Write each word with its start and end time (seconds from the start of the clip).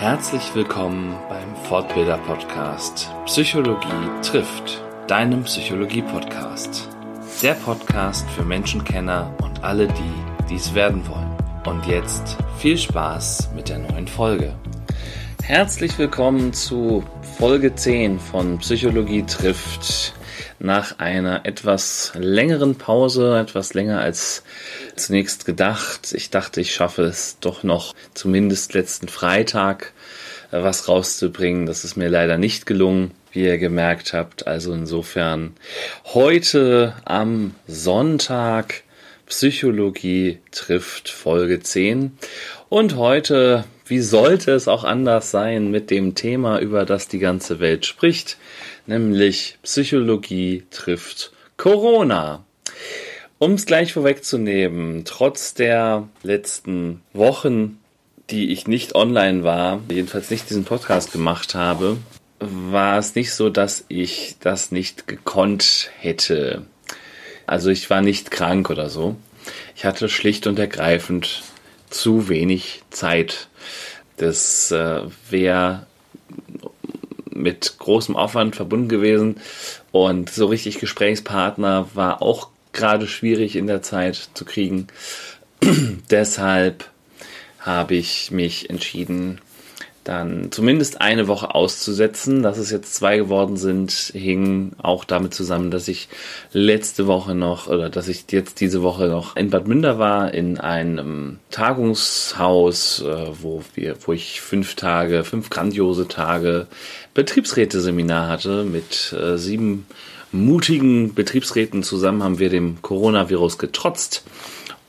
Herzlich 0.00 0.54
willkommen 0.54 1.14
beim 1.28 1.54
Fortbilder 1.66 2.16
Podcast 2.16 3.10
Psychologie 3.26 4.08
trifft, 4.22 4.82
deinem 5.06 5.42
Psychologie 5.42 6.00
Podcast. 6.00 6.88
Der 7.42 7.52
Podcast 7.52 8.26
für 8.30 8.42
Menschenkenner 8.42 9.30
und 9.42 9.62
alle, 9.62 9.88
die 9.88 10.48
dies 10.48 10.72
werden 10.72 11.06
wollen. 11.06 11.36
Und 11.66 11.84
jetzt 11.84 12.38
viel 12.56 12.78
Spaß 12.78 13.50
mit 13.54 13.68
der 13.68 13.80
neuen 13.80 14.08
Folge. 14.08 14.54
Herzlich 15.42 15.98
willkommen 15.98 16.54
zu 16.54 17.04
Folge 17.36 17.74
10 17.74 18.18
von 18.20 18.56
Psychologie 18.56 19.24
trifft. 19.24 20.14
Nach 20.62 20.98
einer 20.98 21.46
etwas 21.46 22.12
längeren 22.14 22.74
Pause, 22.76 23.38
etwas 23.38 23.72
länger 23.72 24.00
als 24.00 24.42
zunächst 24.94 25.46
gedacht. 25.46 26.12
Ich 26.12 26.28
dachte, 26.28 26.60
ich 26.60 26.74
schaffe 26.74 27.02
es 27.04 27.38
doch 27.40 27.62
noch 27.62 27.94
zumindest 28.12 28.74
letzten 28.74 29.08
Freitag 29.08 29.94
äh, 30.52 30.62
was 30.62 30.86
rauszubringen. 30.86 31.64
Das 31.64 31.84
ist 31.84 31.96
mir 31.96 32.10
leider 32.10 32.36
nicht 32.36 32.66
gelungen, 32.66 33.12
wie 33.32 33.44
ihr 33.44 33.56
gemerkt 33.56 34.12
habt. 34.12 34.46
Also 34.46 34.74
insofern 34.74 35.54
heute 36.04 36.94
am 37.06 37.54
Sonntag 37.66 38.82
Psychologie 39.30 40.40
trifft 40.50 41.08
Folge 41.08 41.60
10. 41.60 42.18
Und 42.68 42.96
heute, 42.96 43.64
wie 43.86 44.00
sollte 44.00 44.50
es 44.52 44.68
auch 44.68 44.84
anders 44.84 45.30
sein, 45.30 45.70
mit 45.70 45.90
dem 45.90 46.14
Thema, 46.14 46.58
über 46.58 46.84
das 46.84 47.08
die 47.08 47.20
ganze 47.20 47.60
Welt 47.60 47.86
spricht, 47.86 48.36
nämlich 48.90 49.56
Psychologie 49.62 50.64
trifft 50.70 51.32
Corona. 51.56 52.44
Um 53.38 53.52
es 53.52 53.64
gleich 53.64 53.94
vorwegzunehmen, 53.94 55.04
trotz 55.06 55.54
der 55.54 56.08
letzten 56.22 57.00
Wochen, 57.14 57.78
die 58.28 58.52
ich 58.52 58.66
nicht 58.66 58.94
online 58.94 59.44
war, 59.44 59.80
jedenfalls 59.88 60.30
nicht 60.30 60.50
diesen 60.50 60.64
Podcast 60.64 61.12
gemacht 61.12 61.54
habe, 61.54 61.96
war 62.40 62.98
es 62.98 63.14
nicht 63.14 63.32
so, 63.32 63.48
dass 63.48 63.84
ich 63.88 64.36
das 64.40 64.72
nicht 64.72 65.06
gekonnt 65.06 65.90
hätte. 65.98 66.62
Also 67.46 67.70
ich 67.70 67.88
war 67.90 68.02
nicht 68.02 68.30
krank 68.30 68.70
oder 68.70 68.90
so. 68.90 69.16
Ich 69.76 69.84
hatte 69.84 70.08
schlicht 70.08 70.46
und 70.46 70.58
ergreifend 70.58 71.42
zu 71.90 72.28
wenig 72.28 72.82
Zeit. 72.90 73.48
Das 74.16 74.70
äh, 74.72 75.02
wäre 75.30 75.86
mit 77.30 77.76
großem 77.78 78.16
Aufwand 78.16 78.56
verbunden 78.56 78.88
gewesen 78.88 79.40
und 79.92 80.30
so 80.30 80.46
richtig 80.46 80.78
Gesprächspartner 80.78 81.88
war 81.94 82.22
auch 82.22 82.48
gerade 82.72 83.06
schwierig 83.06 83.56
in 83.56 83.66
der 83.66 83.82
Zeit 83.82 84.30
zu 84.34 84.44
kriegen. 84.44 84.86
Deshalb 86.10 86.88
habe 87.60 87.94
ich 87.94 88.30
mich 88.30 88.70
entschieden, 88.70 89.40
dann 90.04 90.50
zumindest 90.50 91.00
eine 91.00 91.28
Woche 91.28 91.54
auszusetzen. 91.54 92.42
Dass 92.42 92.58
es 92.58 92.70
jetzt 92.70 92.94
zwei 92.94 93.18
geworden 93.18 93.56
sind, 93.56 93.90
hing 94.14 94.72
auch 94.82 95.04
damit 95.04 95.34
zusammen, 95.34 95.70
dass 95.70 95.88
ich 95.88 96.08
letzte 96.52 97.06
Woche 97.06 97.34
noch 97.34 97.66
oder 97.66 97.90
dass 97.90 98.08
ich 98.08 98.24
jetzt 98.30 98.60
diese 98.60 98.82
Woche 98.82 99.06
noch 99.06 99.36
in 99.36 99.50
Bad 99.50 99.68
Münder 99.68 99.98
war, 99.98 100.32
in 100.32 100.58
einem 100.58 101.38
Tagungshaus, 101.50 103.02
äh, 103.02 103.26
wo 103.40 103.62
wir, 103.74 103.96
wo 104.06 104.12
ich 104.12 104.40
fünf 104.40 104.74
Tage, 104.74 105.24
fünf 105.24 105.50
grandiose 105.50 106.08
Tage 106.08 106.66
Betriebsräte-Seminar 107.14 108.28
hatte 108.28 108.64
mit 108.64 109.12
äh, 109.12 109.36
sieben 109.36 109.86
mutigen 110.32 111.14
Betriebsräten 111.14 111.82
zusammen 111.82 112.22
haben 112.22 112.38
wir 112.38 112.50
dem 112.50 112.82
Coronavirus 112.82 113.58
getrotzt 113.58 114.22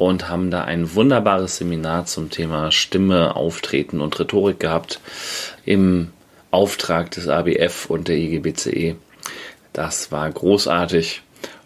und 0.02 0.30
haben 0.30 0.50
da 0.50 0.64
ein 0.64 0.96
wunderbares 0.96 1.58
Seminar 1.58 2.08
zum 2.08 2.32
Thema 2.32 2.72
Stimme, 2.72 3.36
Auftreten 3.36 4.02
und 4.02 4.20
Rhetorik 4.20 4.60
gehabt 4.60 5.00
im 5.64 6.12
Auftrag 6.50 7.12
des 7.12 7.28
ABF 7.28 7.86
und 7.86 8.08
der 8.08 8.18
IGBCE. 8.18 8.96
Das 9.74 10.12
war 10.12 10.30
großartig 10.32 11.22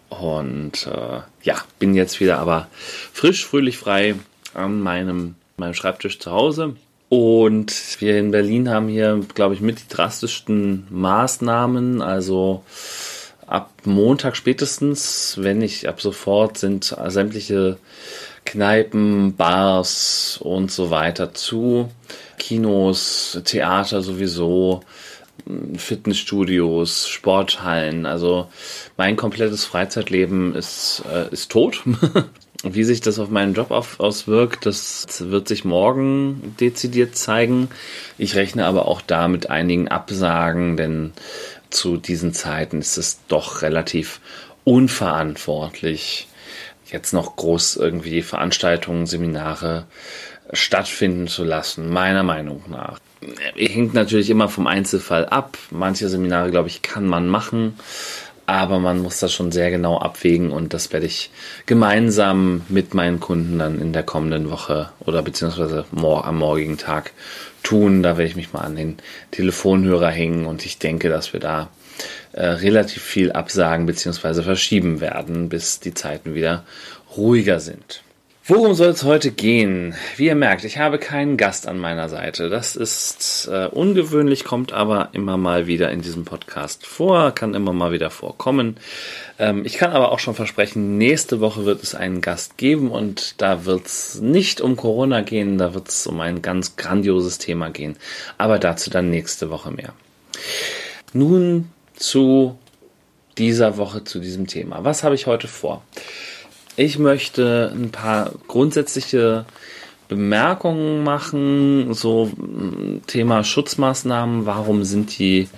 und 0.10 0.86
äh, 0.86 1.22
ja, 1.44 1.56
bin 1.80 1.96
jetzt 1.96 2.20
wieder 2.20 2.40
aber 2.40 2.68
frisch, 3.14 3.46
fröhlich 3.46 3.78
frei 3.78 4.16
an 4.54 4.82
meinem, 4.82 5.36
meinem 5.56 5.74
Schreibtisch 5.74 6.20
zu 6.20 6.32
Hause. 6.32 6.76
Und 7.08 7.74
wir 8.00 8.20
in 8.20 8.32
Berlin 8.32 8.70
haben 8.70 8.90
hier, 8.90 9.22
glaube 9.34 9.54
ich, 9.54 9.62
mit 9.62 9.80
die 9.80 9.88
drastischsten 9.88 10.88
Maßnahmen. 10.90 12.02
Also 12.02 12.64
ab 13.48 13.72
Montag 13.86 14.36
spätestens, 14.36 15.38
wenn 15.40 15.60
nicht 15.60 15.88
ab 15.88 16.02
sofort, 16.02 16.58
sind 16.58 16.96
sämtliche 17.08 17.78
Kneipen, 18.46 19.36
Bars 19.36 20.40
und 20.42 20.72
so 20.72 20.90
weiter 20.90 21.34
zu. 21.34 21.92
Kinos, 22.38 23.42
Theater 23.44 24.02
sowieso, 24.02 24.82
Fitnessstudios, 25.78 27.08
Sporthallen. 27.08 28.06
Also 28.06 28.48
mein 28.98 29.16
komplettes 29.16 29.66
Freizeitleben 29.66 30.56
ist, 30.56 31.04
äh, 31.12 31.32
ist 31.32 31.52
tot. 31.52 31.84
Wie 32.64 32.84
sich 32.84 33.02
das 33.02 33.20
auf 33.20 33.30
meinen 33.30 33.54
Job 33.54 33.70
auf, 33.70 34.00
auswirkt, 34.00 34.66
das 34.66 35.30
wird 35.30 35.48
sich 35.48 35.66
morgen 35.66 36.56
dezidiert 36.60 37.16
zeigen. 37.16 37.70
Ich 38.18 38.36
rechne 38.36 38.66
aber 38.66 38.88
auch 38.88 39.02
da 39.02 39.28
mit 39.28 39.52
einigen 39.52 39.88
Absagen, 39.88 40.76
denn 40.76 41.14
zu 41.70 41.98
diesen 41.98 42.34
Zeiten 42.34 42.80
ist 42.80 42.98
es 42.98 43.20
doch 43.28 43.62
relativ 43.62 44.20
unverantwortlich, 44.64 46.28
jetzt 46.96 47.14
noch 47.14 47.36
groß 47.36 47.76
irgendwie 47.76 48.22
Veranstaltungen, 48.22 49.06
Seminare 49.06 49.86
stattfinden 50.54 51.28
zu 51.28 51.44
lassen, 51.44 51.90
meiner 51.90 52.24
Meinung 52.24 52.64
nach. 52.70 53.00
Hängt 53.56 53.94
natürlich 53.94 54.30
immer 54.30 54.48
vom 54.48 54.68
Einzelfall 54.68 55.26
ab. 55.26 55.58
Manche 55.72 56.08
Seminare, 56.08 56.52
glaube 56.52 56.70
ich, 56.70 56.82
kann 56.82 57.06
man 57.06 57.28
machen, 57.28 57.78
aber 58.46 58.80
man 58.80 59.02
muss 59.02 59.20
das 59.20 59.34
schon 59.34 59.52
sehr 59.52 59.72
genau 59.72 60.00
abwägen 60.00 60.52
und 60.52 60.74
das 60.74 60.94
werde 60.94 61.08
ich 61.08 61.32
gemeinsam 61.66 62.62
mit 62.70 62.94
meinen 62.94 63.20
Kunden 63.20 63.60
dann 63.60 63.82
in 63.82 63.92
der 63.92 64.04
kommenden 64.04 64.50
Woche 64.50 64.92
oder 65.00 65.22
beziehungsweise 65.22 65.86
am 65.92 66.38
morgigen 66.38 66.78
Tag 66.78 67.12
tun. 67.64 68.04
Da 68.04 68.18
werde 68.18 68.30
ich 68.30 68.38
mich 68.38 68.54
mal 68.54 68.62
an 68.62 68.76
den 68.76 68.98
Telefonhörer 69.32 70.12
hängen 70.12 70.46
und 70.46 70.66
ich 70.66 70.80
denke, 70.80 71.10
dass 71.10 71.34
wir 71.34 71.40
da 71.40 71.70
äh, 72.36 72.46
relativ 72.46 73.02
viel 73.02 73.32
absagen 73.32 73.86
bzw. 73.86 74.44
verschieben 74.44 75.00
werden, 75.00 75.48
bis 75.48 75.80
die 75.80 75.94
Zeiten 75.94 76.36
wieder 76.36 76.66
ruhiger 77.16 77.62
sind. 77.62 78.04
Worum 78.48 78.76
soll 78.76 78.90
es 78.90 79.04
heute 79.04 79.32
gehen? 79.32 79.96
Wie 80.18 80.28
ihr 80.28 80.36
merkt, 80.36 80.66
ich 80.66 80.78
habe 80.78 81.00
keinen 81.00 81.38
Gast 81.38 81.66
an 81.66 81.80
meiner 81.80 82.10
Seite. 82.10 82.50
Das 82.50 82.76
ist 82.76 83.50
äh, 83.52 83.68
ungewöhnlich, 83.68 84.44
kommt 84.44 84.74
aber 84.74 85.10
immer 85.14 85.38
mal 85.38 85.66
wieder 85.66 85.90
in 85.92 86.02
diesem 86.02 86.26
Podcast 86.26 86.86
vor, 86.86 87.32
kann 87.32 87.56
immer 87.56 87.72
mal 87.72 87.94
wieder 87.94 88.10
vorkommen. 88.10 88.78
Ähm, 89.40 89.64
ich 89.66 89.78
kann 89.78 89.94
aber 89.94 90.12
auch 90.12 90.20
schon 90.20 90.36
versprechen, 90.36 90.98
nächste 90.98 91.40
Woche 91.40 91.66
wird 91.66 91.82
es 91.82 91.96
einen 91.96 92.20
Gast 92.20 92.58
geben 92.58 92.92
und 92.92 93.42
da 93.42 93.64
wird 93.64 93.88
es 93.88 94.20
nicht 94.22 94.60
um 94.60 94.76
Corona 94.76 95.22
gehen, 95.22 95.58
da 95.58 95.74
wird 95.74 95.88
es 95.88 96.06
um 96.06 96.20
ein 96.20 96.42
ganz 96.42 96.76
grandioses 96.76 97.38
Thema 97.38 97.70
gehen. 97.70 97.96
Aber 98.38 98.60
dazu 98.60 98.90
dann 98.90 99.10
nächste 99.10 99.50
Woche 99.50 99.72
mehr. 99.72 99.94
Nun 101.14 101.70
zu 101.96 102.58
dieser 103.38 103.78
Woche, 103.78 104.04
zu 104.04 104.20
diesem 104.20 104.48
Thema. 104.48 104.84
Was 104.84 105.04
habe 105.04 105.16
ich 105.16 105.28
heute 105.28 105.48
vor? 105.48 105.84
Ich 106.78 107.00
möchte 107.00 107.72
ein 107.74 107.92
paar 107.92 108.32
grundsätzliche 108.48 109.46
Bemerkungen 110.08 111.04
machen, 111.04 111.94
so 111.94 112.26
mm, 112.26 113.02
Thema 113.08 113.44
Schutzmaßnahmen, 113.44 114.46
warum 114.46 114.84
sind 114.84 115.18
die, 115.18 115.50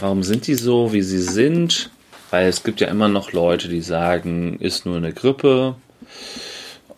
warum 0.00 0.22
sind 0.22 0.46
die 0.46 0.54
so, 0.54 0.92
wie 0.92 1.02
sie 1.02 1.22
sind? 1.22 1.90
Weil 2.30 2.48
es 2.48 2.62
gibt 2.62 2.80
ja 2.80 2.88
immer 2.88 3.08
noch 3.08 3.32
Leute, 3.32 3.68
die 3.68 3.80
sagen, 3.80 4.58
ist 4.60 4.84
nur 4.84 4.98
eine 4.98 5.12
Grippe, 5.12 5.76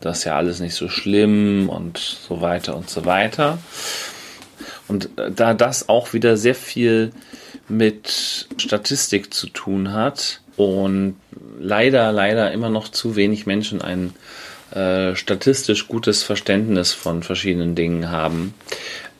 das 0.01 0.19
ist 0.19 0.25
ja 0.25 0.37
alles 0.37 0.61
nicht 0.61 0.75
so 0.75 0.89
schlimm 0.89 1.69
und 1.69 1.99
so 1.99 2.41
weiter 2.41 2.77
und 2.77 2.89
so 2.91 3.05
weiter. 3.05 3.59
Und 4.91 5.17
äh, 5.19 5.31
da 5.31 5.55
das 5.55 5.89
auch 5.89 6.13
wieder 6.15 6.37
sehr 6.37 6.57
viel 6.57 7.13
mit 7.69 8.49
Statistik 8.57 9.33
zu 9.33 9.47
tun 9.47 9.93
hat 9.93 10.41
und 10.57 11.15
leider, 11.61 12.11
leider 12.11 12.51
immer 12.51 12.71
noch 12.71 12.89
zu 12.89 13.15
wenig 13.15 13.47
Menschen 13.47 13.81
ein 13.83 14.13
äh, 14.73 15.15
statistisch 15.15 15.87
gutes 15.87 16.25
Verständnis 16.25 16.93
von 16.93 17.23
verschiedenen 17.23 17.77
Dingen 17.77 18.11
haben, 18.11 18.53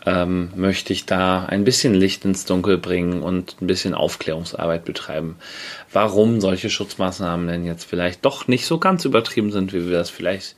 ähm, 0.05 0.51
möchte 0.57 0.93
ich 0.93 1.07
da 1.07 1.45
ein 1.45 1.63
bisschen 1.63 1.95
Licht 1.95 2.25
ins 2.25 2.47
Dunkel 2.47 2.77
bringen 2.77 3.23
und 3.23 3.63
ein 3.63 3.69
bisschen 3.69 3.95
Aufklärungsarbeit 3.95 4.85
betreiben, 4.85 5.37
warum 5.93 6.41
solche 6.41 6.69
Schutzmaßnahmen 6.69 7.47
denn 7.47 7.65
jetzt 7.65 7.85
vielleicht 7.85 8.25
doch 8.25 8.49
nicht 8.49 8.67
so 8.67 8.79
ganz 8.79 9.05
übertrieben 9.05 9.53
sind, 9.53 9.73
wie 9.73 9.87
wir 9.87 9.99
das 9.99 10.11
vielleicht 10.11 10.57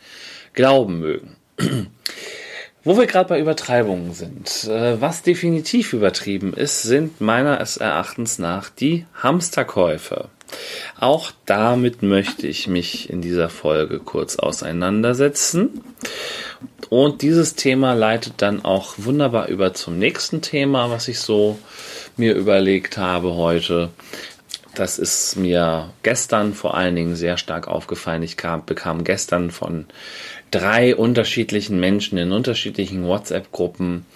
glauben 0.54 1.00
mögen. 1.00 1.36
Wo 2.84 2.98
wir 2.98 3.06
gerade 3.06 3.28
bei 3.28 3.38
Übertreibungen 3.38 4.12
sind, 4.12 4.64
äh, 4.64 5.00
was 5.00 5.22
definitiv 5.22 5.92
übertrieben 5.92 6.52
ist, 6.52 6.82
sind 6.82 7.20
meines 7.20 7.76
Erachtens 7.76 8.40
nach 8.40 8.70
die 8.70 9.06
Hamsterkäufe. 9.14 10.28
Auch 10.98 11.30
damit 11.46 12.02
möchte 12.02 12.46
ich 12.46 12.66
mich 12.66 13.08
in 13.08 13.22
dieser 13.22 13.48
Folge 13.48 14.00
kurz 14.00 14.36
auseinandersetzen. 14.36 15.82
Und 16.90 17.22
dieses 17.22 17.54
Thema 17.54 17.94
leitet 17.94 18.34
dann 18.38 18.64
auch 18.64 18.94
wunderbar 18.98 19.48
über 19.48 19.72
zum 19.72 19.98
nächsten 19.98 20.42
Thema, 20.42 20.90
was 20.90 21.08
ich 21.08 21.20
so 21.20 21.58
mir 22.16 22.34
überlegt 22.34 22.98
habe 22.98 23.34
heute. 23.34 23.90
Das 24.74 24.98
ist 24.98 25.36
mir 25.36 25.90
gestern 26.02 26.52
vor 26.54 26.76
allen 26.76 26.96
Dingen 26.96 27.14
sehr 27.14 27.36
stark 27.36 27.68
aufgefallen. 27.68 28.22
Ich 28.22 28.36
kam, 28.36 28.64
bekam 28.64 29.04
gestern 29.04 29.50
von 29.50 29.86
drei 30.52 30.94
unterschiedlichen 30.94 31.80
Menschen 31.80 32.18
in 32.18 32.30
unterschiedlichen 32.30 33.04
WhatsApp-Gruppen 33.04 34.06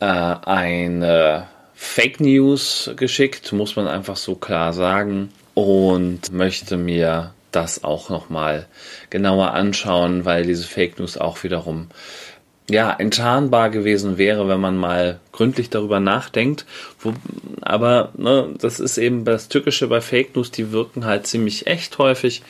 äh, 0.00 0.04
eine 0.06 1.46
Fake 1.74 2.20
News 2.20 2.90
geschickt, 2.96 3.52
muss 3.52 3.76
man 3.76 3.86
einfach 3.86 4.16
so 4.16 4.34
klar 4.34 4.72
sagen. 4.72 5.30
Und 5.54 6.32
möchte 6.32 6.76
mir 6.76 7.32
das 7.50 7.82
auch 7.82 8.10
nochmal 8.10 8.66
genauer 9.10 9.54
anschauen, 9.54 10.24
weil 10.24 10.44
diese 10.44 10.64
Fake 10.66 10.98
News 10.98 11.16
auch 11.16 11.42
wiederum 11.42 11.88
ja, 12.70 12.92
enttarnbar 12.92 13.70
gewesen 13.70 14.18
wäre, 14.18 14.48
wenn 14.48 14.60
man 14.60 14.76
mal 14.76 15.20
gründlich 15.32 15.70
darüber 15.70 16.00
nachdenkt. 16.00 16.66
Wo, 17.00 17.14
aber 17.62 18.12
ne, 18.16 18.54
das 18.60 18.78
ist 18.78 18.98
eben 18.98 19.24
das 19.24 19.48
Tückische 19.48 19.88
bei 19.88 20.00
Fake 20.00 20.36
News, 20.36 20.50
die 20.50 20.70
wirken 20.70 21.06
halt 21.06 21.26
ziemlich 21.26 21.66
echt 21.66 21.96
häufig. 21.98 22.42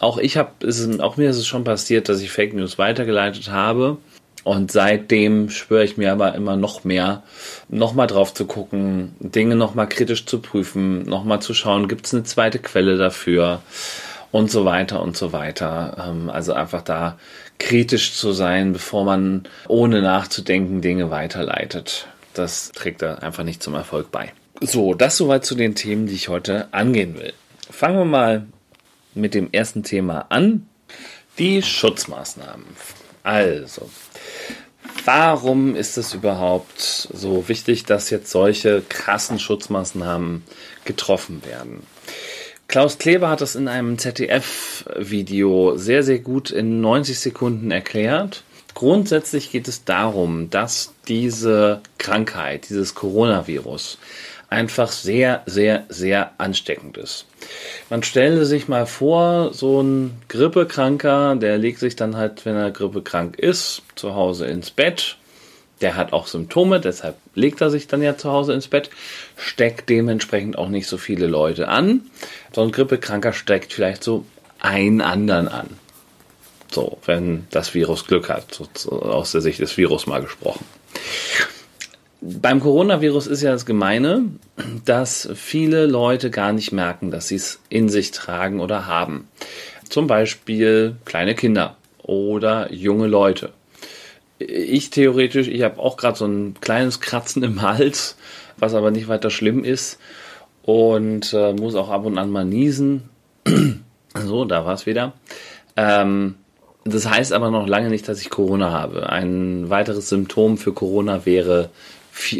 Auch 0.00 0.18
ich 0.18 0.36
habe, 0.36 0.52
auch 1.00 1.16
mir 1.16 1.28
ist 1.28 1.36
es 1.36 1.46
schon 1.46 1.64
passiert, 1.64 2.08
dass 2.08 2.22
ich 2.22 2.30
Fake 2.30 2.54
News 2.54 2.78
weitergeleitet 2.78 3.50
habe. 3.50 3.98
Und 4.44 4.72
seitdem 4.72 5.50
schwöre 5.50 5.84
ich 5.84 5.98
mir 5.98 6.12
aber 6.12 6.34
immer 6.34 6.56
noch 6.56 6.84
mehr, 6.84 7.22
nochmal 7.68 8.06
drauf 8.06 8.32
zu 8.32 8.46
gucken, 8.46 9.14
Dinge 9.20 9.56
nochmal 9.56 9.88
kritisch 9.88 10.24
zu 10.24 10.40
prüfen, 10.40 11.02
nochmal 11.02 11.42
zu 11.42 11.52
schauen, 11.52 11.88
gibt 11.88 12.06
es 12.06 12.14
eine 12.14 12.22
zweite 12.22 12.58
Quelle 12.58 12.96
dafür 12.96 13.60
und 14.30 14.50
so 14.50 14.64
weiter 14.64 15.02
und 15.02 15.18
so 15.18 15.32
weiter. 15.32 16.06
Ähm, 16.08 16.30
also 16.30 16.54
einfach 16.54 16.80
da 16.80 17.18
kritisch 17.58 18.14
zu 18.14 18.32
sein, 18.32 18.72
bevor 18.72 19.04
man 19.04 19.48
ohne 19.66 20.02
nachzudenken 20.02 20.80
Dinge 20.80 21.10
weiterleitet. 21.10 22.06
Das 22.34 22.70
trägt 22.72 23.02
da 23.02 23.16
einfach 23.16 23.44
nicht 23.44 23.62
zum 23.62 23.74
Erfolg 23.74 24.10
bei. 24.10 24.32
So, 24.60 24.94
das 24.94 25.16
soweit 25.16 25.44
zu 25.44 25.54
den 25.54 25.74
Themen, 25.74 26.06
die 26.06 26.14
ich 26.14 26.28
heute 26.28 26.68
angehen 26.72 27.14
will. 27.18 27.32
Fangen 27.70 27.98
wir 27.98 28.04
mal 28.04 28.46
mit 29.14 29.34
dem 29.34 29.48
ersten 29.52 29.82
Thema 29.82 30.26
an. 30.30 30.66
Die 31.38 31.62
Schutzmaßnahmen. 31.62 32.66
Also, 33.22 33.88
warum 35.04 35.76
ist 35.76 35.98
es 35.98 36.14
überhaupt 36.14 36.80
so 36.80 37.48
wichtig, 37.48 37.84
dass 37.84 38.10
jetzt 38.10 38.30
solche 38.30 38.82
krassen 38.88 39.38
Schutzmaßnahmen 39.38 40.42
getroffen 40.84 41.44
werden? 41.44 41.82
Klaus 42.68 42.98
Kleber 42.98 43.30
hat 43.30 43.40
das 43.40 43.54
in 43.54 43.66
einem 43.66 43.96
ZDF-Video 43.96 45.78
sehr, 45.78 46.02
sehr 46.02 46.18
gut 46.18 46.50
in 46.50 46.82
90 46.82 47.18
Sekunden 47.18 47.70
erklärt. 47.70 48.42
Grundsätzlich 48.74 49.50
geht 49.50 49.68
es 49.68 49.84
darum, 49.84 50.50
dass 50.50 50.92
diese 51.08 51.80
Krankheit, 51.96 52.68
dieses 52.68 52.94
Coronavirus, 52.94 53.96
einfach 54.50 54.92
sehr, 54.92 55.44
sehr, 55.46 55.86
sehr 55.88 56.32
ansteckend 56.36 56.98
ist. 56.98 57.24
Man 57.88 58.02
stelle 58.02 58.44
sich 58.44 58.68
mal 58.68 58.84
vor, 58.84 59.54
so 59.54 59.80
ein 59.80 60.20
Grippekranker, 60.28 61.36
der 61.36 61.56
legt 61.56 61.78
sich 61.78 61.96
dann 61.96 62.16
halt, 62.16 62.44
wenn 62.44 62.54
er 62.54 62.70
grippekrank 62.70 63.38
ist, 63.38 63.80
zu 63.94 64.14
Hause 64.14 64.46
ins 64.46 64.70
Bett 64.70 65.16
der 65.80 65.96
hat 65.96 66.12
auch 66.12 66.26
Symptome, 66.26 66.80
deshalb 66.80 67.16
legt 67.34 67.60
er 67.60 67.70
sich 67.70 67.86
dann 67.86 68.02
ja 68.02 68.16
zu 68.16 68.30
Hause 68.30 68.52
ins 68.52 68.68
Bett, 68.68 68.90
steckt 69.36 69.88
dementsprechend 69.88 70.58
auch 70.58 70.68
nicht 70.68 70.86
so 70.86 70.96
viele 70.96 71.26
Leute 71.26 71.68
an. 71.68 72.02
So 72.54 72.62
ein 72.62 72.72
Grippekranker 72.72 73.32
steckt 73.32 73.72
vielleicht 73.72 74.02
so 74.02 74.24
einen 74.60 75.00
anderen 75.00 75.48
an. 75.48 75.68
So, 76.70 76.98
wenn 77.06 77.46
das 77.50 77.74
Virus 77.74 78.06
Glück 78.06 78.28
hat, 78.28 78.60
so 78.76 79.00
aus 79.00 79.32
der 79.32 79.40
Sicht 79.40 79.60
des 79.60 79.76
Virus 79.76 80.06
mal 80.06 80.20
gesprochen. 80.20 80.64
Beim 82.20 82.60
Coronavirus 82.60 83.28
ist 83.28 83.42
ja 83.42 83.52
das 83.52 83.64
Gemeine, 83.64 84.24
dass 84.84 85.28
viele 85.34 85.86
Leute 85.86 86.30
gar 86.30 86.52
nicht 86.52 86.72
merken, 86.72 87.10
dass 87.10 87.28
sie 87.28 87.36
es 87.36 87.60
in 87.68 87.88
sich 87.88 88.10
tragen 88.10 88.60
oder 88.60 88.86
haben. 88.86 89.28
Zum 89.88 90.08
Beispiel 90.08 90.96
kleine 91.04 91.34
Kinder 91.34 91.76
oder 92.02 92.72
junge 92.72 93.06
Leute 93.06 93.52
ich 94.38 94.90
theoretisch, 94.90 95.48
ich 95.48 95.62
habe 95.62 95.80
auch 95.80 95.96
gerade 95.96 96.16
so 96.16 96.26
ein 96.26 96.54
kleines 96.60 97.00
Kratzen 97.00 97.42
im 97.42 97.62
Hals, 97.62 98.16
was 98.56 98.74
aber 98.74 98.90
nicht 98.90 99.08
weiter 99.08 99.30
schlimm 99.30 99.64
ist 99.64 99.98
und 100.62 101.32
äh, 101.32 101.52
muss 101.52 101.74
auch 101.74 101.90
ab 101.90 102.04
und 102.04 102.18
an 102.18 102.30
mal 102.30 102.44
niesen. 102.44 103.08
so, 104.14 104.44
da 104.44 104.64
war 104.64 104.74
es 104.74 104.86
wieder. 104.86 105.14
Ähm, 105.76 106.36
das 106.84 107.08
heißt 107.08 107.32
aber 107.32 107.50
noch 107.50 107.66
lange 107.66 107.90
nicht, 107.90 108.08
dass 108.08 108.20
ich 108.20 108.30
Corona 108.30 108.70
habe. 108.70 109.10
Ein 109.10 109.70
weiteres 109.70 110.08
Symptom 110.08 110.56
für 110.56 110.72
Corona 110.72 111.26
wäre 111.26 111.70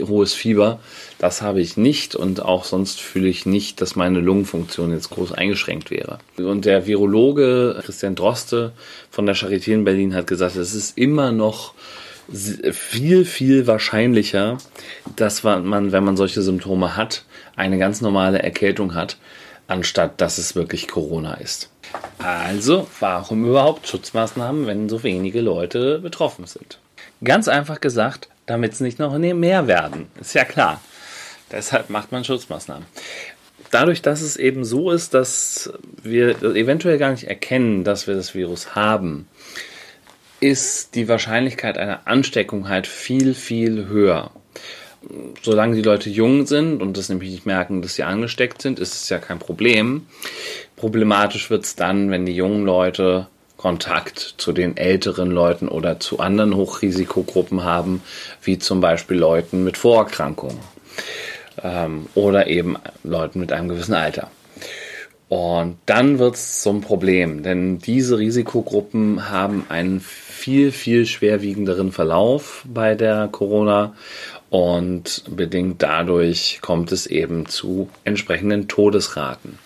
hohes 0.09 0.35
Fieber. 0.35 0.81
Das 1.19 1.43
habe 1.43 1.61
ich 1.61 1.77
nicht 1.77 2.15
und 2.15 2.43
auch 2.43 2.65
sonst 2.65 3.01
fühle 3.01 3.29
ich 3.29 3.45
nicht, 3.45 3.81
dass 3.81 3.97
meine 3.97 4.21
Lungenfunktion 4.21 4.93
jetzt 4.93 5.11
groß 5.11 5.33
eingeschränkt 5.33 5.91
wäre. 5.91 6.19
Und 6.37 6.65
der 6.65 6.87
Virologe 6.87 7.81
Christian 7.85 8.15
Droste 8.15 8.73
von 9.11 9.27
der 9.27 9.35
Charité 9.35 9.73
in 9.73 9.85
Berlin 9.85 10.15
hat 10.15 10.29
gesagt, 10.29 10.55
es 10.55 10.75
ist 10.75 10.97
immer 10.97 11.33
noch 11.33 11.75
viel, 12.31 13.25
viel 13.25 13.67
wahrscheinlicher, 13.67 14.59
dass 15.17 15.43
man, 15.43 15.93
wenn 15.93 16.05
man 16.05 16.17
solche 16.17 16.43
Symptome 16.43 16.97
hat, 16.97 17.25
eine 17.57 17.79
ganz 17.79 18.01
normale 18.01 18.41
Erkältung 18.41 18.95
hat, 18.95 19.17
anstatt 19.67 20.21
dass 20.21 20.39
es 20.39 20.55
wirklich 20.55 20.89
Corona 20.89 21.35
ist. 21.35 21.71
Also, 22.19 22.87
warum 23.01 23.47
überhaupt 23.47 23.89
Schutzmaßnahmen, 23.89 24.67
wenn 24.67 24.89
so 24.89 25.03
wenige 25.03 25.41
Leute 25.41 25.99
betroffen 26.01 26.47
sind? 26.47 26.79
Ganz 27.25 27.49
einfach 27.49 27.81
gesagt, 27.81 28.29
damit 28.47 28.73
es 28.75 28.81
nicht 28.81 28.99
noch 28.99 29.17
mehr 29.19 29.67
werden. 29.67 30.07
Ist 30.21 30.35
ja 30.35 30.45
klar. 30.45 30.81
Deshalb 31.51 31.91
macht 31.91 32.13
man 32.13 32.25
Schutzmaßnahmen. 32.25 32.87
Dadurch, 33.71 34.03
dass 34.03 34.23
es 34.23 34.37
eben 34.37 34.65
so 34.65 34.91
ist, 34.91 35.15
dass 35.15 35.73
wir 36.03 36.43
eventuell 36.43 36.99
gar 36.99 37.11
nicht 37.11 37.25
erkennen, 37.25 37.85
dass 37.85 38.07
wir 38.07 38.15
das 38.15 38.35
Virus 38.35 38.75
haben, 38.75 39.29
ist 40.41 40.95
die 40.95 41.09
Wahrscheinlichkeit 41.09 41.77
einer 41.77 42.07
Ansteckung 42.07 42.69
halt 42.69 42.87
viel, 42.87 43.35
viel 43.35 43.87
höher. 43.89 44.31
Solange 45.43 45.77
die 45.77 45.83
Leute 45.83 46.11
jung 46.11 46.47
sind 46.47 46.83
und 46.83 46.97
das 46.97 47.09
nämlich 47.09 47.31
nicht 47.31 47.47
merken, 47.47 47.83
dass 47.83 47.95
sie 47.95 48.03
angesteckt 48.03 48.63
sind, 48.63 48.79
ist 48.79 48.95
es 48.95 49.09
ja 49.09 49.19
kein 49.19 49.39
Problem. 49.39 50.07
Problematisch 50.77 51.51
wird 51.51 51.65
es 51.65 51.77
dann, 51.77 52.11
wenn 52.11 52.27
die 52.27 52.35
jungen 52.35 52.65
Leute 52.65 53.29
Kontakt 53.57 54.35
zu 54.39 54.53
den 54.53 54.77
älteren 54.77 55.31
Leuten 55.31 55.69
oder 55.69 55.99
zu 55.99 56.21
anderen 56.21 56.55
Hochrisikogruppen 56.55 57.65
haben, 57.65 58.03
wie 58.43 58.59
zum 58.59 58.81
Beispiel 58.81 59.19
Leuten 59.19 59.65
mit 59.65 59.77
Vorerkrankungen 59.77 60.59
ähm, 61.63 62.07
oder 62.15 62.47
eben 62.47 62.77
Leuten 63.03 63.41
mit 63.41 63.53
einem 63.53 63.69
gewissen 63.69 63.95
Alter. 63.95 64.31
Und 65.29 65.77
dann 65.85 66.19
wird 66.19 66.37
es 66.37 66.63
zum 66.63 66.81
Problem, 66.81 67.43
denn 67.43 67.79
diese 67.79 68.19
Risikogruppen 68.19 69.29
haben 69.29 69.67
einen 69.69 70.01
viel, 70.01 70.73
viel 70.73 71.05
schwerwiegenderen 71.05 71.93
Verlauf 71.93 72.65
bei 72.67 72.95
der 72.95 73.29
Corona 73.31 73.95
und 74.49 75.25
bedingt 75.29 75.83
dadurch 75.83 76.61
kommt 76.63 76.93
es 76.93 77.07
eben 77.07 77.47
zu 77.47 77.91
entsprechenden 78.05 78.69
Todesraten. 78.69 79.59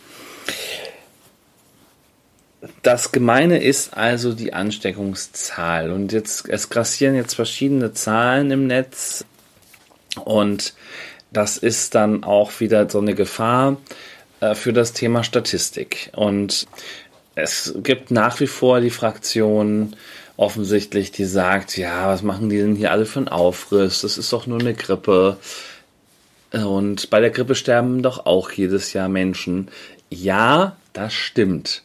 Das 2.83 3.13
Gemeine 3.13 3.63
ist 3.63 3.97
also 3.97 4.33
die 4.33 4.53
Ansteckungszahl 4.53 5.93
und 5.93 6.13
jetzt 6.13 6.49
es 6.49 6.71
grassieren 6.71 7.15
jetzt 7.15 7.35
verschiedene 7.35 7.93
Zahlen 7.93 8.51
im 8.51 8.67
Netz 8.67 9.25
und 10.25 10.75
das 11.33 11.57
ist 11.57 11.95
dann 11.95 12.25
auch 12.25 12.61
wieder 12.61 12.89
so 12.89 12.99
eine 12.99 13.15
Gefahr, 13.15 13.77
äh, 14.43 14.55
für 14.55 14.73
das 14.73 14.93
Thema 14.93 15.25
Statistik. 15.25 16.11
Und 16.15 16.67
es 17.35 17.75
gibt 17.83 18.11
nach 18.11 18.41
wie 18.41 18.47
vor 18.47 18.81
die 18.81 18.91
Fraktion 18.91 19.97
offensichtlich, 20.37 21.13
die 21.13 21.25
sagt, 21.25 21.77
ja, 21.79 22.09
was 22.09 22.23
machen 22.23 22.49
die 22.49 22.59
denn 22.59 22.75
hier 22.75 22.91
alle 22.91 23.07
für 23.07 23.21
einen 23.21 23.29
Aufriss? 23.29 24.03
Das 24.03 24.19
ist 24.19 24.33
doch 24.33 24.47
nur 24.47 24.59
eine 24.59 24.75
Grippe. 24.75 25.37
Und 26.53 27.09
bei 27.09 27.21
der 27.21 27.31
Grippe 27.31 27.55
sterben 27.55 28.03
doch 28.03 28.27
auch 28.27 28.51
jedes 28.51 28.93
Jahr 28.93 29.09
Menschen. 29.09 29.69
Ja, 30.11 30.77
das 30.93 31.15
stimmt. 31.15 31.83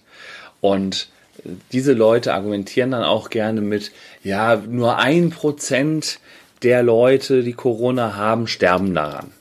Und 0.59 1.09
diese 1.71 1.93
Leute 1.93 2.33
argumentieren 2.33 2.91
dann 2.91 3.03
auch 3.03 3.29
gerne 3.29 3.61
mit, 3.61 3.91
ja, 4.23 4.55
nur 4.55 4.97
ein 4.97 5.29
Prozent 5.29 6.19
der 6.63 6.83
Leute, 6.83 7.43
die 7.43 7.53
Corona 7.53 8.15
haben, 8.15 8.47
sterben 8.47 8.95
daran. 8.95 9.31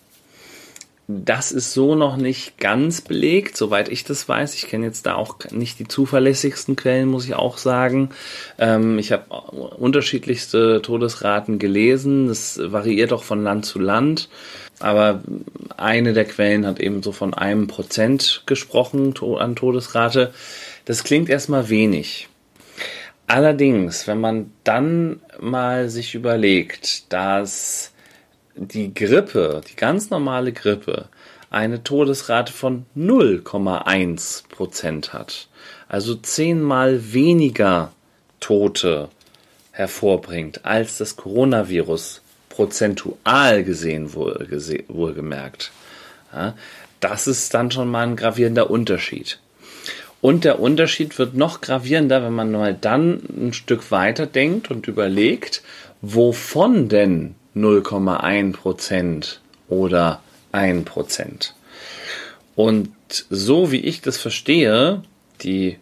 Das 1.09 1.53
ist 1.53 1.73
so 1.73 1.95
noch 1.95 2.17
nicht 2.17 2.59
ganz 2.59 3.01
belegt, 3.01 3.57
soweit 3.57 3.89
ich 3.89 4.03
das 4.03 4.29
weiß. 4.29 4.55
Ich 4.55 4.67
kenne 4.67 4.87
jetzt 4.87 5.07
da 5.07 5.15
auch 5.15 5.39
nicht 5.53 5.79
die 5.79 5.87
zuverlässigsten 5.87 6.75
Quellen, 6.75 7.09
muss 7.09 7.27
ich 7.27 7.35
auch 7.35 7.59
sagen. 7.59 8.11
Ähm, 8.59 8.99
ich 8.99 9.13
habe 9.13 9.31
unterschiedlichste 9.31 10.83
Todesraten 10.83 11.61
gelesen. 11.61 12.27
Das 12.27 12.59
variiert 12.61 13.13
auch 13.13 13.23
von 13.23 13.45
Land 13.45 13.67
zu 13.67 13.79
Land. 13.79 14.29
Aber 14.81 15.23
eine 15.77 16.13
der 16.13 16.25
Quellen 16.25 16.67
hat 16.67 16.81
eben 16.81 17.05
so 17.05 17.13
von 17.13 17.35
einem 17.35 17.69
Prozent 17.69 18.43
gesprochen 18.47 19.15
an 19.39 19.55
Todesrate. 19.55 20.35
Das 20.87 21.05
klingt 21.05 21.29
erstmal 21.29 21.69
wenig. 21.69 22.29
Allerdings, 23.29 24.09
wenn 24.09 24.21
man 24.21 24.51
dann 24.65 25.21
mal 25.41 25.89
sich 25.89 26.17
überlegt, 26.17 27.13
dass 27.13 27.93
die 28.57 28.95
Grippe, 28.95 29.61
die 29.71 29.77
ganz 29.77 30.11
normale 30.11 30.53
Grippe, 30.53 31.09
eine 31.51 31.83
Todesrate 31.83 32.53
von 32.53 32.87
0,1 32.97 34.49
Prozent 34.49 35.13
hat, 35.13 35.49
also 35.89 36.15
zehnmal 36.15 37.13
weniger 37.13 37.93
Tote 38.41 39.09
hervorbringt 39.71 40.65
als 40.65 40.99
das 40.99 41.17
Coronavirus 41.17 42.23
prozentual 42.49 43.63
gesehen 43.63 44.15
wohlgemerkt. 44.15 45.71
Ja, 46.33 46.55
das 47.01 47.27
ist 47.27 47.53
dann 47.55 47.71
schon 47.71 47.91
mal 47.91 48.07
ein 48.07 48.17
gravierender 48.17 48.71
Unterschied. 48.71 49.39
Und 50.23 50.45
der 50.45 50.59
Unterschied 50.59 51.19
wird 51.19 51.35
noch 51.35 51.61
gravierender, 51.61 52.23
wenn 52.23 52.33
man 52.33 52.51
mal 52.51 52.75
dann 52.75 53.21
ein 53.29 53.53
Stück 53.53 53.91
weiter 53.91 54.27
denkt 54.27 54.71
und 54.71 54.89
überlegt, 54.89 55.63
wovon 56.01 56.89
denn 56.89 57.35
0,1% 57.57 59.39
oder 59.69 60.21
1%. 60.53 61.53
Und 62.55 62.91
so 63.09 63.73
wie 63.73 63.81
ich 63.81 64.01
das 64.01 64.19
verstehe, 64.19 65.03
die 65.43 65.79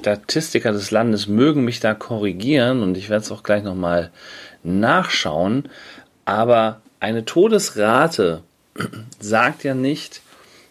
Statistiker 0.00 0.72
des 0.72 0.90
Landes 0.90 1.26
mögen 1.26 1.64
mich 1.64 1.80
da 1.80 1.94
korrigieren 1.94 2.82
und 2.82 2.96
ich 2.96 3.08
werde 3.08 3.24
es 3.24 3.32
auch 3.32 3.42
gleich 3.42 3.62
nochmal 3.62 4.10
nachschauen, 4.64 5.68
aber 6.24 6.80
eine 6.98 7.24
Todesrate 7.24 8.42
sagt 9.20 9.64
ja 9.64 9.74
nicht, 9.74 10.22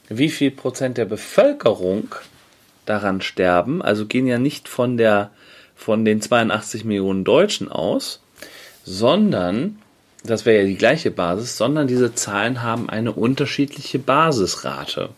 wie 0.10 0.29
viel 0.29 0.51
Prozent 0.51 0.98
der 0.98 1.05
Bevölkerung 1.05 2.13
daran 2.86 3.21
sterben, 3.21 3.81
also 3.81 4.05
gehen 4.05 4.27
ja 4.27 4.38
nicht 4.38 4.67
von 4.67 4.98
der 4.98 5.31
von 5.75 6.05
den 6.05 6.21
82 6.21 6.86
Millionen 6.86 7.24
Deutschen 7.24 7.71
aus, 7.71 8.21
sondern 8.83 9.77
das 10.23 10.45
wäre 10.45 10.61
ja 10.61 10.67
die 10.67 10.77
gleiche 10.77 11.11
Basis, 11.11 11.57
sondern 11.57 11.88
diese 11.88 12.13
Zahlen 12.13 12.61
haben 12.61 12.89
eine 12.89 13.11
unterschiedliche 13.11 13.97
Basisrate. 14.00 15.09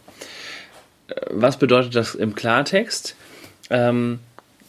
Was 1.30 1.58
bedeutet 1.58 1.96
das 1.96 2.16
im 2.16 2.36
Klartext? 2.36 3.16
Ähm, 3.70 4.20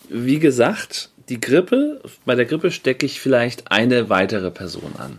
wie 0.09 0.39
gesagt, 0.39 1.11
die 1.29 1.41
Grippe, 1.41 2.01
bei 2.25 2.35
der 2.35 2.45
Grippe 2.45 2.71
stecke 2.71 3.07
ich 3.07 3.21
vielleicht 3.21 3.71
eine 3.71 4.11
weitere 4.11 4.51
Person 4.51 4.95
an. 4.99 5.19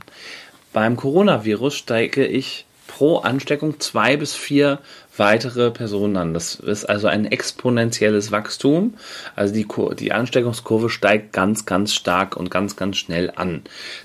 Beim 0.74 0.98
Coronavirus 0.98 1.76
stecke 1.76 2.26
ich 2.26 2.66
pro 2.96 3.18
Ansteckung 3.18 3.82
zwei 3.82 4.16
bis 4.16 4.36
vier 4.36 4.80
weitere 5.18 5.70
Personen 5.70 6.16
an. 6.16 6.34
Das 6.34 6.56
ist 6.56 6.86
also 6.86 7.08
ein 7.08 7.26
exponentielles 7.26 8.32
Wachstum. 8.32 8.94
Also 9.36 9.54
die, 9.54 9.68
die 10.00 10.14
Ansteckungskurve 10.14 10.90
steigt 10.90 11.34
ganz, 11.34 11.66
ganz 11.66 11.94
stark 11.94 12.38
und 12.38 12.50
ganz, 12.50 12.78
ganz 12.78 12.96
schnell 12.96 13.34
an. 13.36 13.64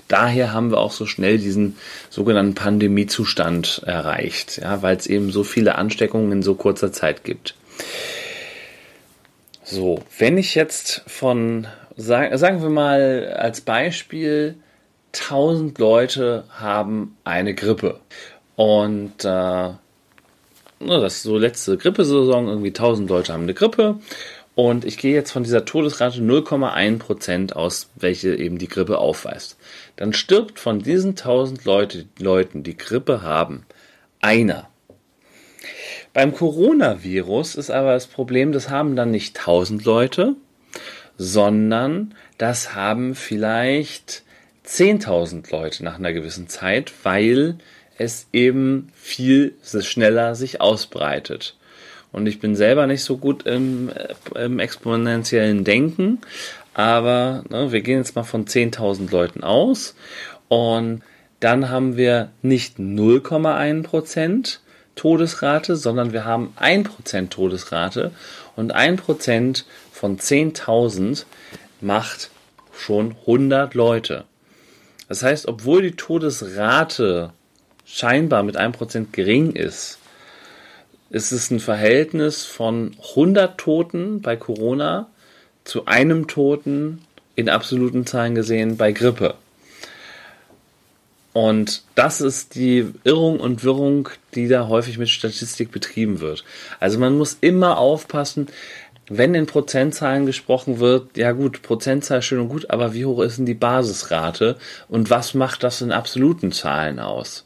Daher 0.09 0.51
haben 0.51 0.71
wir 0.71 0.79
auch 0.79 0.91
so 0.91 1.05
schnell 1.05 1.37
diesen 1.37 1.77
sogenannten 2.09 2.53
Pandemiezustand 2.53 3.81
erreicht, 3.85 4.57
ja, 4.57 4.81
weil 4.81 4.97
es 4.97 5.07
eben 5.07 5.31
so 5.31 5.45
viele 5.45 5.75
Ansteckungen 5.75 6.33
in 6.33 6.43
so 6.43 6.55
kurzer 6.55 6.91
Zeit 6.91 7.23
gibt. 7.23 7.55
So, 9.63 10.03
wenn 10.19 10.37
ich 10.37 10.53
jetzt 10.53 11.03
von, 11.07 11.65
sag, 11.95 12.37
sagen 12.37 12.61
wir 12.61 12.69
mal 12.69 13.37
als 13.39 13.61
Beispiel, 13.61 14.55
1000 15.13 15.77
Leute 15.77 16.43
haben 16.49 17.15
eine 17.23 17.53
Grippe 17.53 18.01
und 18.55 19.25
äh, 19.25 19.69
das 20.79 21.15
ist 21.15 21.23
so 21.23 21.37
letzte 21.37 21.77
Grippesaison, 21.77 22.47
irgendwie 22.47 22.69
1000 22.69 23.09
Leute 23.09 23.33
haben 23.33 23.43
eine 23.43 23.53
Grippe. 23.53 23.99
Und 24.53 24.83
ich 24.83 24.97
gehe 24.97 25.13
jetzt 25.13 25.31
von 25.31 25.43
dieser 25.43 25.63
Todesrate 25.63 26.19
0,1% 26.19 27.53
aus, 27.53 27.89
welche 27.95 28.35
eben 28.35 28.57
die 28.57 28.67
Grippe 28.67 28.97
aufweist. 28.97 29.57
Dann 29.95 30.13
stirbt 30.13 30.59
von 30.59 30.79
diesen 30.79 31.11
1000 31.11 31.63
Leute, 31.63 32.05
Leuten, 32.19 32.63
die 32.63 32.75
Grippe 32.75 33.21
haben, 33.21 33.65
einer. 34.19 34.67
Beim 36.13 36.35
Coronavirus 36.35 37.55
ist 37.55 37.71
aber 37.71 37.93
das 37.93 38.07
Problem, 38.07 38.51
das 38.51 38.69
haben 38.69 38.97
dann 38.97 39.11
nicht 39.11 39.37
1000 39.39 39.85
Leute, 39.85 40.35
sondern 41.17 42.13
das 42.37 42.75
haben 42.75 43.15
vielleicht 43.15 44.23
10.000 44.65 45.49
Leute 45.51 45.83
nach 45.85 45.97
einer 45.97 46.11
gewissen 46.11 46.49
Zeit, 46.49 46.91
weil 47.03 47.57
es 48.01 48.27
eben 48.33 48.91
viel 48.95 49.53
schneller 49.63 50.35
sich 50.35 50.61
ausbreitet. 50.61 51.55
Und 52.11 52.27
ich 52.27 52.39
bin 52.39 52.55
selber 52.55 52.87
nicht 52.87 53.03
so 53.03 53.17
gut 53.17 53.45
im, 53.45 53.89
äh, 53.89 54.43
im 54.43 54.59
exponentiellen 54.59 55.63
Denken, 55.63 56.19
aber 56.73 57.43
ne, 57.49 57.71
wir 57.71 57.81
gehen 57.81 57.99
jetzt 57.99 58.15
mal 58.15 58.23
von 58.23 58.45
10.000 58.45 59.11
Leuten 59.11 59.43
aus 59.43 59.95
und 60.49 61.03
dann 61.39 61.69
haben 61.69 61.97
wir 61.97 62.29
nicht 62.41 62.77
0,1% 62.77 64.59
Todesrate, 64.95 65.75
sondern 65.75 66.13
wir 66.13 66.25
haben 66.25 66.53
1% 66.59 67.29
Todesrate 67.29 68.11
und 68.55 68.75
1% 68.75 69.63
von 69.91 70.17
10.000 70.17 71.25
macht 71.79 72.29
schon 72.73 73.15
100 73.21 73.73
Leute. 73.73 74.25
Das 75.07 75.23
heißt, 75.23 75.47
obwohl 75.47 75.81
die 75.81 75.95
Todesrate 75.95 77.33
scheinbar 77.93 78.43
mit 78.43 78.57
1% 78.57 79.07
gering 79.11 79.51
ist, 79.51 79.99
ist 81.09 81.31
es 81.31 81.51
ein 81.51 81.59
Verhältnis 81.59 82.45
von 82.45 82.95
100 83.09 83.57
Toten 83.57 84.21
bei 84.21 84.37
Corona 84.37 85.07
zu 85.63 85.85
einem 85.85 86.27
Toten 86.27 87.01
in 87.35 87.49
absoluten 87.49 88.05
Zahlen 88.05 88.35
gesehen 88.35 88.77
bei 88.77 88.91
Grippe. 88.91 89.35
Und 91.33 91.83
das 91.95 92.19
ist 92.19 92.55
die 92.55 92.87
Irrung 93.03 93.39
und 93.39 93.63
Wirrung, 93.63 94.09
die 94.35 94.47
da 94.47 94.67
häufig 94.67 94.97
mit 94.97 95.09
Statistik 95.09 95.71
betrieben 95.71 96.19
wird. 96.19 96.43
Also 96.79 96.99
man 96.99 97.17
muss 97.17 97.37
immer 97.39 97.77
aufpassen, 97.77 98.47
wenn 99.07 99.35
in 99.35 99.45
Prozentzahlen 99.45 100.25
gesprochen 100.25 100.79
wird, 100.79 101.17
ja 101.17 101.31
gut, 101.33 101.61
Prozentzahl 101.61 102.21
schön 102.21 102.39
und 102.39 102.49
gut, 102.49 102.69
aber 102.69 102.93
wie 102.93 103.05
hoch 103.05 103.21
ist 103.21 103.37
denn 103.37 103.45
die 103.45 103.53
Basisrate 103.53 104.57
und 104.87 105.09
was 105.09 105.33
macht 105.33 105.63
das 105.63 105.81
in 105.81 105.91
absoluten 105.91 106.51
Zahlen 106.51 106.99
aus? 106.99 107.45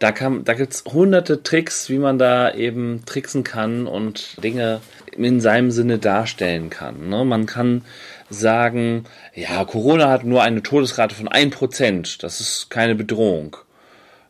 Da, 0.00 0.12
kann, 0.12 0.44
da 0.44 0.54
gibt's 0.54 0.84
hunderte 0.86 1.42
Tricks, 1.42 1.88
wie 1.88 1.98
man 1.98 2.18
da 2.18 2.52
eben 2.52 3.04
tricksen 3.06 3.44
kann 3.44 3.86
und 3.86 4.42
Dinge 4.42 4.80
in 5.16 5.40
seinem 5.40 5.70
Sinne 5.70 5.98
darstellen 5.98 6.68
kann. 6.68 7.08
Ne? 7.08 7.24
Man 7.24 7.46
kann 7.46 7.84
sagen, 8.28 9.04
ja, 9.34 9.64
Corona 9.64 10.10
hat 10.10 10.24
nur 10.24 10.42
eine 10.42 10.62
Todesrate 10.62 11.14
von 11.14 11.28
1%, 11.28 12.20
das 12.20 12.40
ist 12.40 12.70
keine 12.70 12.96
Bedrohung. 12.96 13.56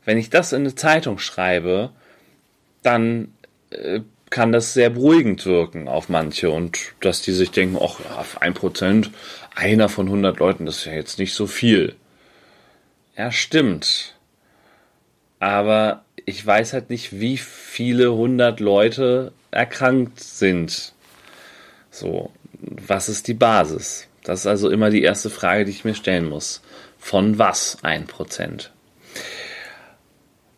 Wenn 0.04 0.18
ich 0.18 0.28
das 0.28 0.52
in 0.52 0.60
eine 0.60 0.74
Zeitung 0.74 1.18
schreibe, 1.18 1.90
dann 2.82 3.32
äh, 3.70 4.00
kann 4.28 4.52
das 4.52 4.74
sehr 4.74 4.90
beruhigend 4.90 5.46
wirken 5.46 5.88
auf 5.88 6.08
manche 6.10 6.50
und 6.50 6.78
dass 7.00 7.22
die 7.22 7.32
sich 7.32 7.52
denken, 7.52 7.78
ach, 7.80 8.00
auf 8.18 8.42
1%, 8.42 9.08
einer 9.54 9.88
von 9.88 10.06
100 10.06 10.38
Leuten, 10.38 10.66
das 10.66 10.78
ist 10.78 10.84
ja 10.86 10.92
jetzt 10.92 11.18
nicht 11.18 11.32
so 11.32 11.46
viel. 11.46 11.94
Ja, 13.16 13.32
stimmt 13.32 14.13
aber 15.44 16.04
ich 16.24 16.44
weiß 16.44 16.72
halt 16.72 16.88
nicht, 16.88 17.20
wie 17.20 17.36
viele 17.36 18.14
hundert 18.14 18.60
Leute 18.60 19.32
erkrankt 19.50 20.18
sind. 20.20 20.94
So, 21.90 22.30
was 22.60 23.10
ist 23.10 23.28
die 23.28 23.34
Basis? 23.34 24.08
Das 24.22 24.40
ist 24.40 24.46
also 24.46 24.70
immer 24.70 24.88
die 24.88 25.02
erste 25.02 25.28
Frage, 25.28 25.66
die 25.66 25.70
ich 25.70 25.84
mir 25.84 25.94
stellen 25.94 26.26
muss. 26.30 26.62
Von 26.98 27.38
was 27.38 27.76
ein 27.82 28.06
Prozent? 28.06 28.72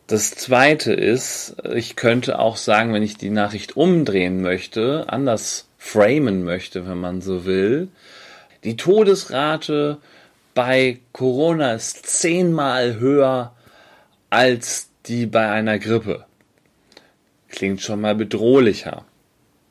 Das 0.07 0.31
zweite 0.31 0.93
ist, 0.93 1.57
ich 1.75 1.97
könnte 1.97 2.39
auch 2.39 2.55
sagen, 2.55 2.93
wenn 2.93 3.03
ich 3.03 3.17
die 3.17 3.29
Nachricht 3.29 3.75
umdrehen 3.75 4.41
möchte, 4.41 5.07
anders 5.09 5.67
framen 5.77 6.45
möchte, 6.45 6.87
wenn 6.87 6.99
man 6.99 7.19
so 7.19 7.43
will, 7.43 7.89
die 8.63 8.77
Todesrate 8.77 9.97
bei 10.55 11.01
Corona 11.11 11.73
ist 11.73 12.05
zehnmal 12.05 12.99
höher 13.01 13.51
als 14.29 14.89
die 15.05 15.25
bei 15.25 15.49
einer 15.49 15.79
Grippe. 15.79 16.25
Klingt 17.49 17.81
schon 17.81 18.01
mal 18.01 18.15
bedrohlicher. 18.15 19.05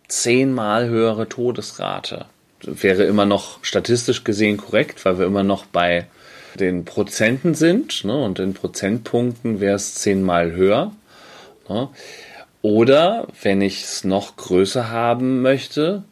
Zehnmal 0.09 0.89
höhere 0.89 1.29
Todesrate. 1.29 2.27
Wäre 2.63 3.05
immer 3.05 3.27
noch 3.27 3.63
statistisch 3.63 4.25
gesehen 4.25 4.57
korrekt, 4.57 5.05
weil 5.05 5.19
wir 5.19 5.27
immer 5.27 5.43
noch 5.43 5.67
bei 5.67 6.07
den 6.59 6.85
Prozenten 6.85 7.55
sind. 7.55 8.05
Ne? 8.05 8.17
Und 8.17 8.39
in 8.39 8.55
Prozentpunkten 8.55 9.61
wäre 9.61 9.77
es 9.77 9.95
zehnmal 9.95 10.53
höher. 10.53 10.93
Ne? 11.69 11.89
Oder 12.63 13.29
wenn 13.43 13.61
ich 13.61 13.85
es 13.85 14.05
noch 14.05 14.37
größer 14.37 14.91
haben 14.91 15.43
möchte, 15.43 16.05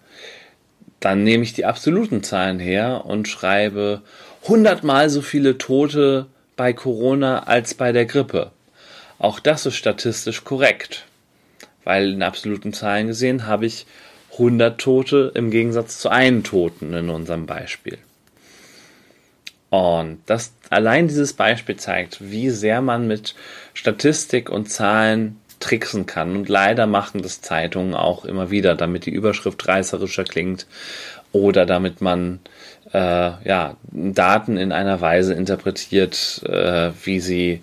dann 1.01 1.25
nehme 1.25 1.45
ich 1.45 1.53
die 1.53 1.65
absoluten 1.65 2.23
Zahlen 2.23 2.59
her 2.59 3.05
und 3.07 3.27
schreibe 3.27 4.03
hundertmal 4.47 5.11
so 5.11 5.23
viele 5.23 5.59
Tote 5.59 6.27
bei 6.57 6.73
Corona 6.73 7.45
als 7.45 7.75
bei 7.75 7.93
der 7.93 8.07
Grippe. 8.07 8.51
Auch 9.19 9.41
das 9.41 9.67
ist 9.67 9.77
statistisch 9.77 10.45
korrekt, 10.45 11.07
weil 11.85 12.13
in 12.13 12.23
absoluten 12.23 12.73
Zahlen 12.73 13.09
gesehen 13.09 13.47
habe 13.47 13.67
ich 13.67 13.87
100 14.33 14.81
Tote 14.81 15.33
im 15.35 15.51
Gegensatz 15.51 15.99
zu 15.99 16.09
einem 16.09 16.43
Toten 16.43 16.93
in 16.93 17.09
unserem 17.09 17.47
Beispiel. 17.47 17.99
Und 19.71 20.19
das 20.27 20.53
allein 20.71 21.09
dieses 21.09 21.33
Beispiel 21.33 21.77
zeigt, 21.77 22.19
wie 22.21 22.51
sehr 22.51 22.81
man 22.81 23.09
mit 23.09 23.35
Statistik 23.75 24.49
und 24.49 24.71
Zahlen 24.71 25.41
tricksen 25.61 26.07
kann. 26.07 26.37
Und 26.37 26.49
leider 26.49 26.87
machen 26.87 27.23
das 27.23 27.41
Zeitungen 27.41 27.95
auch 27.95 28.25
immer 28.25 28.51
wieder, 28.51 28.75
damit 28.75 29.07
die 29.07 29.11
Überschrift 29.11 29.67
reißerischer 29.67 30.25
klingt 30.25 30.67
oder 31.33 31.67
damit 31.67 32.01
man 32.01 32.41
äh, 32.95 33.33
ja, 33.45 33.77
Daten 33.91 34.57
in 34.57 34.73
einer 34.73 35.01
Weise 35.01 35.35
interpretiert, 35.35 36.43
äh, 36.49 36.93
wie 37.03 37.21
sie 37.21 37.63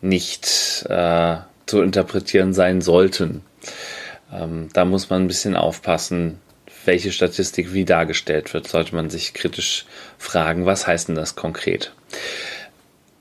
nicht 0.00 0.86
äh, 0.88 1.36
zu 1.66 1.82
interpretieren 1.82 2.54
sein 2.54 2.80
sollten. 2.80 3.42
Ähm, 4.32 4.70
da 4.72 4.86
muss 4.86 5.10
man 5.10 5.24
ein 5.24 5.28
bisschen 5.28 5.54
aufpassen, 5.54 6.38
welche 6.86 7.12
Statistik 7.12 7.74
wie 7.74 7.84
dargestellt 7.84 8.54
wird. 8.54 8.68
Sollte 8.68 8.94
man 8.94 9.10
sich 9.10 9.34
kritisch 9.34 9.84
fragen, 10.16 10.64
was 10.64 10.86
heißt 10.86 11.08
denn 11.08 11.14
das 11.14 11.36
konkret? 11.36 11.92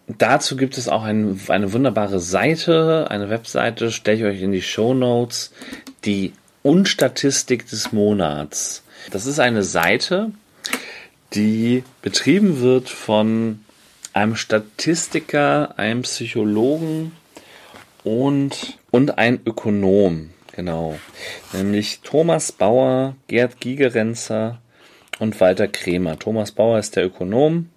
Dazu 0.07 0.55
gibt 0.55 0.77
es 0.77 0.87
auch 0.87 1.03
ein, 1.03 1.39
eine 1.49 1.73
wunderbare 1.73 2.19
Seite, 2.19 3.07
eine 3.09 3.29
Webseite, 3.29 3.91
stelle 3.91 4.17
ich 4.17 4.23
euch 4.23 4.41
in 4.41 4.53
die 4.53 4.61
Show 4.61 4.93
Notes, 4.93 5.51
die 6.05 6.33
Unstatistik 6.63 7.67
des 7.69 7.91
Monats. 7.91 8.83
Das 9.11 9.25
ist 9.25 9.39
eine 9.39 9.63
Seite, 9.63 10.31
die 11.33 11.83
betrieben 12.01 12.61
wird 12.61 12.89
von 12.89 13.59
einem 14.13 14.35
Statistiker, 14.35 15.77
einem 15.77 16.01
Psychologen 16.01 17.11
und, 18.03 18.79
und 18.91 19.17
ein 19.17 19.39
Ökonom. 19.45 20.31
Genau. 20.55 20.99
Nämlich 21.53 22.01
Thomas 22.03 22.51
Bauer, 22.51 23.15
Gerd 23.27 23.61
Gigerenzer 23.61 24.59
und 25.19 25.39
Walter 25.39 25.67
Kremer. 25.67 26.17
Thomas 26.17 26.51
Bauer 26.51 26.79
ist 26.79 26.95
der 26.95 27.05
Ökonom, 27.05 27.69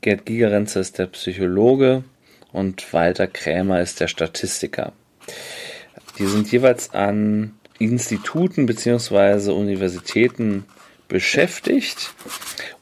Gerd 0.00 0.26
Gigerenzer 0.26 0.80
ist 0.80 0.98
der 0.98 1.06
Psychologe 1.06 2.04
und 2.52 2.92
Walter 2.92 3.26
Krämer 3.26 3.80
ist 3.80 4.00
der 4.00 4.08
Statistiker. 4.08 4.92
Die 6.18 6.26
sind 6.26 6.50
jeweils 6.50 6.92
an 6.92 7.54
Instituten 7.78 8.66
bzw. 8.66 9.52
Universitäten 9.52 10.64
beschäftigt 11.12 12.14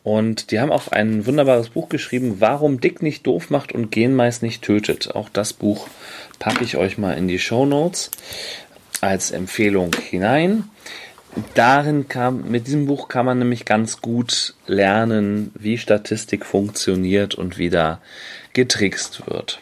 und 0.02 0.50
die 0.50 0.60
haben 0.60 0.72
auch 0.72 0.88
ein 0.88 1.26
wunderbares 1.26 1.70
Buch 1.70 1.88
geschrieben, 1.88 2.36
Warum 2.38 2.80
Dick 2.80 3.02
nicht 3.02 3.26
doof 3.26 3.50
macht 3.50 3.72
und 3.72 3.90
Genmais 3.90 4.40
nicht 4.40 4.62
tötet. 4.62 5.14
Auch 5.14 5.28
das 5.28 5.52
Buch 5.52 5.88
packe 6.38 6.64
ich 6.64 6.76
euch 6.76 6.96
mal 6.96 7.18
in 7.18 7.28
die 7.28 7.40
Show 7.40 7.66
Notes 7.66 8.10
als 9.00 9.32
Empfehlung 9.32 9.94
hinein. 9.94 10.64
Darin 11.54 12.08
kam, 12.08 12.50
mit 12.50 12.66
diesem 12.66 12.86
Buch 12.86 13.08
kann 13.08 13.26
man 13.26 13.38
nämlich 13.38 13.64
ganz 13.64 14.00
gut 14.00 14.54
lernen, 14.66 15.52
wie 15.54 15.76
Statistik 15.76 16.46
funktioniert 16.46 17.34
und 17.34 17.58
wie 17.58 17.70
da 17.70 18.00
getrickst 18.52 19.26
wird. 19.26 19.60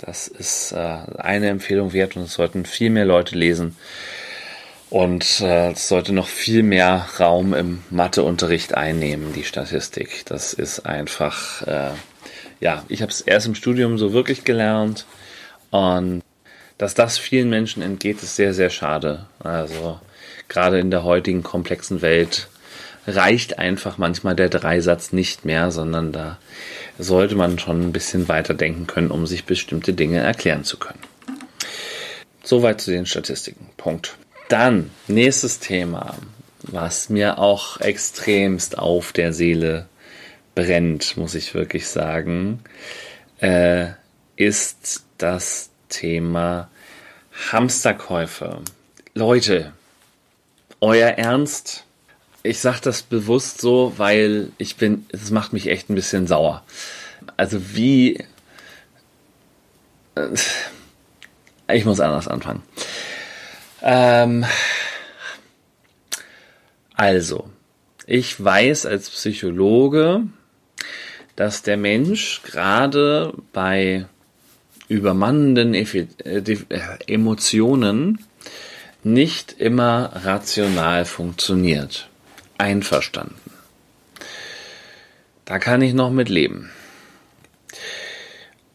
Das 0.00 0.28
ist 0.28 0.72
äh, 0.72 0.76
eine 0.76 1.48
Empfehlung 1.48 1.92
wert 1.92 2.16
und 2.16 2.22
es 2.22 2.34
sollten 2.34 2.66
viel 2.66 2.90
mehr 2.90 3.04
Leute 3.04 3.36
lesen. 3.36 3.76
Und 4.92 5.40
äh, 5.40 5.72
sollte 5.74 6.12
noch 6.12 6.28
viel 6.28 6.62
mehr 6.62 7.06
Raum 7.18 7.54
im 7.54 7.82
Matheunterricht 7.88 8.74
einnehmen, 8.74 9.32
die 9.32 9.42
Statistik. 9.42 10.26
Das 10.26 10.52
ist 10.52 10.80
einfach, 10.80 11.66
äh, 11.66 11.92
ja, 12.60 12.84
ich 12.88 13.00
habe 13.00 13.10
es 13.10 13.22
erst 13.22 13.46
im 13.46 13.54
Studium 13.54 13.96
so 13.96 14.12
wirklich 14.12 14.44
gelernt. 14.44 15.06
Und 15.70 16.20
dass 16.76 16.92
das 16.92 17.16
vielen 17.16 17.48
Menschen 17.48 17.82
entgeht, 17.82 18.22
ist 18.22 18.36
sehr, 18.36 18.52
sehr 18.52 18.68
schade. 18.68 19.24
Also 19.42 19.98
gerade 20.48 20.78
in 20.78 20.90
der 20.90 21.04
heutigen 21.04 21.42
komplexen 21.42 22.02
Welt 22.02 22.48
reicht 23.06 23.58
einfach 23.58 23.96
manchmal 23.96 24.36
der 24.36 24.50
Dreisatz 24.50 25.14
nicht 25.14 25.46
mehr, 25.46 25.70
sondern 25.70 26.12
da 26.12 26.36
sollte 26.98 27.34
man 27.34 27.58
schon 27.58 27.80
ein 27.80 27.92
bisschen 27.92 28.28
weiter 28.28 28.52
denken 28.52 28.86
können, 28.86 29.10
um 29.10 29.26
sich 29.26 29.46
bestimmte 29.46 29.94
Dinge 29.94 30.18
erklären 30.18 30.64
zu 30.64 30.76
können. 30.76 31.00
Soweit 32.44 32.82
zu 32.82 32.90
den 32.90 33.06
Statistiken. 33.06 33.70
Punkt. 33.78 34.18
Dann, 34.52 34.90
nächstes 35.08 35.60
Thema, 35.60 36.14
was 36.60 37.08
mir 37.08 37.38
auch 37.38 37.80
extremst 37.80 38.76
auf 38.76 39.14
der 39.14 39.32
Seele 39.32 39.88
brennt, 40.54 41.16
muss 41.16 41.34
ich 41.34 41.54
wirklich 41.54 41.88
sagen, 41.88 42.62
äh, 43.40 43.86
ist 44.36 45.04
das 45.16 45.70
Thema 45.88 46.68
Hamsterkäufe. 47.50 48.60
Leute, 49.14 49.72
euer 50.82 51.08
Ernst? 51.08 51.84
Ich 52.42 52.58
sage 52.58 52.80
das 52.82 53.02
bewusst 53.02 53.58
so, 53.58 53.94
weil 53.96 54.52
ich 54.58 54.76
bin, 54.76 55.06
es 55.12 55.30
macht 55.30 55.54
mich 55.54 55.68
echt 55.68 55.88
ein 55.88 55.94
bisschen 55.94 56.26
sauer. 56.26 56.62
Also 57.38 57.74
wie, 57.74 58.18
äh, 60.14 60.28
ich 61.72 61.86
muss 61.86 62.00
anders 62.00 62.28
anfangen. 62.28 62.62
Ähm, 63.82 64.44
also, 66.94 67.50
ich 68.06 68.42
weiß 68.42 68.86
als 68.86 69.10
Psychologe, 69.10 70.22
dass 71.36 71.62
der 71.62 71.76
Mensch 71.76 72.42
gerade 72.44 73.34
bei 73.52 74.06
übermannenden 74.88 75.74
äh, 75.74 75.84
äh, 75.84 76.58
Emotionen 77.06 78.24
nicht 79.02 79.52
immer 79.58 80.12
rational 80.14 81.04
funktioniert. 81.04 82.08
Einverstanden. 82.58 83.34
Da 85.44 85.58
kann 85.58 85.82
ich 85.82 85.94
noch 85.94 86.10
mit 86.10 86.28
leben. 86.28 86.70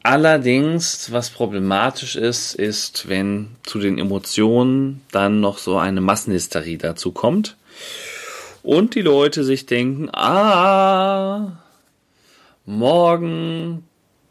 Allerdings, 0.10 1.12
was 1.12 1.32
problematisch 1.32 2.16
ist, 2.16 2.56
ist, 2.56 3.10
wenn 3.10 3.58
zu 3.64 3.78
den 3.78 3.98
Emotionen 3.98 5.02
dann 5.12 5.42
noch 5.42 5.58
so 5.58 5.78
eine 5.78 6.00
Massenhysterie 6.00 6.78
dazu 6.78 7.12
kommt 7.12 7.58
und 8.64 8.96
die 8.96 9.02
Leute 9.02 9.44
sich 9.44 9.66
denken, 9.66 10.08
ah, 10.14 11.62
morgen 12.66 13.84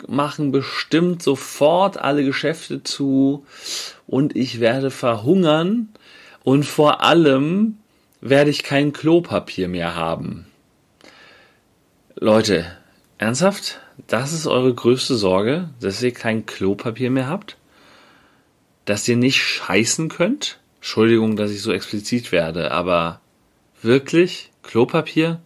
machen 0.09 0.51
bestimmt 0.51 1.23
sofort 1.23 1.99
alle 1.99 2.25
Geschäfte 2.25 2.83
zu 2.83 3.45
und 4.07 4.35
ich 4.35 4.61
werde 4.61 4.91
verhungern 4.91 5.91
und 6.43 6.65
vor 6.65 7.03
allem 7.03 7.77
werde 8.23 8.49
ich 8.49 8.63
kein 8.63 8.95
Klopapier 8.95 9.69
mehr 9.69 9.95
haben. 9.95 10.47
Leute, 12.15 12.65
ernsthaft? 13.19 13.83
Das 14.07 14.33
ist 14.33 14.47
eure 14.47 14.75
größte 14.75 15.17
Sorge, 15.17 15.71
dass 15.81 16.03
ihr 16.03 16.13
kein 16.13 16.47
Klopapier 16.47 17.11
mehr 17.11 17.29
habt? 17.29 17.57
Dass 18.85 19.09
ihr 19.09 19.17
nicht 19.17 19.43
scheißen 19.43 20.09
könnt? 20.09 20.59
Entschuldigung, 20.77 21.37
dass 21.37 21.51
ich 21.51 21.63
so 21.63 21.73
explizit 21.73 22.31
werde, 22.31 22.71
aber 22.71 23.21
wirklich? 23.83 24.51
Klopapier? 24.63 25.41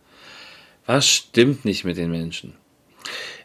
Was 0.87 1.09
stimmt 1.09 1.65
nicht 1.65 1.85
mit 1.85 1.97
den 1.97 2.11
Menschen? 2.11 2.55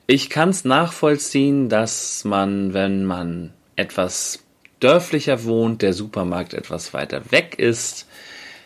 Ich 0.08 0.30
kann 0.30 0.50
es 0.50 0.66
nachvollziehen, 0.66 1.70
dass 1.70 2.24
man, 2.26 2.74
wenn 2.74 3.06
man 3.06 3.54
etwas 3.76 4.44
dörflicher 4.80 5.44
wohnt, 5.44 5.82
der 5.82 5.94
Supermarkt 5.94 6.54
etwas 6.54 6.94
weiter 6.94 7.32
weg 7.32 7.56
ist, 7.58 8.08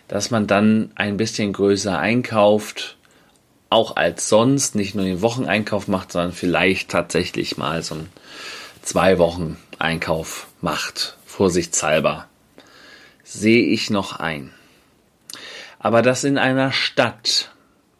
dass 0.08 0.32
man 0.32 0.48
dann 0.48 0.92
ein 0.96 1.18
bisschen 1.18 1.54
größer 1.54 1.98
einkauft 1.98 2.98
auch 3.70 3.96
als 3.96 4.30
sonst 4.30 4.76
nicht 4.76 4.96
nur 4.96 5.06
den 5.06 5.22
Wocheneinkauf 5.22 5.88
macht, 5.88 6.12
sondern 6.12 6.34
vielleicht 6.34 6.90
tatsächlich 6.90 7.58
mal 7.58 7.84
so 7.84 7.96
einen 7.96 8.10
zwei 8.82 9.20
Wochen 9.20 9.58
Einkauf 9.78 10.48
macht, 10.62 11.18
vorsichtshalber, 11.26 12.28
sehe 13.24 13.64
ich 13.64 13.90
noch 13.90 14.20
ein. 14.20 14.52
Aber 15.78 16.02
das 16.02 16.24
in 16.24 16.38
einer 16.38 16.72
Stadt 16.72 17.52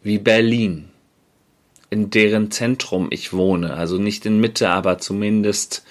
wie 0.02 0.18
Berlin, 0.18 0.90
in 1.90 2.10
deren 2.10 2.52
Zentrum 2.52 3.08
ich 3.12 3.34
wohne, 3.34 3.74
also 3.76 3.98
nicht 3.98 4.26
in 4.26 4.40
Mitte, 4.40 4.70
aber 4.70 4.98
zumindest 4.98 5.84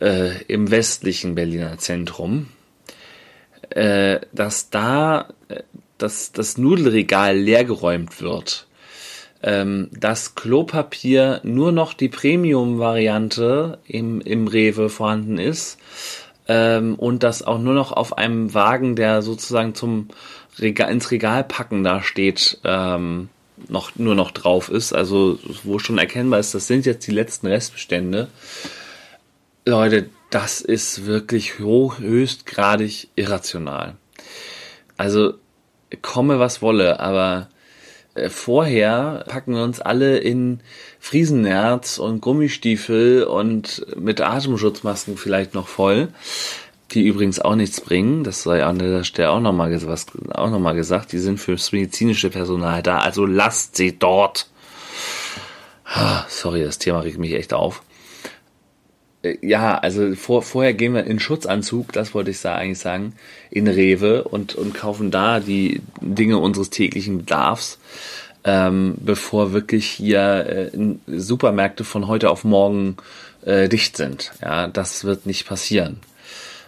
äh, 0.00 0.42
im 0.44 0.70
westlichen 0.70 1.34
Berliner 1.34 1.78
Zentrum, 1.78 2.48
äh, 3.70 4.20
dass 4.32 4.70
da 4.70 5.28
äh, 5.48 5.62
dass 5.98 6.32
das 6.32 6.58
Nudelregal 6.58 7.36
leergeräumt 7.38 8.20
wird 8.20 8.66
ähm, 9.44 9.90
dass 9.92 10.34
Klopapier 10.34 11.40
nur 11.42 11.70
noch 11.70 11.92
die 11.92 12.08
Premium-Variante 12.08 13.78
im, 13.86 14.22
im 14.22 14.48
Rewe 14.48 14.88
vorhanden 14.88 15.38
ist 15.38 15.78
ähm, 16.48 16.94
und 16.94 17.22
das 17.22 17.42
auch 17.42 17.58
nur 17.58 17.74
noch 17.74 17.92
auf 17.92 18.16
einem 18.16 18.54
Wagen, 18.54 18.96
der 18.96 19.20
sozusagen 19.20 19.74
zum 19.74 20.08
Regal, 20.58 20.90
ins 20.90 21.10
Regal 21.10 21.44
packen 21.44 21.84
da 21.84 22.02
steht, 22.02 22.58
ähm, 22.64 23.28
noch, 23.68 23.96
nur 23.96 24.14
noch 24.14 24.30
drauf 24.30 24.70
ist, 24.70 24.94
also 24.94 25.38
wo 25.62 25.78
schon 25.78 25.98
erkennbar 25.98 26.40
ist, 26.40 26.54
das 26.54 26.66
sind 26.66 26.86
jetzt 26.86 27.06
die 27.06 27.12
letzten 27.12 27.46
Restbestände. 27.46 28.28
Leute, 29.66 30.08
das 30.30 30.62
ist 30.62 31.04
wirklich 31.04 31.58
hoch, 31.58 31.98
höchstgradig 31.98 33.08
irrational. 33.14 33.96
Also 34.96 35.34
komme 36.00 36.38
was 36.38 36.62
wolle, 36.62 36.98
aber 36.98 37.48
vorher 38.28 39.24
packen 39.28 39.54
wir 39.54 39.62
uns 39.62 39.80
alle 39.80 40.18
in 40.18 40.60
Friesenerz 41.00 41.98
und 41.98 42.20
Gummistiefel 42.20 43.24
und 43.24 43.84
mit 43.96 44.20
Atemschutzmasken 44.20 45.16
vielleicht 45.16 45.54
noch 45.54 45.68
voll, 45.68 46.08
die 46.92 47.06
übrigens 47.06 47.40
auch 47.40 47.56
nichts 47.56 47.80
bringen. 47.80 48.24
Das 48.24 48.42
sei 48.42 48.64
an 48.64 48.78
der 48.78 49.04
Stelle 49.04 49.30
auch 49.30 49.40
nochmal 49.40 49.70
noch 49.70 50.74
gesagt. 50.74 51.12
Die 51.12 51.18
sind 51.18 51.38
fürs 51.38 51.72
medizinische 51.72 52.30
Personal 52.30 52.82
da. 52.82 52.98
Also 52.98 53.26
lasst 53.26 53.76
sie 53.76 53.98
dort. 53.98 54.48
Sorry, 56.28 56.62
das 56.62 56.78
Thema 56.78 57.00
regt 57.00 57.18
mich 57.18 57.34
echt 57.34 57.52
auf. 57.52 57.82
Äh, 59.24 59.38
ja, 59.40 59.78
also 59.78 60.14
vor, 60.14 60.42
vorher 60.42 60.74
gehen 60.74 60.94
wir 60.94 61.04
in 61.04 61.18
Schutzanzug, 61.18 61.92
das 61.92 62.14
wollte 62.14 62.30
ich 62.30 62.40
da 62.40 62.54
eigentlich 62.54 62.78
sagen, 62.78 63.14
in 63.50 63.66
Rewe 63.66 64.24
und, 64.24 64.54
und 64.54 64.74
kaufen 64.74 65.10
da 65.10 65.40
die 65.40 65.80
Dinge 66.00 66.38
unseres 66.38 66.70
täglichen 66.70 67.18
Bedarfs, 67.18 67.78
ähm, 68.44 68.94
bevor 69.00 69.52
wirklich 69.52 69.86
hier 69.86 70.70
äh, 70.74 70.78
Supermärkte 71.06 71.84
von 71.84 72.06
heute 72.06 72.30
auf 72.30 72.44
morgen 72.44 72.96
äh, 73.44 73.68
dicht 73.68 73.96
sind. 73.96 74.32
Ja, 74.42 74.68
das 74.68 75.04
wird 75.04 75.26
nicht 75.26 75.46
passieren. 75.46 76.00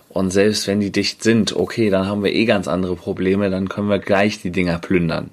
Und 0.09 0.31
selbst 0.31 0.67
wenn 0.67 0.81
die 0.81 0.93
dicht 0.93 1.23
sind, 1.23 1.55
okay, 1.55 1.91
dann 1.91 2.07
haben 2.07 2.25
wir 2.25 2.33
eh 2.33 2.47
ganz 2.47 2.69
andere 2.69 2.97
Probleme, 2.97 3.51
dann 3.51 3.69
können 3.69 3.91
wir 3.91 3.99
gleich 3.99 4.41
die 4.41 4.51
Dinger 4.51 4.79
plündern. 4.79 5.29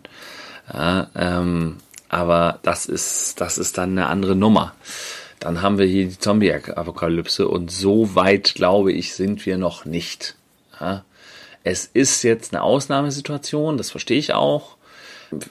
Ja, 0.74 1.08
ähm, 1.16 1.78
aber 2.10 2.60
das 2.64 2.86
ist, 2.86 3.40
das 3.40 3.58
ist 3.58 3.78
dann 3.78 3.92
eine 3.92 4.08
andere 4.08 4.36
Nummer 4.36 4.74
dann 5.44 5.62
haben 5.62 5.78
wir 5.78 5.86
hier 5.86 6.06
die 6.06 6.18
Zombie-Apokalypse 6.18 7.50
und 7.50 7.70
so 7.70 8.16
weit, 8.16 8.56
glaube 8.56 8.94
ich, 8.94 9.14
sind 9.14 9.46
wir 9.46 9.58
noch 9.58 9.84
nicht. 9.84 10.38
Ja. 10.80 11.04
Es 11.66 11.86
ist 11.86 12.24
jetzt 12.24 12.54
eine 12.54 12.64
Ausnahmesituation, 12.64 13.76
das 13.76 13.92
verstehe 13.92 14.20
ich 14.20 14.34
auch. 14.34 14.78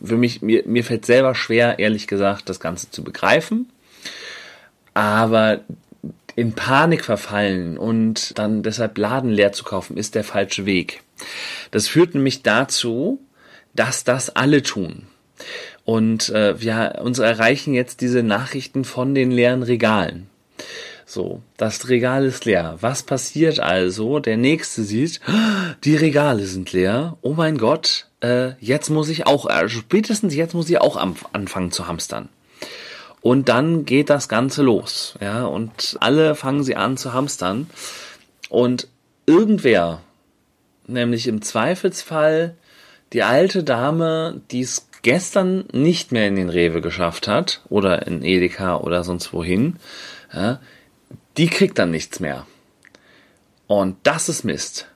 Für 0.02 0.16
mich, 0.16 0.40
mir, 0.40 0.62
mir 0.64 0.82
fällt 0.82 1.04
selber 1.04 1.34
schwer, 1.34 1.78
ehrlich 1.78 2.06
gesagt, 2.06 2.48
das 2.48 2.58
Ganze 2.58 2.90
zu 2.90 3.04
begreifen. 3.04 3.70
Aber 4.94 5.60
in 6.36 6.54
Panik 6.54 7.04
verfallen 7.04 7.76
und 7.76 8.38
dann 8.38 8.62
deshalb 8.62 8.96
Laden 8.96 9.30
leer 9.30 9.52
zu 9.52 9.62
kaufen, 9.62 9.98
ist 9.98 10.14
der 10.14 10.24
falsche 10.24 10.64
Weg. 10.64 11.02
Das 11.70 11.86
führt 11.86 12.14
nämlich 12.14 12.42
dazu, 12.42 13.20
dass 13.74 14.04
das 14.04 14.30
alle 14.30 14.62
tun. 14.62 15.06
Und 15.84 16.28
äh, 16.30 16.60
wir 16.60 17.00
uns 17.02 17.18
erreichen 17.18 17.74
jetzt 17.74 18.00
diese 18.00 18.22
Nachrichten 18.22 18.84
von 18.84 19.14
den 19.14 19.30
leeren 19.30 19.62
Regalen. 19.62 20.28
So, 21.04 21.42
das 21.56 21.88
Regal 21.88 22.24
ist 22.24 22.44
leer. 22.44 22.78
Was 22.80 23.02
passiert 23.02 23.60
also? 23.60 24.18
Der 24.18 24.36
nächste 24.36 24.82
sieht, 24.82 25.20
die 25.84 25.96
Regale 25.96 26.44
sind 26.46 26.72
leer. 26.72 27.18
Oh 27.20 27.34
mein 27.34 27.58
Gott, 27.58 28.06
äh, 28.20 28.52
jetzt 28.60 28.88
muss 28.88 29.08
ich 29.08 29.26
auch, 29.26 29.50
äh, 29.50 29.68
spätestens 29.68 30.34
jetzt 30.34 30.54
muss 30.54 30.70
ich 30.70 30.80
auch 30.80 30.96
anfangen 30.96 31.72
zu 31.72 31.86
hamstern. 31.86 32.28
Und 33.20 33.48
dann 33.48 33.84
geht 33.84 34.10
das 34.10 34.28
Ganze 34.28 34.62
los, 34.62 35.14
ja, 35.20 35.44
und 35.44 35.96
alle 36.00 36.34
fangen 36.34 36.64
sie 36.64 36.74
an 36.74 36.96
zu 36.96 37.12
hamstern. 37.12 37.70
Und 38.48 38.88
irgendwer, 39.26 40.00
nämlich 40.86 41.28
im 41.28 41.40
Zweifelsfall 41.40 42.56
die 43.12 43.22
alte 43.22 43.62
Dame, 43.62 44.40
die 44.50 44.62
es 44.62 44.88
gestern 45.02 45.64
nicht 45.72 46.12
mehr 46.12 46.28
in 46.28 46.36
den 46.36 46.48
Rewe 46.48 46.80
geschafft 46.80 47.28
hat 47.28 47.60
oder 47.68 48.06
in 48.06 48.22
Edeka 48.22 48.76
oder 48.76 49.04
sonst 49.04 49.32
wohin, 49.32 49.76
ja, 50.32 50.60
die 51.36 51.48
kriegt 51.48 51.78
dann 51.78 51.90
nichts 51.90 52.20
mehr. 52.20 52.46
Und 53.66 53.96
das 54.04 54.28
ist 54.28 54.44
Mist. 54.44 54.88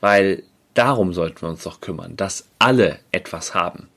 Weil 0.00 0.42
darum 0.74 1.14
sollten 1.14 1.42
wir 1.42 1.48
uns 1.48 1.62
doch 1.62 1.80
kümmern, 1.80 2.16
dass 2.16 2.46
alle 2.58 2.98
etwas 3.10 3.54
haben. 3.54 3.88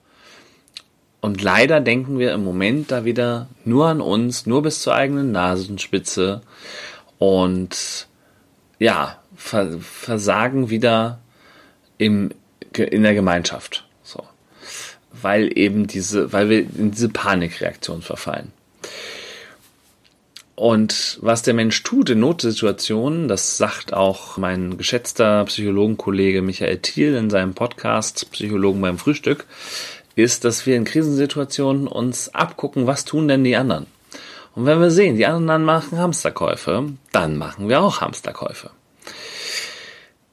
Und 1.19 1.41
leider 1.41 1.81
denken 1.81 2.19
wir 2.19 2.33
im 2.33 2.43
Moment 2.43 2.91
da 2.91 3.03
wieder 3.03 3.47
nur 3.65 3.87
an 3.87 3.99
uns, 3.99 4.45
nur 4.45 4.61
bis 4.61 4.81
zur 4.81 4.95
eigenen 4.95 5.31
Nasenspitze 5.31 6.41
und 7.17 8.07
ja, 8.79 9.19
versagen 9.35 10.69
wieder 10.69 11.19
im, 11.97 12.29
in 12.73 13.03
der 13.03 13.15
Gemeinschaft 13.15 13.86
weil 15.21 15.57
eben 15.57 15.87
diese, 15.87 16.31
weil 16.33 16.49
wir 16.49 16.59
in 16.59 16.91
diese 16.91 17.09
Panikreaktion 17.09 18.01
verfallen. 18.01 18.51
Und 20.55 21.19
was 21.21 21.43
der 21.43 21.53
Mensch 21.53 21.83
tut 21.83 22.09
in 22.09 22.19
Notsituationen, 22.19 23.27
das 23.27 23.57
sagt 23.57 23.93
auch 23.93 24.37
mein 24.37 24.77
geschätzter 24.77 25.45
Psychologenkollege 25.45 26.41
Michael 26.41 26.79
Thiel 26.79 27.13
in 27.13 27.29
seinem 27.29 27.53
Podcast 27.53 28.31
Psychologen 28.31 28.81
beim 28.81 28.97
Frühstück, 28.97 29.45
ist, 30.15 30.45
dass 30.45 30.65
wir 30.65 30.75
in 30.75 30.83
Krisensituationen 30.83 31.87
uns 31.87 32.33
abgucken, 32.33 32.87
was 32.87 33.05
tun 33.05 33.27
denn 33.27 33.43
die 33.43 33.55
anderen. 33.55 33.85
Und 34.55 34.65
wenn 34.65 34.79
wir 34.79 34.89
sehen, 34.89 35.15
die 35.15 35.27
anderen 35.27 35.63
machen 35.63 35.99
Hamsterkäufe, 35.99 36.85
dann 37.11 37.37
machen 37.37 37.69
wir 37.69 37.79
auch 37.79 38.01
Hamsterkäufe. 38.01 38.71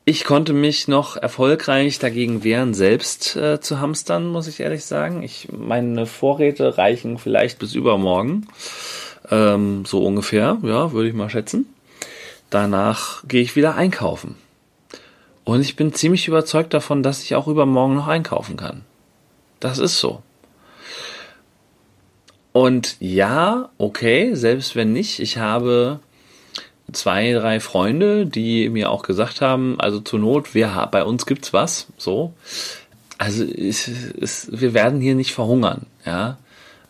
Ich 0.07 0.25
konnte 0.25 0.53
mich 0.53 0.87
noch 0.87 1.17
erfolgreich 1.17 1.99
dagegen 1.99 2.45
wehren, 2.45 2.75
selbst 2.75 3.37
äh, 3.37 3.61
zu 3.61 3.81
hamstern, 3.81 4.27
muss 4.27 4.49
ich 4.49 4.61
ehrlich 4.61 4.85
sagen. 4.85 5.23
Ich, 5.23 5.49
meine 5.51 6.05
Vorräte 6.05 6.77
reichen 6.77 7.17
vielleicht 7.17 7.59
bis 7.59 7.75
übermorgen. 7.75 8.47
Ähm, 9.31 9.87
so 9.87 10.05
ungefähr, 10.05 10.59
ja, 10.63 10.93
würde 10.93 11.09
ich 11.09 11.15
mal 11.15 11.31
schätzen. 11.31 11.67
Danach 12.51 13.27
gehe 13.27 13.41
ich 13.41 13.57
wieder 13.57 13.77
einkaufen. 13.77 14.37
Und 15.45 15.63
ich 15.63 15.75
bin 15.75 15.95
ziemlich 15.95 16.29
überzeugt 16.29 16.75
davon, 16.75 17.03
dass 17.03 17.23
ich 17.23 17.35
auch 17.35 17.49
übermorgen 17.49 17.95
noch 17.95 18.07
einkaufen 18.07 18.59
kann. 18.59 18.83
Das 19.59 19.79
ist 19.79 19.99
so. 19.99 20.23
Und 22.53 22.97
ja, 23.01 23.71
okay, 23.79 24.35
selbst 24.35 24.77
wenn 24.77 24.93
nicht, 24.93 25.19
ich 25.19 25.39
habe 25.39 26.01
zwei, 26.93 27.33
drei 27.33 27.61
Freunde, 27.61 28.27
die 28.27 28.69
mir 28.69 28.91
auch 28.91 29.03
gesagt 29.03 29.41
haben, 29.41 29.81
also 29.81 30.01
zur 30.01 30.19
Not, 30.19 30.55
wir, 30.55 30.89
bei 30.91 31.05
uns 31.05 31.27
gibt's 31.27 31.53
was, 31.53 31.87
so. 31.97 32.33
Also 33.19 33.45
es, 33.45 33.89
es, 33.89 34.49
wir 34.51 34.75
werden 34.75 35.01
hier 35.01 35.15
nicht 35.15 35.33
verhungern, 35.33 35.87
ja. 36.05 36.39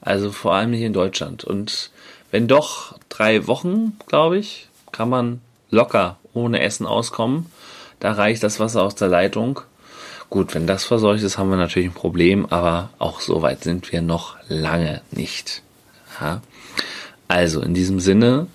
Also 0.00 0.32
vor 0.32 0.54
allem 0.54 0.72
hier 0.72 0.86
in 0.86 0.92
Deutschland. 0.92 1.44
Und 1.44 1.90
wenn 2.30 2.48
doch 2.48 2.98
drei 3.08 3.46
Wochen, 3.46 3.96
glaube 4.06 4.38
ich, 4.38 4.68
kann 4.92 5.08
man 5.08 5.40
locker 5.70 6.18
ohne 6.34 6.60
Essen 6.60 6.86
auskommen. 6.86 7.46
Da 8.00 8.12
reicht 8.12 8.42
das 8.42 8.60
Wasser 8.60 8.82
aus 8.82 8.94
der 8.94 9.08
Leitung. 9.08 9.60
Gut, 10.30 10.54
wenn 10.54 10.66
das 10.66 10.84
verseucht 10.84 11.22
ist, 11.22 11.38
haben 11.38 11.50
wir 11.50 11.56
natürlich 11.56 11.88
ein 11.88 11.94
Problem, 11.94 12.46
aber 12.46 12.90
auch 12.98 13.20
so 13.20 13.42
weit 13.42 13.62
sind 13.62 13.92
wir 13.92 14.02
noch 14.02 14.36
lange 14.48 15.00
nicht. 15.10 15.62
Ja? 16.20 16.40
Also 17.28 17.60
in 17.60 17.74
diesem 17.74 18.00
Sinne, 18.00 18.46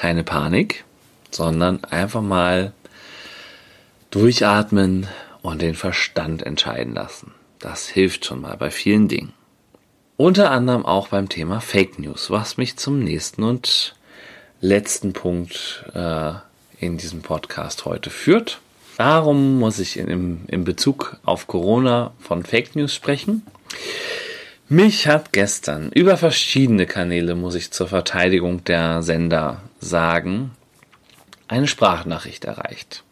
keine 0.00 0.24
Panik, 0.24 0.84
sondern 1.30 1.84
einfach 1.84 2.22
mal 2.22 2.72
durchatmen 4.10 5.06
und 5.42 5.60
den 5.60 5.74
Verstand 5.74 6.42
entscheiden 6.42 6.94
lassen. 6.94 7.34
Das 7.58 7.86
hilft 7.86 8.24
schon 8.24 8.40
mal 8.40 8.56
bei 8.56 8.70
vielen 8.70 9.08
Dingen. 9.08 9.34
Unter 10.16 10.52
anderem 10.52 10.86
auch 10.86 11.08
beim 11.08 11.28
Thema 11.28 11.60
Fake 11.60 11.98
News, 11.98 12.30
was 12.30 12.56
mich 12.56 12.78
zum 12.78 13.00
nächsten 13.00 13.42
und 13.42 13.94
letzten 14.62 15.12
Punkt 15.12 15.84
äh, 15.92 16.32
in 16.78 16.96
diesem 16.96 17.20
Podcast 17.20 17.84
heute 17.84 18.08
führt. 18.08 18.62
Warum 18.96 19.58
muss 19.58 19.78
ich 19.78 19.98
in, 19.98 20.46
in 20.46 20.64
Bezug 20.64 21.18
auf 21.26 21.46
Corona 21.46 22.14
von 22.20 22.42
Fake 22.42 22.74
News 22.74 22.94
sprechen? 22.94 23.42
Mich 24.66 25.06
hat 25.06 25.34
gestern 25.34 25.92
über 25.92 26.16
verschiedene 26.16 26.86
Kanäle, 26.86 27.34
muss 27.34 27.54
ich 27.54 27.70
zur 27.70 27.88
Verteidigung 27.88 28.64
der 28.64 29.02
Sender 29.02 29.60
sagen, 29.80 30.52
eine 31.48 31.66
Sprachnachricht 31.66 32.44
erreicht. 32.44 33.02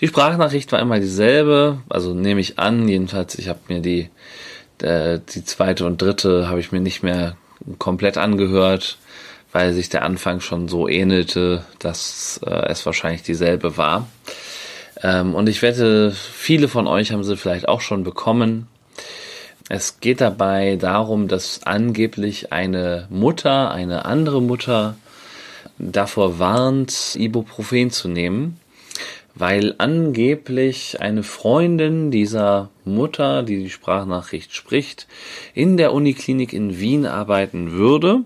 Die 0.00 0.06
Sprachnachricht 0.06 0.70
war 0.70 0.78
immer 0.78 1.00
dieselbe, 1.00 1.80
also 1.88 2.14
nehme 2.14 2.40
ich 2.40 2.58
an, 2.58 2.86
jedenfalls 2.86 3.36
ich 3.36 3.48
habe 3.48 3.58
mir 3.68 3.80
die, 3.80 4.10
äh, 4.80 5.18
die 5.34 5.44
zweite 5.44 5.86
und 5.86 6.00
dritte 6.00 6.48
habe 6.48 6.60
ich 6.60 6.70
mir 6.70 6.80
nicht 6.80 7.02
mehr 7.02 7.36
komplett 7.78 8.16
angehört, 8.16 8.98
weil 9.52 9.72
sich 9.72 9.88
der 9.88 10.04
Anfang 10.04 10.40
schon 10.40 10.68
so 10.68 10.88
ähnelte, 10.88 11.64
dass 11.80 12.40
äh, 12.46 12.68
es 12.68 12.86
wahrscheinlich 12.86 13.22
dieselbe 13.22 13.76
war. 13.76 14.06
Ähm, 15.02 15.34
und 15.34 15.48
ich 15.48 15.62
wette, 15.62 16.12
viele 16.12 16.68
von 16.68 16.86
euch 16.86 17.10
haben 17.10 17.24
sie 17.24 17.36
vielleicht 17.36 17.68
auch 17.68 17.80
schon 17.80 18.04
bekommen. 18.04 18.68
Es 19.68 20.00
geht 20.00 20.20
dabei 20.20 20.76
darum, 20.76 21.28
dass 21.28 21.62
angeblich 21.64 22.52
eine 22.52 23.06
Mutter, 23.10 23.70
eine 23.70 24.04
andere 24.04 24.42
Mutter 24.42 24.96
davor 25.80 26.38
warnt, 26.38 27.16
Ibuprofen 27.16 27.90
zu 27.90 28.08
nehmen, 28.08 28.60
weil 29.34 29.74
angeblich 29.78 31.00
eine 31.00 31.22
Freundin 31.22 32.10
dieser 32.10 32.70
Mutter, 32.84 33.42
die 33.42 33.62
die 33.62 33.70
Sprachnachricht 33.70 34.54
spricht, 34.54 35.06
in 35.54 35.76
der 35.76 35.92
Uniklinik 35.92 36.52
in 36.52 36.78
Wien 36.78 37.06
arbeiten 37.06 37.72
würde. 37.72 38.22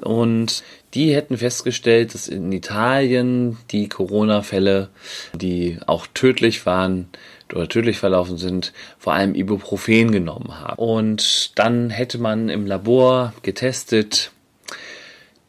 Und 0.00 0.62
die 0.94 1.14
hätten 1.14 1.36
festgestellt, 1.36 2.14
dass 2.14 2.28
in 2.28 2.50
Italien 2.52 3.58
die 3.70 3.88
Corona-Fälle, 3.88 4.88
die 5.34 5.78
auch 5.86 6.06
tödlich 6.14 6.64
waren 6.66 7.08
oder 7.52 7.68
tödlich 7.68 7.98
verlaufen 7.98 8.38
sind, 8.38 8.72
vor 8.98 9.14
allem 9.14 9.34
Ibuprofen 9.34 10.12
genommen 10.12 10.60
haben. 10.60 10.76
Und 10.76 11.58
dann 11.58 11.90
hätte 11.90 12.18
man 12.18 12.48
im 12.48 12.66
Labor 12.66 13.34
getestet, 13.42 14.30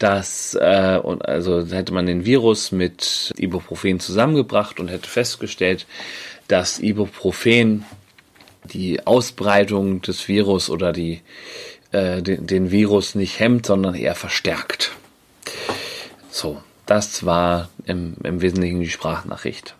dass 0.00 0.54
äh, 0.58 0.98
und 1.00 1.26
also 1.28 1.64
hätte 1.66 1.92
man 1.92 2.06
den 2.06 2.24
Virus 2.24 2.72
mit 2.72 3.32
Ibuprofen 3.36 4.00
zusammengebracht 4.00 4.80
und 4.80 4.88
hätte 4.88 5.08
festgestellt, 5.08 5.86
dass 6.48 6.80
Ibuprofen 6.80 7.84
die 8.64 9.06
Ausbreitung 9.06 10.00
des 10.00 10.26
Virus 10.26 10.70
oder 10.70 10.92
die 10.92 11.20
äh, 11.92 12.22
den, 12.22 12.46
den 12.46 12.70
Virus 12.70 13.14
nicht 13.14 13.38
hemmt, 13.38 13.66
sondern 13.66 13.94
eher 13.94 14.14
verstärkt. 14.14 14.92
So, 16.30 16.62
das 16.86 17.26
war 17.26 17.68
im, 17.84 18.14
im 18.24 18.40
Wesentlichen 18.40 18.80
die 18.80 18.88
Sprachnachricht. 18.88 19.74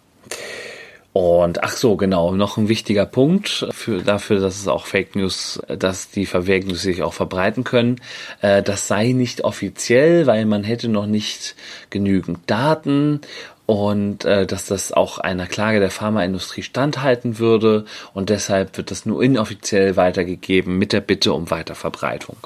Und 1.13 1.65
ach 1.65 1.73
so, 1.73 1.97
genau, 1.97 2.37
noch 2.37 2.57
ein 2.57 2.69
wichtiger 2.69 3.05
Punkt 3.05 3.67
für, 3.73 4.01
dafür, 4.01 4.39
dass 4.39 4.61
es 4.61 4.69
auch 4.69 4.87
Fake 4.87 5.17
News, 5.17 5.61
dass 5.67 6.11
die 6.11 6.25
Fake 6.25 6.67
News 6.67 6.83
sich 6.83 7.03
auch 7.03 7.15
verbreiten 7.15 7.65
können. 7.65 8.01
Äh, 8.43 8.63
das 8.63 8.87
sei 8.87 9.11
nicht 9.11 9.43
offiziell, 9.43 10.29
weil 10.29 10.47
man 10.47 10.63
hätte 10.63 10.89
noch 10.89 11.07
nicht 11.07 11.57
genügend 11.91 12.39
Daten 12.47 13.23
und 13.67 14.25
äh, 14.25 14.47
dass 14.47 14.67
das 14.67 14.93
auch 14.93 15.19
einer 15.19 15.47
Klage 15.47 15.81
der 15.81 15.91
Pharmaindustrie 15.91 16.63
standhalten 16.63 17.39
würde 17.39 17.85
und 18.15 18.29
deshalb 18.29 18.77
wird 18.77 18.93
das 18.93 19.05
nur 19.05 19.23
inoffiziell 19.23 19.97
weitergegeben 19.97 20.79
mit 20.79 20.93
der 20.93 21.01
Bitte 21.01 21.33
um 21.33 21.51
Weiterverbreitung. 21.51 22.37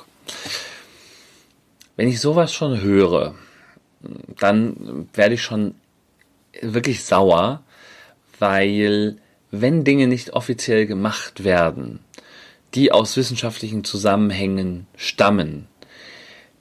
Wenn 1.97 2.09
ich 2.09 2.21
sowas 2.21 2.53
schon 2.53 2.81
höre, 2.81 3.35
dann 4.39 5.09
werde 5.15 5.35
ich 5.35 5.43
schon 5.43 5.75
wirklich 6.61 7.05
sauer, 7.05 7.63
weil 8.39 9.17
wenn 9.51 9.85
Dinge 9.85 10.07
nicht 10.07 10.33
offiziell 10.33 10.87
gemacht 10.87 11.45
werden, 11.45 12.01
die 12.75 12.93
aus 12.93 13.17
wissenschaftlichen 13.17 13.85
Zusammenhängen 13.85 14.87
stammen, 14.97 15.69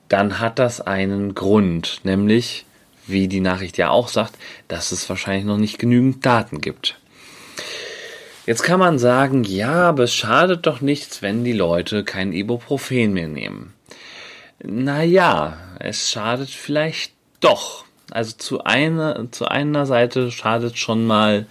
dann 0.08 0.38
hat 0.38 0.58
das 0.58 0.80
einen 0.80 1.34
Grund, 1.34 2.00
nämlich, 2.04 2.66
wie 3.06 3.26
die 3.28 3.40
Nachricht 3.40 3.78
ja 3.78 3.90
auch 3.90 4.08
sagt, 4.08 4.36
dass 4.68 4.92
es 4.92 5.08
wahrscheinlich 5.08 5.44
noch 5.44 5.56
nicht 5.56 5.78
genügend 5.78 6.24
Daten 6.24 6.60
gibt. 6.60 6.98
Jetzt 8.46 8.62
kann 8.62 8.78
man 8.78 8.98
sagen, 8.98 9.42
ja, 9.44 9.88
aber 9.88 10.04
es 10.04 10.14
schadet 10.14 10.66
doch 10.66 10.82
nichts, 10.82 11.22
wenn 11.22 11.44
die 11.44 11.54
Leute 11.54 12.04
kein 12.04 12.32
Ibuprofen 12.32 13.14
mehr 13.14 13.28
nehmen. 13.28 13.72
Naja, 14.62 15.56
es 15.80 16.10
schadet 16.10 16.50
vielleicht 16.50 17.12
doch. 17.40 17.83
Also 18.10 18.34
zu 18.36 18.64
einer, 18.64 19.30
zu 19.32 19.46
einer 19.46 19.86
Seite 19.86 20.30
schadet 20.30 20.78
schon 20.78 21.06
mal 21.06 21.46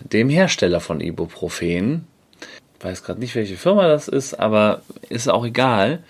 dem 0.00 0.28
Hersteller 0.28 0.80
von 0.80 1.00
Ibuprofen. 1.00 2.06
Ich 2.78 2.84
weiß 2.84 3.04
gerade 3.04 3.20
nicht, 3.20 3.34
welche 3.34 3.56
Firma 3.56 3.86
das 3.88 4.08
ist, 4.08 4.34
aber 4.34 4.82
ist 5.08 5.28
auch 5.28 5.44
egal. 5.44 6.02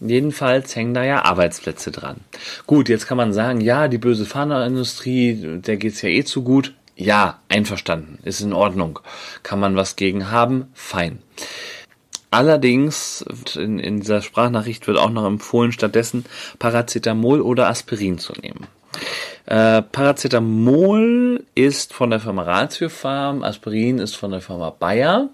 Jedenfalls 0.00 0.74
hängen 0.74 0.94
da 0.94 1.04
ja 1.04 1.24
Arbeitsplätze 1.24 1.90
dran. 1.90 2.16
Gut, 2.66 2.88
jetzt 2.88 3.06
kann 3.06 3.18
man 3.18 3.32
sagen, 3.32 3.60
ja, 3.60 3.88
die 3.88 3.98
böse 3.98 4.24
Pharmaindustrie, 4.24 5.60
der 5.60 5.76
geht's 5.76 6.02
ja 6.02 6.08
eh 6.08 6.24
zu 6.24 6.42
gut. 6.42 6.74
Ja, 6.96 7.40
einverstanden, 7.48 8.18
ist 8.24 8.40
in 8.40 8.52
Ordnung. 8.52 9.00
Kann 9.42 9.60
man 9.60 9.76
was 9.76 9.96
gegen 9.96 10.30
haben? 10.30 10.68
Fein. 10.74 11.20
Allerdings, 12.30 13.24
in, 13.56 13.78
in 13.78 14.00
dieser 14.00 14.22
Sprachnachricht 14.22 14.86
wird 14.86 14.98
auch 14.98 15.10
noch 15.10 15.26
empfohlen, 15.26 15.72
stattdessen 15.72 16.24
Paracetamol 16.58 17.40
oder 17.40 17.68
Aspirin 17.68 18.18
zu 18.18 18.32
nehmen. 18.34 18.66
Äh, 19.46 19.82
Paracetamol 19.82 21.44
ist 21.54 21.92
von 21.92 22.10
der 22.10 22.20
Firma 22.20 22.42
Ratio 22.42 22.88
Farm, 22.88 23.42
Aspirin 23.42 23.98
ist 23.98 24.14
von 24.14 24.30
der 24.30 24.40
Firma 24.40 24.70
Bayer. 24.70 25.28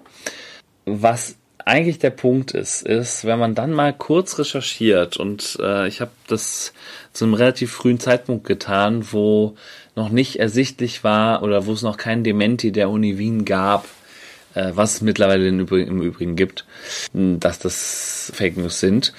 Was 0.85 1.37
eigentlich 1.67 1.99
der 1.99 2.11
Punkt 2.11 2.53
ist, 2.53 2.83
ist, 2.83 3.25
wenn 3.25 3.41
man 3.41 3.57
dann 3.57 3.73
mal 3.73 3.93
kurz 3.93 4.39
recherchiert 4.39 5.17
und 5.17 5.59
äh, 5.61 5.89
ich 5.89 6.01
habe 6.01 6.13
das 6.29 6.73
zu 7.13 7.25
einem 7.25 7.35
relativ 7.35 7.73
frühen 7.73 7.99
Zeitpunkt 7.99 8.47
getan, 8.47 9.05
wo 9.11 9.57
noch 9.97 10.09
nicht 10.09 10.37
ersichtlich 10.37 11.03
war 11.03 11.43
oder 11.43 11.67
wo 11.67 11.73
es 11.73 11.83
noch 11.83 11.97
kein 11.97 12.23
Dementi 12.23 12.71
der 12.71 12.89
Uni 12.89 13.19
Wien 13.19 13.45
gab, 13.45 13.85
äh, 14.55 14.71
was 14.75 14.95
es 14.95 15.01
mittlerweile 15.01 15.49
im 15.49 15.59
Übrigen 16.03 16.37
gibt, 16.37 16.65
dass 17.13 17.59
das 17.59 18.31
Fake 18.33 18.57
News 18.57 18.79
sind. 18.79 19.13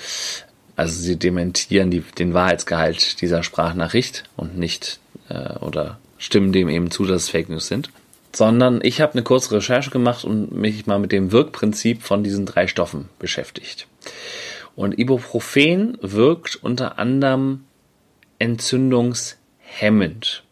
Also 0.78 1.02
sie 1.02 1.18
dementieren 1.18 1.92
die, 1.92 2.02
den 2.02 2.36
Wahrheitsgehalt 2.36 3.20
dieser 3.20 3.44
Sprachnachricht 3.44 4.24
und 4.38 4.58
nicht 4.58 5.00
äh, 5.28 5.58
oder 5.58 6.00
stimmen 6.20 6.54
dem 6.54 6.70
eben 6.70 6.92
zu, 6.92 7.06
dass 7.06 7.24
es 7.24 7.30
Fake 7.30 7.50
News 7.50 7.68
sind. 7.68 7.90
Sondern 8.32 8.80
ich 8.84 9.02
habe 9.02 9.14
eine 9.14 9.24
kurze 9.24 9.56
Recherche 9.56 9.90
gemacht 9.90 10.24
und 10.24 10.52
mich 10.52 10.86
mal 10.86 11.00
mit 11.00 11.12
dem 11.12 11.32
Wirkprinzip 11.32 12.04
von 12.04 12.24
diesen 12.24 12.46
drei 12.46 12.68
Stoffen 12.68 13.10
beschäftigt. 13.18 13.88
Und 14.76 15.00
Ibuprofen 15.00 15.98
wirkt 16.02 16.58
unter 16.58 17.00
anderem 17.00 17.64
entzündungshemmend. 18.38 20.44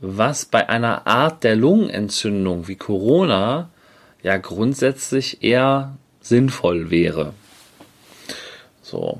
Was 0.00 0.44
bei 0.44 0.68
einer 0.68 1.06
Art 1.06 1.42
der 1.42 1.56
Lungenentzündung 1.56 2.68
wie 2.68 2.76
Corona 2.76 3.70
ja 4.22 4.36
grundsätzlich 4.36 5.42
eher 5.42 5.96
sinnvoll 6.20 6.90
wäre. 6.90 7.32
So, 8.92 9.18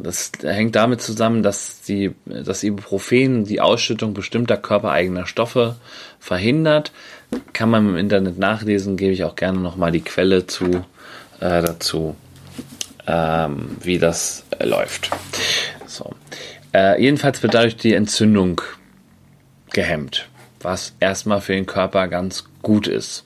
das 0.00 0.32
hängt 0.42 0.74
damit 0.74 1.00
zusammen, 1.00 1.44
dass 1.44 1.80
die, 1.82 2.10
das 2.24 2.64
Ibuprofen 2.64 3.44
die 3.44 3.60
Ausschüttung 3.60 4.14
bestimmter 4.14 4.56
körpereigener 4.56 5.26
Stoffe 5.26 5.76
verhindert. 6.18 6.90
Kann 7.52 7.70
man 7.70 7.90
im 7.90 7.96
Internet 7.96 8.36
nachlesen, 8.36 8.96
gebe 8.96 9.12
ich 9.12 9.22
auch 9.22 9.36
gerne 9.36 9.60
nochmal 9.60 9.92
die 9.92 10.00
Quelle 10.00 10.48
zu, 10.48 10.84
äh, 11.38 11.62
dazu, 11.62 12.16
ähm, 13.06 13.76
wie 13.80 14.00
das 14.00 14.42
äh, 14.58 14.66
läuft. 14.66 15.10
So. 15.86 16.16
Äh, 16.74 17.00
jedenfalls 17.00 17.44
wird 17.44 17.54
dadurch 17.54 17.76
die 17.76 17.94
Entzündung 17.94 18.60
gehemmt, 19.72 20.28
was 20.62 20.94
erstmal 20.98 21.40
für 21.40 21.52
den 21.52 21.66
Körper 21.66 22.08
ganz 22.08 22.46
gut 22.60 22.88
ist. 22.88 23.24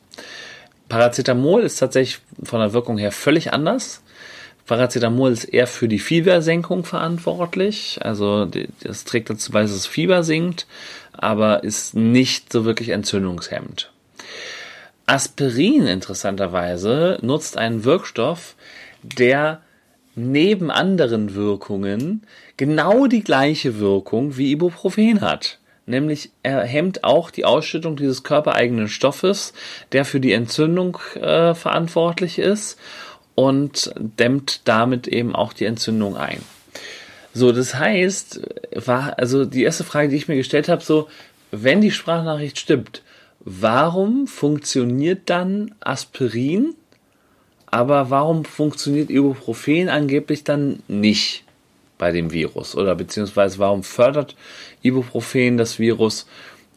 Paracetamol 0.90 1.62
ist 1.62 1.78
tatsächlich 1.78 2.20
von 2.42 2.60
der 2.60 2.74
Wirkung 2.74 2.98
her 2.98 3.12
völlig 3.12 3.54
anders. 3.54 4.02
Paracetamol 4.66 5.32
ist 5.32 5.44
eher 5.44 5.66
für 5.66 5.88
die 5.88 5.98
Fiebersenkung 5.98 6.84
verantwortlich. 6.84 7.98
Also 8.02 8.46
das 8.82 9.04
trägt 9.04 9.30
dazu 9.30 9.52
bei, 9.52 9.62
dass 9.62 9.72
das 9.72 9.86
Fieber 9.86 10.22
sinkt, 10.22 10.66
aber 11.12 11.62
ist 11.62 11.94
nicht 11.94 12.52
so 12.52 12.64
wirklich 12.64 12.90
entzündungshemmend. 12.90 13.92
Aspirin 15.06 15.86
interessanterweise 15.86 17.18
nutzt 17.22 17.56
einen 17.56 17.84
Wirkstoff, 17.84 18.56
der 19.02 19.62
neben 20.16 20.70
anderen 20.70 21.34
Wirkungen 21.34 22.22
genau 22.56 23.06
die 23.06 23.22
gleiche 23.22 23.78
Wirkung 23.78 24.36
wie 24.36 24.50
Ibuprofen 24.50 25.20
hat 25.20 25.58
nämlich 25.86 26.30
er 26.42 26.62
hemmt 26.62 27.04
auch 27.04 27.30
die 27.30 27.44
Ausschüttung 27.44 27.96
dieses 27.96 28.24
körpereigenen 28.24 28.88
Stoffes, 28.88 29.52
der 29.92 30.04
für 30.04 30.20
die 30.20 30.32
Entzündung 30.32 30.98
äh, 31.14 31.54
verantwortlich 31.54 32.38
ist 32.38 32.78
und 33.36 33.92
dämmt 33.96 34.62
damit 34.64 35.06
eben 35.06 35.36
auch 35.36 35.52
die 35.52 35.66
Entzündung 35.66 36.16
ein. 36.16 36.40
So, 37.32 37.52
das 37.52 37.76
heißt, 37.76 38.40
war 38.74 39.18
also 39.18 39.44
die 39.44 39.62
erste 39.62 39.84
Frage, 39.84 40.08
die 40.08 40.16
ich 40.16 40.26
mir 40.26 40.36
gestellt 40.36 40.68
habe, 40.68 40.82
so, 40.82 41.06
wenn 41.52 41.80
die 41.80 41.92
Sprachnachricht 41.92 42.58
stimmt, 42.58 43.02
warum 43.40 44.26
funktioniert 44.26 45.30
dann 45.30 45.72
Aspirin, 45.78 46.74
aber 47.66 48.10
warum 48.10 48.44
funktioniert 48.44 49.10
Ibuprofen 49.10 49.88
angeblich 49.88 50.42
dann 50.42 50.82
nicht? 50.88 51.44
bei 51.98 52.12
dem 52.12 52.32
Virus? 52.32 52.76
Oder 52.76 52.94
beziehungsweise 52.94 53.58
warum 53.58 53.82
fördert 53.82 54.36
Ibuprofen 54.82 55.56
das 55.56 55.78
Virus, 55.78 56.26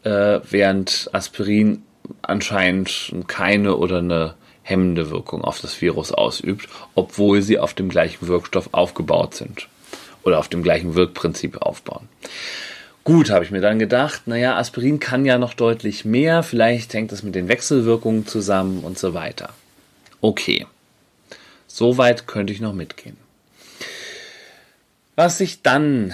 äh, 0.02 0.40
während 0.48 1.10
Aspirin 1.12 1.82
anscheinend 2.22 3.12
keine 3.26 3.76
oder 3.76 3.98
eine 3.98 4.34
hemmende 4.62 5.10
Wirkung 5.10 5.42
auf 5.42 5.60
das 5.60 5.80
Virus 5.80 6.12
ausübt, 6.12 6.68
obwohl 6.94 7.42
sie 7.42 7.58
auf 7.58 7.74
dem 7.74 7.88
gleichen 7.88 8.28
Wirkstoff 8.28 8.70
aufgebaut 8.72 9.34
sind 9.34 9.68
oder 10.22 10.38
auf 10.38 10.48
dem 10.48 10.62
gleichen 10.62 10.94
Wirkprinzip 10.94 11.62
aufbauen. 11.62 12.08
Gut, 13.04 13.30
habe 13.30 13.44
ich 13.44 13.50
mir 13.50 13.62
dann 13.62 13.78
gedacht, 13.78 14.26
naja, 14.26 14.56
Aspirin 14.56 15.00
kann 15.00 15.24
ja 15.24 15.38
noch 15.38 15.54
deutlich 15.54 16.04
mehr, 16.04 16.42
vielleicht 16.42 16.92
hängt 16.92 17.12
das 17.12 17.22
mit 17.22 17.34
den 17.34 17.48
Wechselwirkungen 17.48 18.26
zusammen 18.26 18.84
und 18.84 18.98
so 18.98 19.14
weiter. 19.14 19.54
Okay, 20.20 20.66
soweit 21.66 22.26
könnte 22.26 22.52
ich 22.52 22.60
noch 22.60 22.74
mitgehen. 22.74 23.16
Was 25.16 25.38
sich 25.38 25.62
dann 25.62 26.12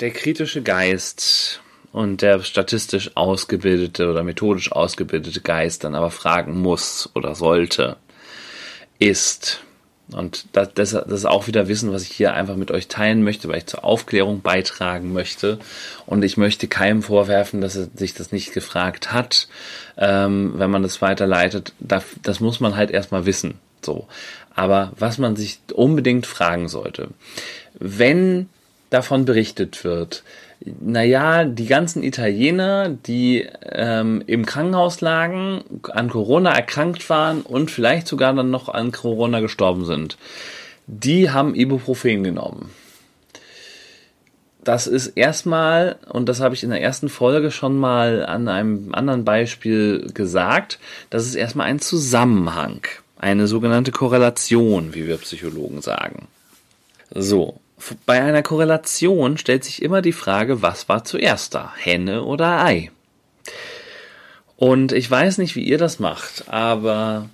der 0.00 0.10
kritische 0.10 0.62
Geist 0.62 1.60
und 1.92 2.22
der 2.22 2.40
statistisch 2.42 3.16
ausgebildete 3.16 4.08
oder 4.08 4.22
methodisch 4.22 4.70
ausgebildete 4.72 5.40
Geist 5.40 5.84
dann 5.84 5.94
aber 5.94 6.10
fragen 6.10 6.60
muss 6.60 7.10
oder 7.14 7.34
sollte, 7.34 7.96
ist, 8.98 9.60
und 10.12 10.46
das, 10.52 10.74
das, 10.74 10.90
das 10.90 11.06
ist 11.06 11.24
auch 11.24 11.46
wieder 11.46 11.68
Wissen, 11.68 11.92
was 11.92 12.02
ich 12.02 12.12
hier 12.12 12.34
einfach 12.34 12.56
mit 12.56 12.70
euch 12.70 12.88
teilen 12.88 13.22
möchte, 13.22 13.48
weil 13.48 13.58
ich 13.58 13.66
zur 13.66 13.84
Aufklärung 13.84 14.42
beitragen 14.42 15.12
möchte. 15.12 15.58
Und 16.06 16.22
ich 16.22 16.36
möchte 16.36 16.68
keinem 16.68 17.02
vorwerfen, 17.02 17.60
dass 17.60 17.76
er 17.76 17.88
sich 17.94 18.14
das 18.14 18.30
nicht 18.30 18.52
gefragt 18.52 19.12
hat, 19.12 19.48
ähm, 19.96 20.52
wenn 20.56 20.70
man 20.70 20.82
das 20.82 21.00
weiterleitet. 21.00 21.72
Das, 21.80 22.04
das 22.22 22.40
muss 22.40 22.60
man 22.60 22.76
halt 22.76 22.90
erstmal 22.90 23.24
wissen. 23.24 23.54
So. 23.82 24.06
Aber 24.54 24.92
was 24.98 25.18
man 25.18 25.36
sich 25.36 25.60
unbedingt 25.72 26.26
fragen 26.26 26.68
sollte, 26.68 27.08
wenn 27.78 28.48
davon 28.90 29.24
berichtet 29.24 29.84
wird, 29.84 30.24
naja, 30.64 31.44
die 31.44 31.66
ganzen 31.66 32.02
Italiener, 32.02 32.90
die 32.90 33.48
ähm, 33.64 34.22
im 34.26 34.44
Krankenhaus 34.44 35.00
lagen, 35.00 35.64
an 35.90 36.10
Corona 36.10 36.52
erkrankt 36.52 37.08
waren 37.08 37.40
und 37.42 37.70
vielleicht 37.70 38.06
sogar 38.06 38.34
dann 38.34 38.50
noch 38.50 38.68
an 38.68 38.92
Corona 38.92 39.40
gestorben 39.40 39.86
sind, 39.86 40.18
die 40.86 41.30
haben 41.30 41.54
Ibuprofen 41.54 42.24
genommen. 42.24 42.70
Das 44.62 44.86
ist 44.86 45.08
erstmal, 45.08 45.96
und 46.10 46.28
das 46.28 46.40
habe 46.40 46.54
ich 46.54 46.62
in 46.62 46.70
der 46.70 46.82
ersten 46.82 47.08
Folge 47.08 47.50
schon 47.50 47.78
mal 47.78 48.26
an 48.26 48.46
einem 48.48 48.94
anderen 48.94 49.24
Beispiel 49.24 50.10
gesagt, 50.12 50.78
das 51.08 51.24
ist 51.24 51.34
erstmal 51.34 51.68
ein 51.68 51.80
Zusammenhang, 51.80 52.82
eine 53.18 53.46
sogenannte 53.46 53.92
Korrelation, 53.92 54.92
wie 54.92 55.06
wir 55.06 55.16
Psychologen 55.16 55.80
sagen. 55.80 56.28
So, 57.14 57.60
bei 58.06 58.20
einer 58.22 58.42
Korrelation 58.42 59.38
stellt 59.38 59.64
sich 59.64 59.82
immer 59.82 60.02
die 60.02 60.12
Frage, 60.12 60.62
was 60.62 60.88
war 60.88 61.04
zuerst 61.04 61.54
da, 61.54 61.72
Henne 61.76 62.24
oder 62.24 62.64
Ei? 62.64 62.90
Und 64.56 64.92
ich 64.92 65.10
weiß 65.10 65.38
nicht, 65.38 65.56
wie 65.56 65.64
ihr 65.64 65.78
das 65.78 65.98
macht, 65.98 66.44
aber, 66.48 67.30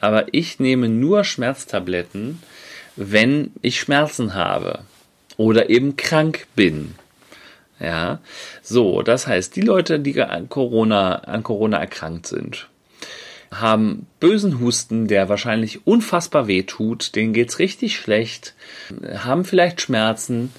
aber 0.00 0.26
ich 0.32 0.58
nehme 0.58 0.88
nur 0.88 1.24
Schmerztabletten, 1.24 2.42
wenn 2.96 3.52
ich 3.60 3.80
Schmerzen 3.80 4.34
habe 4.34 4.80
oder 5.36 5.68
eben 5.70 5.96
krank 5.96 6.46
bin. 6.56 6.94
Ja, 7.78 8.20
so, 8.62 9.02
das 9.02 9.26
heißt, 9.26 9.56
die 9.56 9.60
Leute, 9.60 9.98
die 9.98 10.20
an 10.22 10.48
Corona, 10.48 11.16
an 11.16 11.42
Corona 11.42 11.78
erkrankt 11.78 12.28
sind, 12.28 12.68
haben 13.52 14.06
bösen 14.18 14.60
Husten, 14.60 15.06
der 15.06 15.28
wahrscheinlich 15.28 15.86
unfassbar 15.86 16.46
weh 16.46 16.62
tut, 16.62 17.14
denen 17.14 17.32
geht's 17.32 17.58
richtig 17.58 17.96
schlecht, 17.96 18.54
haben 19.14 19.44
vielleicht 19.44 19.80
Schmerzen 19.80 20.50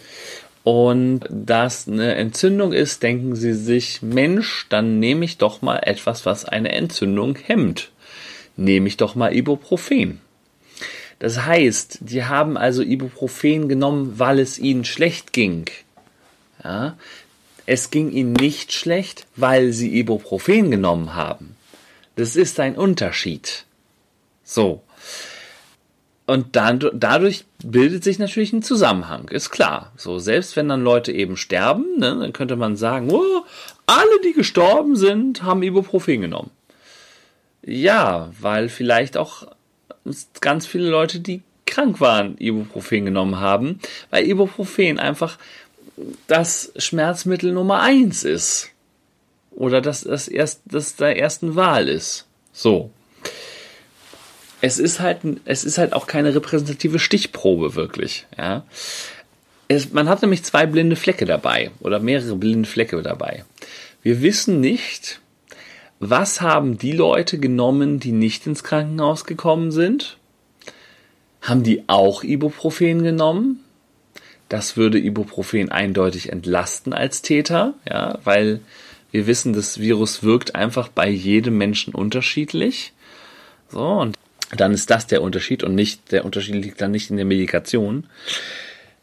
und 0.63 1.21
das 1.29 1.87
eine 1.87 2.15
Entzündung 2.15 2.71
ist, 2.71 3.03
denken 3.03 3.35
sie 3.35 3.53
sich, 3.53 4.01
Mensch, 4.01 4.67
dann 4.69 4.99
nehme 4.99 5.25
ich 5.25 5.37
doch 5.37 5.61
mal 5.61 5.79
etwas, 5.79 6.25
was 6.25 6.45
eine 6.45 6.71
Entzündung 6.71 7.35
hemmt. 7.35 7.91
Nehme 8.55 8.87
ich 8.87 8.95
doch 8.95 9.15
mal 9.15 9.35
Ibuprofen. 9.35 10.21
Das 11.19 11.45
heißt, 11.45 11.99
die 12.01 12.23
haben 12.23 12.57
also 12.57 12.81
Ibuprofen 12.81 13.67
genommen, 13.67 14.13
weil 14.19 14.39
es 14.39 14.57
ihnen 14.57 14.85
schlecht 14.85 15.33
ging. 15.33 15.65
Ja? 16.63 16.97
Es 17.65 17.91
ging 17.91 18.11
ihnen 18.11 18.33
nicht 18.33 18.71
schlecht, 18.71 19.25
weil 19.35 19.73
sie 19.73 19.97
Ibuprofen 19.97 20.71
genommen 20.71 21.13
haben. 21.13 21.55
Das 22.15 22.35
ist 22.35 22.59
ein 22.59 22.75
Unterschied. 22.75 23.65
So. 24.43 24.83
Und 26.25 26.55
dann, 26.55 26.79
dadurch 26.93 27.43
bildet 27.63 28.03
sich 28.03 28.17
natürlich 28.17 28.53
ein 28.53 28.63
Zusammenhang, 28.63 29.27
ist 29.27 29.49
klar. 29.49 29.91
So, 29.97 30.19
selbst 30.19 30.55
wenn 30.55 30.69
dann 30.69 30.81
Leute 30.81 31.11
eben 31.11 31.35
sterben, 31.35 31.97
ne, 31.97 32.17
dann 32.17 32.33
könnte 32.33 32.55
man 32.55 32.77
sagen, 32.77 33.11
oh, 33.11 33.43
alle, 33.85 34.21
die 34.23 34.33
gestorben 34.33 34.95
sind, 34.95 35.43
haben 35.43 35.63
Ibuprofen 35.63 36.21
genommen. 36.21 36.51
Ja, 37.65 38.31
weil 38.39 38.69
vielleicht 38.69 39.17
auch 39.17 39.47
ganz 40.39 40.65
viele 40.65 40.89
Leute, 40.89 41.19
die 41.19 41.41
krank 41.65 41.99
waren, 41.99 42.37
Ibuprofen 42.37 43.05
genommen 43.05 43.39
haben, 43.39 43.79
weil 44.09 44.25
Ibuprofen 44.25 44.99
einfach 44.99 45.37
das 46.27 46.71
Schmerzmittel 46.77 47.51
Nummer 47.51 47.81
eins 47.81 48.23
ist. 48.23 48.72
Oder 49.55 49.81
dass 49.81 50.01
das 50.01 50.27
erst 50.27 50.61
das 50.65 50.95
der 50.95 51.17
ersten 51.17 51.55
Wahl 51.55 51.87
ist. 51.87 52.25
So. 52.51 52.91
Es 54.61 54.79
ist 54.79 54.99
halt, 54.99 55.19
es 55.45 55.63
ist 55.63 55.77
halt 55.77 55.93
auch 55.93 56.07
keine 56.07 56.33
repräsentative 56.33 56.99
Stichprobe 56.99 57.75
wirklich, 57.75 58.25
ja. 58.37 58.63
Es, 59.67 59.91
man 59.91 60.09
hat 60.09 60.21
nämlich 60.21 60.43
zwei 60.43 60.65
blinde 60.65 60.95
Flecke 60.95 61.25
dabei 61.25 61.71
oder 61.79 61.99
mehrere 61.99 62.35
blinde 62.35 62.67
Flecke 62.67 63.01
dabei. 63.01 63.45
Wir 64.01 64.21
wissen 64.21 64.59
nicht, 64.59 65.19
was 65.99 66.41
haben 66.41 66.77
die 66.77 66.91
Leute 66.91 67.39
genommen, 67.39 67.99
die 67.99 68.11
nicht 68.11 68.45
ins 68.45 68.63
Krankenhaus 68.63 69.25
gekommen 69.25 69.71
sind? 69.71 70.17
Haben 71.41 71.63
die 71.63 71.83
auch 71.87 72.23
Ibuprofen 72.23 73.03
genommen? 73.03 73.63
Das 74.49 74.77
würde 74.77 74.99
Ibuprofen 74.99 75.71
eindeutig 75.71 76.31
entlasten 76.31 76.93
als 76.93 77.21
Täter, 77.21 77.73
ja, 77.89 78.19
weil 78.23 78.59
wir 79.13 79.27
wissen, 79.27 79.53
das 79.53 79.79
Virus 79.79 80.23
wirkt 80.23 80.55
einfach 80.55 80.89
bei 80.89 81.07
jedem 81.07 81.57
Menschen 81.57 81.93
unterschiedlich. 81.93 82.93
So, 83.69 83.79
und 83.79 84.17
dann 84.57 84.73
ist 84.73 84.89
das 84.89 85.05
der 85.05 85.21
Unterschied 85.21 85.63
und 85.63 85.75
nicht, 85.75 86.11
der 86.11 86.25
Unterschied 86.25 86.55
liegt 86.55 86.81
dann 86.81 86.91
nicht 86.91 87.11
in 87.11 87.17
der 87.17 87.25
Medikation. 87.25 88.07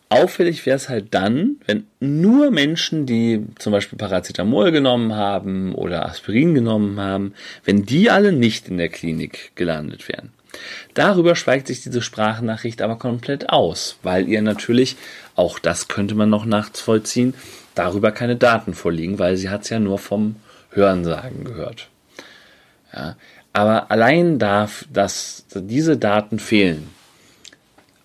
Auffällig 0.09 0.67
wäre 0.67 0.75
es 0.75 0.89
halt 0.89 1.15
dann, 1.15 1.59
wenn 1.67 1.87
nur 2.01 2.51
Menschen, 2.51 3.07
die 3.07 3.47
zum 3.61 3.71
Beispiel 3.71 3.97
Paracetamol 3.97 4.73
genommen 4.73 5.15
haben 5.15 5.77
oder 5.77 6.07
Aspirin 6.07 6.57
genommen 6.57 6.99
haben, 6.99 7.33
wenn 7.65 7.85
die 7.85 8.11
alle 8.11 8.33
nicht 8.33 8.69
in 8.69 8.79
der 8.79 8.89
Klinik 8.89 9.53
gelandet 9.55 10.09
wären. 10.09 10.31
Darüber 10.95 11.37
schweigt 11.37 11.69
sich 11.69 11.83
diese 11.83 12.03
Sprachnachricht 12.03 12.83
aber 12.83 12.97
komplett 12.97 13.51
aus, 13.51 13.97
weil 14.03 14.29
ihr 14.29 14.43
natürlich, 14.43 14.97
auch 15.37 15.59
das 15.59 15.89
könnte 15.89 16.15
man 16.15 16.31
noch 16.31 16.45
nachvollziehen, 16.45 17.35
darüber 17.75 18.13
keine 18.13 18.37
Daten 18.37 18.75
vorliegen, 18.75 19.19
weil 19.19 19.37
sie 19.37 19.51
hat 19.51 19.63
es 19.63 19.71
ja 19.71 19.79
nur 19.79 19.99
vom 19.99 20.37
Hörensagen 20.71 21.45
gehört. 21.45 21.89
Ja, 22.93 23.17
aber 23.53 23.91
allein 23.91 24.39
darf, 24.39 24.85
dass 24.93 25.45
diese 25.55 25.97
Daten 25.97 26.39
fehlen, 26.39 26.89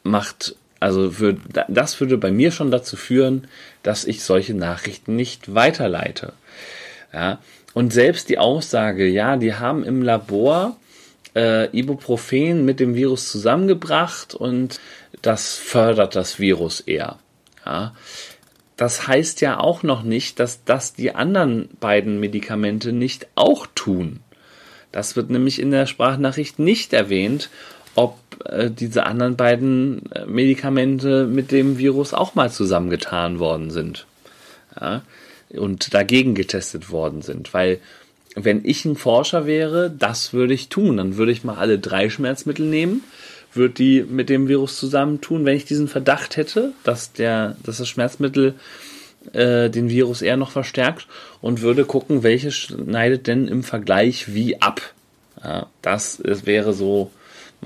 macht, 0.04 0.56
also 0.80 1.20
würde, 1.20 1.42
das 1.68 2.00
würde 2.00 2.18
bei 2.18 2.32
mir 2.32 2.52
schon 2.52 2.72
dazu 2.72 2.96
führen, 2.96 3.48
dass 3.84 4.06
ich 4.06 4.24
solche 4.24 4.54
Nachrichten 4.54 5.16
nicht 5.16 5.54
weiterleite. 5.54 6.34
Ja, 7.14 7.40
und 7.74 7.94
selbst 7.94 8.30
die 8.30 8.38
Aussage, 8.38 9.08
ja, 9.08 9.38
die 9.38 9.56
haben 9.56 9.84
im 9.84 10.02
Labor 10.02 10.78
äh, 11.36 11.70
Ibuprofen 11.78 12.66
mit 12.66 12.80
dem 12.80 12.96
Virus 12.96 13.32
zusammengebracht 13.32 14.34
und 14.34 14.80
das 15.22 15.56
fördert 15.56 16.16
das 16.16 16.40
Virus 16.40 16.80
eher. 16.80 17.18
Ja, 17.66 17.94
das 18.78 19.08
heißt 19.08 19.42
ja 19.42 19.60
auch 19.60 19.84
noch 19.84 20.04
nicht, 20.04 20.40
dass 20.40 20.64
das 20.66 20.94
die 20.94 21.16
anderen 21.16 21.70
beiden 21.80 22.20
Medikamente 22.20 22.92
nicht 22.92 23.28
auch 23.36 23.68
tun. 23.74 24.20
Das 24.92 25.16
wird 25.16 25.30
nämlich 25.30 25.60
in 25.60 25.72
der 25.72 25.88
Sprachnachricht 25.88 26.60
nicht 26.60 26.94
erwähnt, 26.94 27.50
ob 27.96 28.18
äh, 28.46 28.70
diese 28.70 29.06
anderen 29.06 29.36
beiden 29.36 30.12
äh, 30.12 30.26
Medikamente 30.26 31.26
mit 31.26 31.52
dem 31.52 31.78
Virus 31.78 32.14
auch 32.14 32.36
mal 32.36 32.52
zusammengetan 32.52 33.40
worden 33.40 33.72
sind. 33.72 34.06
Ja, 34.80 35.02
und 35.50 35.94
dagegen 35.94 36.36
getestet 36.36 36.92
worden 36.92 37.22
sind. 37.22 37.54
Weil 37.54 37.80
wenn 38.36 38.64
ich 38.66 38.86
ein 38.86 38.96
Forscher 38.96 39.46
wäre, 39.46 39.90
das 39.90 40.34
würde 40.34 40.54
ich 40.54 40.70
tun. 40.70 40.98
Dann 40.98 41.18
würde 41.18 41.32
ich 41.32 41.44
mal 41.44 41.56
alle 41.56 41.80
drei 41.80 42.10
Schmerzmittel 42.10 42.66
nehmen 42.66 43.02
würde 43.56 43.74
die 43.74 44.04
mit 44.04 44.30
dem 44.30 44.48
Virus 44.48 44.78
zusammentun, 44.78 45.46
wenn 45.46 45.56
ich 45.56 45.66
diesen 45.66 45.88
Verdacht 45.88 46.38
hätte, 46.38 46.74
dass 46.84 47.14
der, 47.14 47.56
dass 47.64 47.78
das 47.78 47.88
Schmerzmittel 47.88 48.56
äh, 49.34 49.70
den 49.70 49.90
Virus 49.90 50.22
eher 50.22 50.38
noch 50.38 50.52
verstärkt 50.52 51.08
und 51.42 51.62
würde 51.62 51.86
gucken, 51.86 52.24
welche 52.24 52.52
schneidet 52.52 53.28
denn 53.28 53.48
im 53.48 53.64
Vergleich 53.64 54.34
wie 54.34 54.62
ab. 54.62 54.82
Ja, 55.44 55.68
das 55.82 56.20
ist, 56.20 56.46
wäre 56.46 56.74
so 56.74 57.12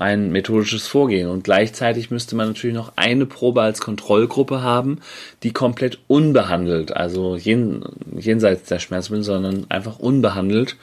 mein 0.00 0.32
methodisches 0.32 0.86
Vorgehen. 0.86 1.28
Und 1.28 1.44
gleichzeitig 1.44 2.10
müsste 2.10 2.34
man 2.34 2.48
natürlich 2.48 2.74
noch 2.74 2.94
eine 2.96 3.26
Probe 3.26 3.60
als 3.60 3.82
Kontrollgruppe 3.82 4.62
haben, 4.62 5.00
die 5.42 5.52
komplett 5.52 5.98
unbehandelt, 6.08 6.96
also 6.96 7.36
jen, 7.36 7.84
jenseits 8.16 8.66
der 8.68 8.78
Schmerzmittel, 8.78 9.24
sondern 9.24 9.66
einfach 9.68 9.98
unbehandelt 9.98 10.76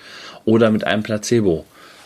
oder 0.45 0.69
mit 0.69 0.84
einem 0.86 1.01
Placebo 1.01 1.65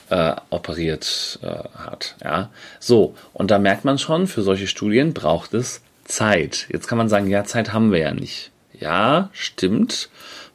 äh, 0.10 0.34
operiert 0.52 1.38
äh, 1.44 1.48
hat. 1.78 2.16
Ja, 2.24 2.50
so 2.80 3.14
und 3.34 3.52
da 3.52 3.60
merkt 3.60 3.84
man 3.84 4.00
schon, 4.00 4.26
für 4.26 4.42
solche 4.42 4.68
Studien 4.68 5.14
braucht 5.14 5.54
es 5.54 5.82
Zeit. 6.06 6.68
Jetzt 6.72 6.88
kann 6.88 6.98
man 6.98 7.10
sagen, 7.10 7.30
ja, 7.30 7.44
Zeit 7.44 7.74
haben 7.74 7.92
wir 7.92 8.00
ja 8.00 8.14
nicht. 8.14 8.52
Ja, 8.80 9.30
stimmt. 9.34 10.10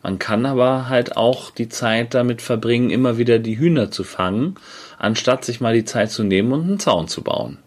Man 0.07 0.21
kann 0.21 0.47
aber 0.47 0.89
halt 0.89 1.17
auch 1.17 1.51
die 1.51 1.69
Zeit 1.69 2.15
damit 2.15 2.41
verbringen, 2.41 2.91
immer 2.91 3.19
wieder 3.19 3.41
die 3.41 3.59
Hühner 3.59 3.91
zu 3.91 4.05
fangen, 4.05 4.55
anstatt 4.99 5.45
sich 5.45 5.61
mal 5.61 5.75
die 5.75 5.85
Zeit 5.85 6.13
zu 6.13 6.23
nehmen 6.23 6.53
und 6.53 6.63
einen 6.63 6.79
Zaun 6.79 7.09
zu 7.09 7.23
bauen. 7.23 7.59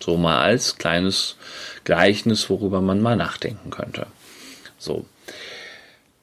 So 0.00 0.16
mal 0.16 0.42
als 0.42 0.78
kleines 0.78 1.36
Gleichnis, 1.84 2.50
worüber 2.50 2.80
man 2.80 3.00
mal 3.00 3.14
nachdenken 3.14 3.70
könnte. 3.70 4.08
So. 4.78 5.06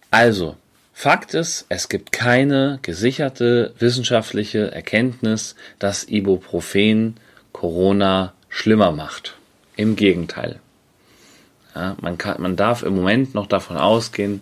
Also, 0.10 0.58
Fakt 0.92 1.34
ist, 1.34 1.66
es 1.70 1.88
gibt 1.88 2.12
keine 2.12 2.80
gesicherte 2.82 3.74
wissenschaftliche 3.80 4.70
Erkenntnis, 4.74 5.56
dass 5.80 6.10
Ibuprofen 6.10 7.16
Corona 7.54 8.34
schlimmer 8.50 8.92
macht. 8.92 9.38
Im 9.78 9.96
Gegenteil. 9.96 10.60
Ja, 11.74 11.96
man, 12.02 12.18
kann, 12.18 12.42
man 12.42 12.58
darf 12.58 12.84
im 12.84 12.98
Moment 12.98 13.34
noch 13.34 13.48
davon 13.48 13.78
ausgehen, 13.78 14.42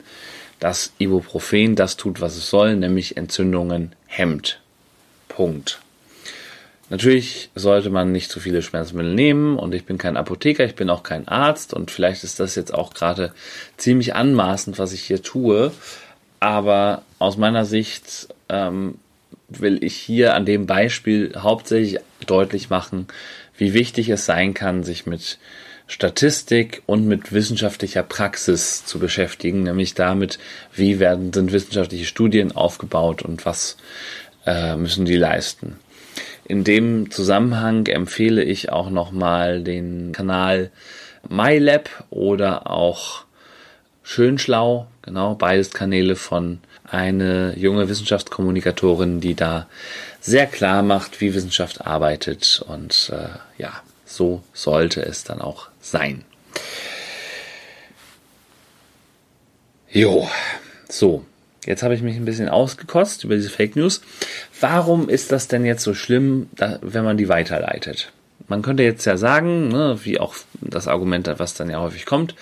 dass 0.60 0.93
Ibuprofen 0.97 1.76
das 1.76 1.97
tut, 1.97 2.22
was 2.22 2.36
es 2.36 2.49
soll, 2.49 2.76
nämlich 2.76 3.18
Entzündungen 3.18 3.93
hemmt. 4.07 4.60
Punkt. 5.28 5.80
Natürlich 6.89 7.51
sollte 7.53 7.91
man 7.91 8.12
nicht 8.12 8.32
zu 8.32 8.39
viele 8.39 8.64
Schmerzmittel 8.64 9.14
nehmen 9.14 9.57
und 9.60 9.76
ich 9.76 9.86
bin 9.86 9.99
kein 9.99 10.18
Apotheker, 10.18 10.66
ich 10.66 10.76
bin 10.76 10.89
auch 10.89 11.03
kein 11.03 11.28
Arzt 11.28 11.74
und 11.74 11.91
vielleicht 11.91 12.24
ist 12.24 12.39
das 12.39 12.55
jetzt 12.55 12.74
auch 12.74 12.93
gerade 12.93 13.32
ziemlich 13.78 14.16
anmaßend, 14.16 14.80
was 14.80 14.91
ich 14.91 15.03
hier 15.03 15.22
tue, 15.22 15.72
aber 16.39 17.03
aus 17.20 17.38
meiner 17.38 17.66
Sicht 17.66 18.30
ähm, 18.49 18.95
will 19.49 19.84
ich 19.84 19.95
hier 19.95 20.34
an 20.34 20.45
dem 20.45 20.66
Beispiel 20.66 21.34
hauptsächlich 21.38 21.99
deutlich 22.26 22.72
machen, 22.72 23.07
wie 23.55 23.74
wichtig 23.74 24.10
es 24.10 24.26
sein 24.26 24.55
kann, 24.55 24.84
sich 24.84 25.05
mit 25.05 25.38
Statistik 25.90 26.84
und 26.86 27.08
mit 27.08 27.34
wissenschaftlicher 27.34 28.04
Praxis 28.04 28.86
zu 28.86 29.00
beschäftigen, 29.00 29.64
nämlich 29.64 29.96
damit, 29.96 30.38
wie 30.72 31.00
werden 31.00 31.34
sind 31.34 31.52
wissenschaftliche 31.52 32.06
Studien 32.06 32.56
aufgebaut 32.56 33.24
und 33.24 33.44
was 33.48 33.76
äh, 34.46 34.76
müssen 34.76 35.06
die 35.06 35.18
leisten. 35.18 35.80
In 36.46 36.64
dem 36.64 37.10
Zusammenhang 37.10 37.88
empfehle 37.88 38.44
ich 38.44 38.72
auch 38.72 38.92
nochmal 38.92 39.64
den 39.64 40.12
Kanal 40.12 40.70
MyLab 41.28 41.90
oder 42.12 42.70
auch 42.70 43.26
Schönschlau, 44.04 44.86
genau, 45.02 45.34
beides 45.34 45.72
Kanäle 45.72 46.16
von 46.16 46.60
eine 46.84 47.58
junge 47.58 47.90
Wissenschaftskommunikatorin, 47.90 49.22
die 49.22 49.34
da 49.34 49.68
sehr 50.20 50.46
klar 50.46 50.84
macht, 50.84 51.20
wie 51.20 51.34
Wissenschaft 51.34 51.86
arbeitet 51.86 52.64
und 52.68 53.12
äh, 53.12 53.62
ja, 53.62 53.82
so 54.10 54.43
sollte 54.53 55.01
es 55.01 55.24
dann 55.24 55.39
auch 55.39 55.70
sein. 55.80 56.26
Jo, 59.91 60.28
so, 60.89 61.26
Jetzt 61.66 61.84
habe 61.84 61.93
ich 61.93 62.01
mich 62.01 62.16
ein 62.16 62.26
bisschen 62.26 62.49
ausgekostet 62.49 63.26
über 63.26 63.36
diese 63.36 63.49
Fake 63.49 63.76
News. 63.76 64.01
Warum 64.60 65.10
ist 65.10 65.32
das 65.32 65.47
denn 65.47 65.66
jetzt 65.66 65.84
so 65.84 65.93
schlimm, 65.93 66.49
wenn 66.82 67.03
man 67.03 67.18
die 67.18 67.30
weiterleitet? 67.30 68.12
Man 68.47 68.62
könnte 68.62 68.84
jetzt 68.84 69.05
ja 69.05 69.18
sagen, 69.18 69.68
ne, 69.68 69.99
wie 70.03 70.20
auch 70.20 70.36
das 70.62 70.88
Argument, 70.88 71.30
was 71.38 71.53
dann 71.53 71.70
ja 71.70 71.80
häufig 71.80 72.05
kommt, 72.05 72.34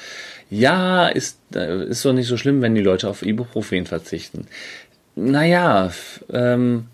ja, 0.49 1.07
ist, 1.07 1.39
äh, 1.53 1.87
ist 1.87 2.05
doch 2.05 2.13
nicht 2.13 2.27
so 2.27 2.37
schlimm, 2.37 2.61
wenn 2.61 2.75
die 2.75 2.81
Leute 2.81 3.09
auf 3.09 3.21
Ibuprofen 3.21 3.85
verzichten. 3.85 4.47
Naja, 5.15 5.91
ähm, 6.31 6.87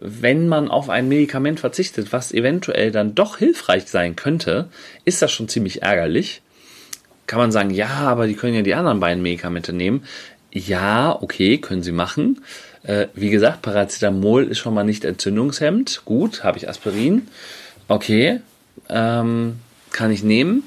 wenn 0.00 0.48
man 0.48 0.68
auf 0.68 0.88
ein 0.88 1.08
Medikament 1.08 1.60
verzichtet, 1.60 2.12
was 2.12 2.32
eventuell 2.32 2.90
dann 2.90 3.14
doch 3.14 3.38
hilfreich 3.38 3.86
sein 3.88 4.16
könnte, 4.16 4.68
ist 5.04 5.22
das 5.22 5.32
schon 5.32 5.48
ziemlich 5.48 5.82
ärgerlich. 5.82 6.42
Kann 7.26 7.38
man 7.38 7.52
sagen, 7.52 7.70
ja, 7.70 7.88
aber 7.88 8.26
die 8.26 8.34
können 8.34 8.54
ja 8.54 8.62
die 8.62 8.74
anderen 8.74 9.00
beiden 9.00 9.22
Medikamente 9.22 9.72
nehmen. 9.72 10.04
Ja, 10.52 11.16
okay, 11.20 11.58
können 11.58 11.82
sie 11.82 11.92
machen. 11.92 12.42
Äh, 12.84 13.08
wie 13.14 13.30
gesagt, 13.30 13.62
Paracetamol 13.62 14.44
ist 14.44 14.58
schon 14.58 14.72
mal 14.72 14.84
nicht 14.84 15.04
entzündungshemmend. 15.04 16.02
Gut, 16.04 16.42
habe 16.42 16.58
ich 16.58 16.68
Aspirin. 16.68 17.28
Okay, 17.86 18.40
ähm, 18.88 19.58
kann 19.92 20.10
ich 20.10 20.22
nehmen. 20.22 20.62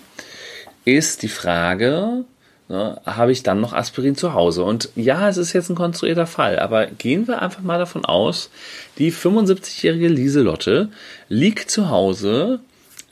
Ist 0.86 1.24
die 1.24 1.30
Frage, 1.30 2.26
ne, 2.72 3.02
habe 3.06 3.32
ich 3.32 3.44
dann 3.44 3.62
noch 3.62 3.74
Aspirin 3.74 4.16
zu 4.16 4.34
Hause? 4.34 4.64
Und 4.64 4.90
ja, 4.96 5.30
es 5.30 5.38
ist 5.38 5.54
jetzt 5.54 5.70
ein 5.70 5.76
konstruierter 5.76 6.26
Fall, 6.26 6.58
aber 6.58 6.88
gehen 6.88 7.28
wir 7.28 7.42
einfach 7.42 7.62
mal 7.62 7.78
davon 7.78 8.06
aus, 8.06 8.50
die 8.98 9.12
75-jährige 9.12 10.08
Lieselotte 10.08 10.90
liegt 11.30 11.70
zu 11.70 11.90
Hause 11.90 12.62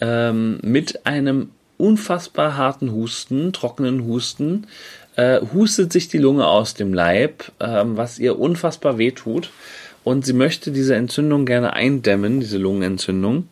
ähm, 0.01 0.59
mit 0.63 1.05
einem 1.05 1.49
unfassbar 1.77 2.57
harten 2.57 2.91
Husten, 2.91 3.53
trockenen 3.53 4.05
Husten, 4.05 4.67
äh, 5.15 5.41
hustet 5.53 5.93
sich 5.93 6.07
die 6.07 6.17
Lunge 6.17 6.47
aus 6.47 6.73
dem 6.73 6.93
Leib, 6.93 7.51
ähm, 7.59 7.97
was 7.97 8.19
ihr 8.19 8.39
unfassbar 8.39 8.97
weh 8.97 9.11
tut. 9.11 9.51
Und 10.03 10.25
sie 10.25 10.33
möchte 10.33 10.71
diese 10.71 10.95
Entzündung 10.95 11.45
gerne 11.45 11.73
eindämmen, 11.73 12.39
diese 12.39 12.57
Lungenentzündung. 12.57 13.49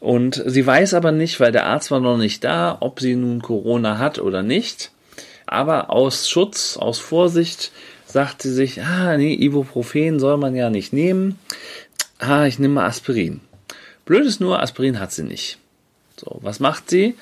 Und 0.00 0.42
sie 0.46 0.66
weiß 0.66 0.94
aber 0.94 1.12
nicht, 1.12 1.40
weil 1.40 1.52
der 1.52 1.66
Arzt 1.66 1.90
war 1.90 2.00
noch 2.00 2.16
nicht 2.16 2.44
da, 2.44 2.76
ob 2.80 3.00
sie 3.00 3.14
nun 3.14 3.42
Corona 3.42 3.98
hat 3.98 4.18
oder 4.18 4.42
nicht. 4.42 4.90
Aber 5.46 5.90
aus 5.90 6.28
Schutz, 6.28 6.76
aus 6.76 6.98
Vorsicht 6.98 7.72
sagt 8.06 8.42
sie 8.42 8.52
sich, 8.52 8.82
ah, 8.82 9.16
nee, 9.16 9.34
Ibuprofen 9.34 10.18
soll 10.18 10.36
man 10.36 10.54
ja 10.54 10.70
nicht 10.70 10.92
nehmen. 10.92 11.38
Ah, 12.18 12.46
ich 12.46 12.58
nehme 12.58 12.74
mal 12.74 12.86
Aspirin. 12.86 13.40
Blöd 14.04 14.24
ist 14.26 14.40
nur, 14.40 14.60
Aspirin 14.60 15.00
hat 15.00 15.12
sie 15.12 15.24
nicht. 15.24 15.58
So, 16.16 16.38
was 16.42 16.60
macht 16.60 16.90
sie? 16.90 17.14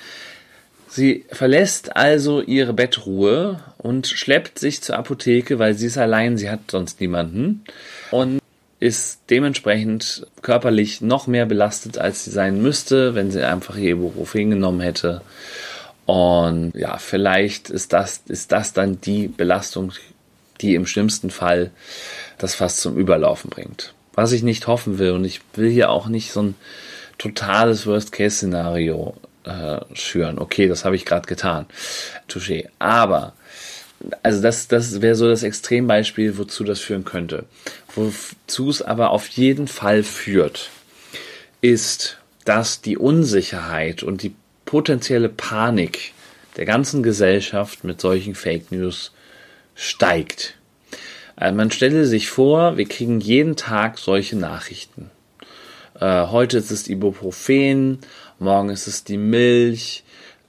Sie 0.88 1.24
verlässt 1.30 1.96
also 1.96 2.40
ihre 2.40 2.72
Bettruhe 2.72 3.60
und 3.78 4.06
schleppt 4.06 4.60
sich 4.60 4.80
zur 4.80 4.96
Apotheke, 4.96 5.58
weil 5.58 5.74
sie 5.74 5.86
ist 5.86 5.98
allein, 5.98 6.38
sie 6.38 6.48
hat 6.48 6.70
sonst 6.70 7.00
niemanden 7.00 7.64
und 8.12 8.40
ist 8.78 9.22
dementsprechend 9.30 10.26
körperlich 10.42 11.00
noch 11.00 11.26
mehr 11.26 11.46
belastet, 11.46 11.98
als 11.98 12.24
sie 12.24 12.30
sein 12.30 12.62
müsste, 12.62 13.14
wenn 13.14 13.30
sie 13.32 13.42
einfach 13.42 13.76
ihr 13.76 13.92
Ibuprofen 13.92 14.50
genommen 14.50 14.80
hätte. 14.80 15.22
Und 16.06 16.72
ja, 16.74 16.98
vielleicht 16.98 17.70
ist 17.70 17.92
das, 17.92 18.22
ist 18.28 18.52
das 18.52 18.72
dann 18.72 19.00
die 19.00 19.28
Belastung, 19.28 19.92
die 20.60 20.74
im 20.74 20.86
schlimmsten 20.86 21.30
Fall 21.30 21.70
das 22.38 22.54
fast 22.54 22.80
zum 22.80 22.96
Überlaufen 22.96 23.50
bringt. 23.50 23.94
Was 24.12 24.32
ich 24.32 24.42
nicht 24.42 24.66
hoffen 24.66 24.98
will 24.98 25.12
und 25.12 25.24
ich 25.24 25.40
will 25.54 25.70
hier 25.70 25.90
auch 25.90 26.06
nicht 26.06 26.32
so 26.32 26.42
ein 26.42 26.54
totales 27.18 27.86
Worst-Case-Szenario 27.86 29.14
äh, 29.44 29.80
schüren. 29.94 30.38
Okay, 30.38 30.68
das 30.68 30.84
habe 30.84 30.96
ich 30.96 31.04
gerade 31.04 31.26
getan. 31.26 31.66
Touché. 32.28 32.68
Aber, 32.78 33.34
also 34.22 34.42
das, 34.42 34.68
das 34.68 35.00
wäre 35.00 35.14
so 35.14 35.28
das 35.28 35.42
Extrembeispiel, 35.42 36.38
wozu 36.38 36.64
das 36.64 36.80
führen 36.80 37.04
könnte. 37.04 37.46
Wozu 37.94 38.70
es 38.70 38.82
aber 38.82 39.10
auf 39.10 39.28
jeden 39.28 39.68
Fall 39.68 40.02
führt, 40.02 40.70
ist, 41.60 42.18
dass 42.44 42.80
die 42.80 42.98
Unsicherheit 42.98 44.02
und 44.02 44.22
die 44.22 44.34
potenzielle 44.74 45.28
Panik 45.28 46.14
der 46.56 46.64
ganzen 46.64 47.04
Gesellschaft 47.04 47.84
mit 47.84 48.00
solchen 48.00 48.34
Fake 48.34 48.72
News 48.72 49.12
steigt. 49.76 50.56
Also 51.36 51.54
man 51.54 51.70
stelle 51.70 52.06
sich 52.06 52.28
vor, 52.28 52.76
wir 52.76 52.86
kriegen 52.86 53.20
jeden 53.20 53.54
Tag 53.54 53.98
solche 53.98 54.34
Nachrichten. 54.34 55.12
Äh, 56.00 56.26
heute 56.26 56.58
ist 56.58 56.72
es 56.72 56.88
Ibuprofen, 56.88 58.00
morgen 58.40 58.68
ist 58.68 58.88
es 58.88 59.04
die 59.04 59.16
Milch, 59.16 60.02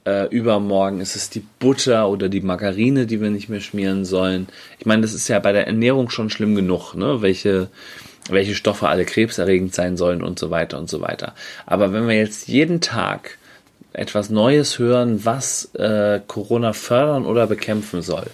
äh, 0.04 0.26
übermorgen 0.30 1.00
ist 1.00 1.14
es 1.14 1.30
die 1.30 1.44
Butter 1.60 2.08
oder 2.08 2.28
die 2.28 2.40
Margarine, 2.40 3.06
die 3.06 3.20
wir 3.20 3.30
nicht 3.30 3.48
mehr 3.48 3.60
schmieren 3.60 4.04
sollen. 4.04 4.48
Ich 4.80 4.86
meine, 4.86 5.02
das 5.02 5.14
ist 5.14 5.28
ja 5.28 5.38
bei 5.38 5.52
der 5.52 5.68
Ernährung 5.68 6.10
schon 6.10 6.30
schlimm 6.30 6.56
genug, 6.56 6.94
ne? 6.94 7.22
welche, 7.22 7.68
welche 8.28 8.56
Stoffe 8.56 8.88
alle 8.88 9.04
krebserregend 9.04 9.72
sein 9.72 9.96
sollen 9.96 10.24
und 10.24 10.40
so 10.40 10.50
weiter 10.50 10.78
und 10.78 10.90
so 10.90 11.00
weiter. 11.00 11.32
Aber 11.64 11.92
wenn 11.92 12.08
wir 12.08 12.16
jetzt 12.16 12.48
jeden 12.48 12.80
Tag 12.80 13.38
etwas 13.96 14.30
Neues 14.30 14.78
hören, 14.78 15.24
was 15.24 15.74
äh, 15.74 16.20
Corona 16.26 16.72
fördern 16.72 17.24
oder 17.24 17.46
bekämpfen 17.46 18.02
soll, 18.02 18.26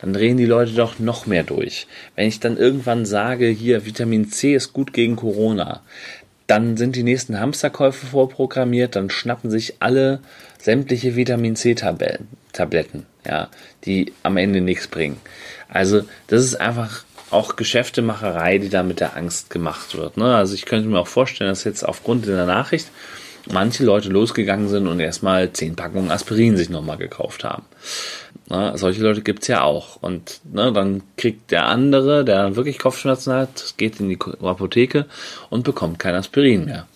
dann 0.00 0.12
drehen 0.12 0.36
die 0.36 0.46
Leute 0.46 0.72
doch 0.72 0.98
noch 0.98 1.26
mehr 1.26 1.42
durch. 1.42 1.86
Wenn 2.14 2.28
ich 2.28 2.40
dann 2.40 2.56
irgendwann 2.56 3.04
sage, 3.04 3.48
hier 3.48 3.84
Vitamin 3.84 4.30
C 4.30 4.54
ist 4.54 4.72
gut 4.72 4.92
gegen 4.92 5.16
Corona, 5.16 5.82
dann 6.46 6.76
sind 6.76 6.96
die 6.96 7.02
nächsten 7.02 7.40
Hamsterkäufe 7.40 8.06
vorprogrammiert, 8.06 8.96
dann 8.96 9.10
schnappen 9.10 9.50
sich 9.50 9.74
alle 9.80 10.20
sämtliche 10.58 11.16
Vitamin 11.16 11.56
C 11.56 11.74
Tabletten, 11.74 13.06
ja, 13.26 13.48
die 13.84 14.12
am 14.22 14.36
Ende 14.36 14.60
nichts 14.60 14.86
bringen. 14.86 15.20
Also, 15.68 16.02
das 16.26 16.44
ist 16.44 16.60
einfach 16.60 17.04
auch 17.30 17.56
Geschäftemacherei, 17.56 18.58
die 18.58 18.68
da 18.68 18.82
mit 18.82 19.00
der 19.00 19.16
Angst 19.16 19.50
gemacht 19.50 19.96
wird. 19.96 20.16
Ne? 20.16 20.36
Also 20.36 20.54
ich 20.54 20.66
könnte 20.66 20.88
mir 20.88 20.98
auch 20.98 21.08
vorstellen, 21.08 21.48
dass 21.48 21.64
jetzt 21.64 21.82
aufgrund 21.82 22.26
der 22.26 22.44
Nachricht 22.44 22.88
manche 23.50 23.84
Leute 23.84 24.08
losgegangen 24.08 24.68
sind 24.68 24.86
und 24.86 25.00
erstmal 25.00 25.52
zehn 25.52 25.76
Packungen 25.76 26.10
Aspirin 26.10 26.56
sich 26.56 26.70
nochmal 26.70 26.96
gekauft 26.96 27.44
haben. 27.44 27.64
Ne, 28.48 28.72
solche 28.76 29.02
Leute 29.02 29.22
gibt's 29.22 29.48
ja 29.48 29.62
auch. 29.62 29.96
Und 30.00 30.40
ne, 30.52 30.72
dann 30.72 31.02
kriegt 31.16 31.50
der 31.50 31.66
andere, 31.66 32.24
der 32.24 32.42
dann 32.42 32.56
wirklich 32.56 32.78
Kopfschmerzen 32.78 33.32
hat, 33.32 33.74
geht 33.76 34.00
in 34.00 34.08
die 34.08 34.18
Apotheke 34.42 35.06
und 35.50 35.64
bekommt 35.64 35.98
kein 35.98 36.14
Aspirin 36.14 36.66
mehr. 36.66 36.86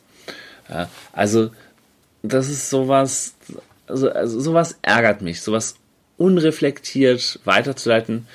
Ja, 0.68 0.88
also, 1.12 1.51
das 2.22 2.49
ist 2.49 2.70
sowas, 2.70 3.34
also, 3.86 4.11
also 4.11 4.40
sowas 4.40 4.78
ärgert 4.82 5.22
mich, 5.22 5.40
sowas 5.40 5.76
unreflektiert 6.18 7.38
weiterzuleiten 7.44 8.26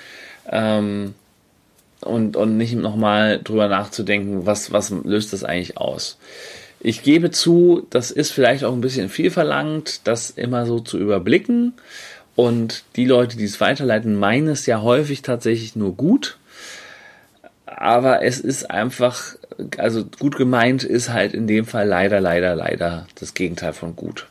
ähm, 0.49 1.13
und, 1.99 2.35
und 2.35 2.57
nicht 2.57 2.75
nochmal 2.75 3.41
drüber 3.43 3.67
nachzudenken, 3.67 4.45
was, 4.45 4.71
was 4.71 4.89
löst 4.89 5.33
das 5.33 5.43
eigentlich 5.43 5.77
aus. 5.77 6.17
Ich 6.83 7.03
gebe 7.03 7.29
zu, 7.29 7.85
das 7.91 8.09
ist 8.09 8.31
vielleicht 8.31 8.63
auch 8.63 8.73
ein 8.73 8.81
bisschen 8.81 9.09
viel 9.09 9.29
verlangt, 9.29 10.01
das 10.05 10.31
immer 10.31 10.65
so 10.65 10.79
zu 10.79 10.97
überblicken 10.97 11.73
Und 12.35 12.85
die 12.95 13.05
Leute, 13.05 13.37
die 13.37 13.43
es 13.43 13.61
weiterleiten, 13.61 14.15
meinen 14.15 14.47
es 14.47 14.65
ja 14.65 14.81
häufig 14.81 15.21
tatsächlich 15.21 15.75
nur 15.75 15.95
gut. 15.95 16.37
Aber 17.65 18.23
es 18.23 18.39
ist 18.39 18.71
einfach, 18.71 19.35
also 19.77 20.05
gut 20.05 20.37
gemeint 20.37 20.83
ist 20.83 21.09
halt 21.09 21.33
in 21.33 21.47
dem 21.47 21.65
Fall 21.65 21.87
leider, 21.87 22.21
leider, 22.21 22.55
leider 22.55 23.07
das 23.15 23.33
Gegenteil 23.33 23.73
von 23.73 23.95
gut. 23.95 24.27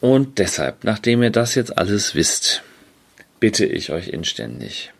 Und 0.00 0.38
deshalb, 0.38 0.84
nachdem 0.84 1.22
ihr 1.22 1.30
das 1.30 1.54
jetzt 1.54 1.78
alles 1.78 2.14
wisst, 2.14 2.62
bitte 3.40 3.66
ich 3.66 3.90
euch 3.90 4.08
inständig. 4.08 4.92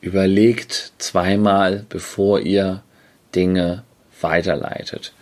Überlegt 0.00 0.92
zweimal, 0.98 1.86
bevor 1.88 2.40
ihr 2.40 2.82
Dinge 3.34 3.84
weiterleitet. 4.20 5.12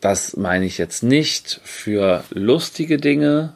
Das 0.00 0.36
meine 0.36 0.64
ich 0.64 0.78
jetzt 0.78 1.02
nicht 1.02 1.60
für 1.62 2.24
lustige 2.30 2.96
Dinge. 2.96 3.52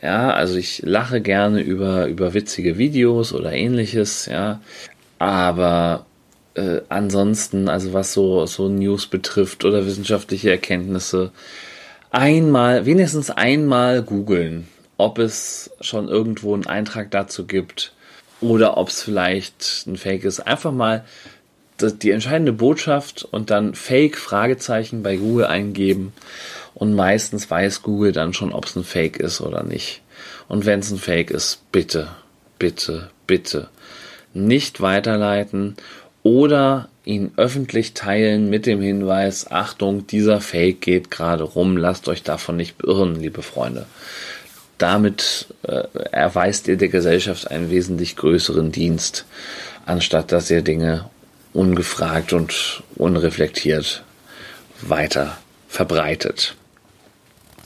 Ja, 0.00 0.30
also 0.30 0.56
ich 0.56 0.82
lache 0.84 1.20
gerne 1.20 1.60
über, 1.60 2.06
über 2.06 2.32
witzige 2.32 2.78
Videos 2.78 3.32
oder 3.32 3.52
ähnliches, 3.52 4.26
ja. 4.26 4.60
Aber 5.18 6.06
äh, 6.54 6.80
ansonsten, 6.88 7.68
also 7.68 7.92
was 7.92 8.12
so, 8.12 8.46
so 8.46 8.68
News 8.68 9.06
betrifft 9.06 9.64
oder 9.64 9.84
wissenschaftliche 9.86 10.50
Erkenntnisse, 10.50 11.32
einmal, 12.10 12.86
wenigstens 12.86 13.30
einmal 13.30 14.02
googeln, 14.02 14.68
ob 14.96 15.18
es 15.18 15.70
schon 15.80 16.08
irgendwo 16.08 16.54
einen 16.54 16.66
Eintrag 16.66 17.10
dazu 17.10 17.46
gibt 17.46 17.92
oder 18.40 18.76
ob 18.76 18.88
es 18.88 19.02
vielleicht 19.02 19.86
ein 19.86 19.96
Fake 19.96 20.24
ist. 20.24 20.40
Einfach 20.40 20.72
mal 20.72 21.04
die 21.80 22.10
entscheidende 22.10 22.52
Botschaft 22.52 23.26
und 23.30 23.50
dann 23.50 23.74
Fake 23.74 24.16
Fragezeichen 24.16 25.02
bei 25.02 25.16
Google 25.16 25.46
eingeben 25.46 26.12
und 26.74 26.94
meistens 26.94 27.50
weiß 27.50 27.82
Google 27.82 28.12
dann 28.12 28.34
schon, 28.34 28.52
ob 28.52 28.66
es 28.66 28.76
ein 28.76 28.84
Fake 28.84 29.18
ist 29.18 29.40
oder 29.40 29.62
nicht. 29.62 30.02
Und 30.48 30.66
wenn 30.66 30.80
es 30.80 30.90
ein 30.90 30.98
Fake 30.98 31.30
ist, 31.30 31.70
bitte, 31.72 32.08
bitte, 32.58 33.10
bitte 33.26 33.68
nicht 34.34 34.80
weiterleiten 34.80 35.76
oder 36.22 36.88
ihn 37.04 37.32
öffentlich 37.36 37.94
teilen 37.94 38.50
mit 38.50 38.66
dem 38.66 38.82
Hinweis, 38.82 39.50
Achtung, 39.50 40.06
dieser 40.06 40.40
Fake 40.40 40.80
geht 40.80 41.10
gerade 41.10 41.44
rum, 41.44 41.76
lasst 41.76 42.08
euch 42.08 42.22
davon 42.22 42.56
nicht 42.56 42.78
beirren, 42.78 43.16
liebe 43.16 43.42
Freunde. 43.42 43.86
Damit 44.76 45.46
äh, 45.62 45.84
erweist 46.12 46.68
ihr 46.68 46.76
der 46.76 46.88
Gesellschaft 46.88 47.50
einen 47.50 47.70
wesentlich 47.70 48.14
größeren 48.16 48.70
Dienst, 48.70 49.24
anstatt 49.86 50.30
dass 50.30 50.50
ihr 50.50 50.62
Dinge 50.62 51.08
ungefragt 51.58 52.32
und 52.32 52.84
unreflektiert 52.94 54.04
weiter 54.80 55.36
verbreitet, 55.68 56.54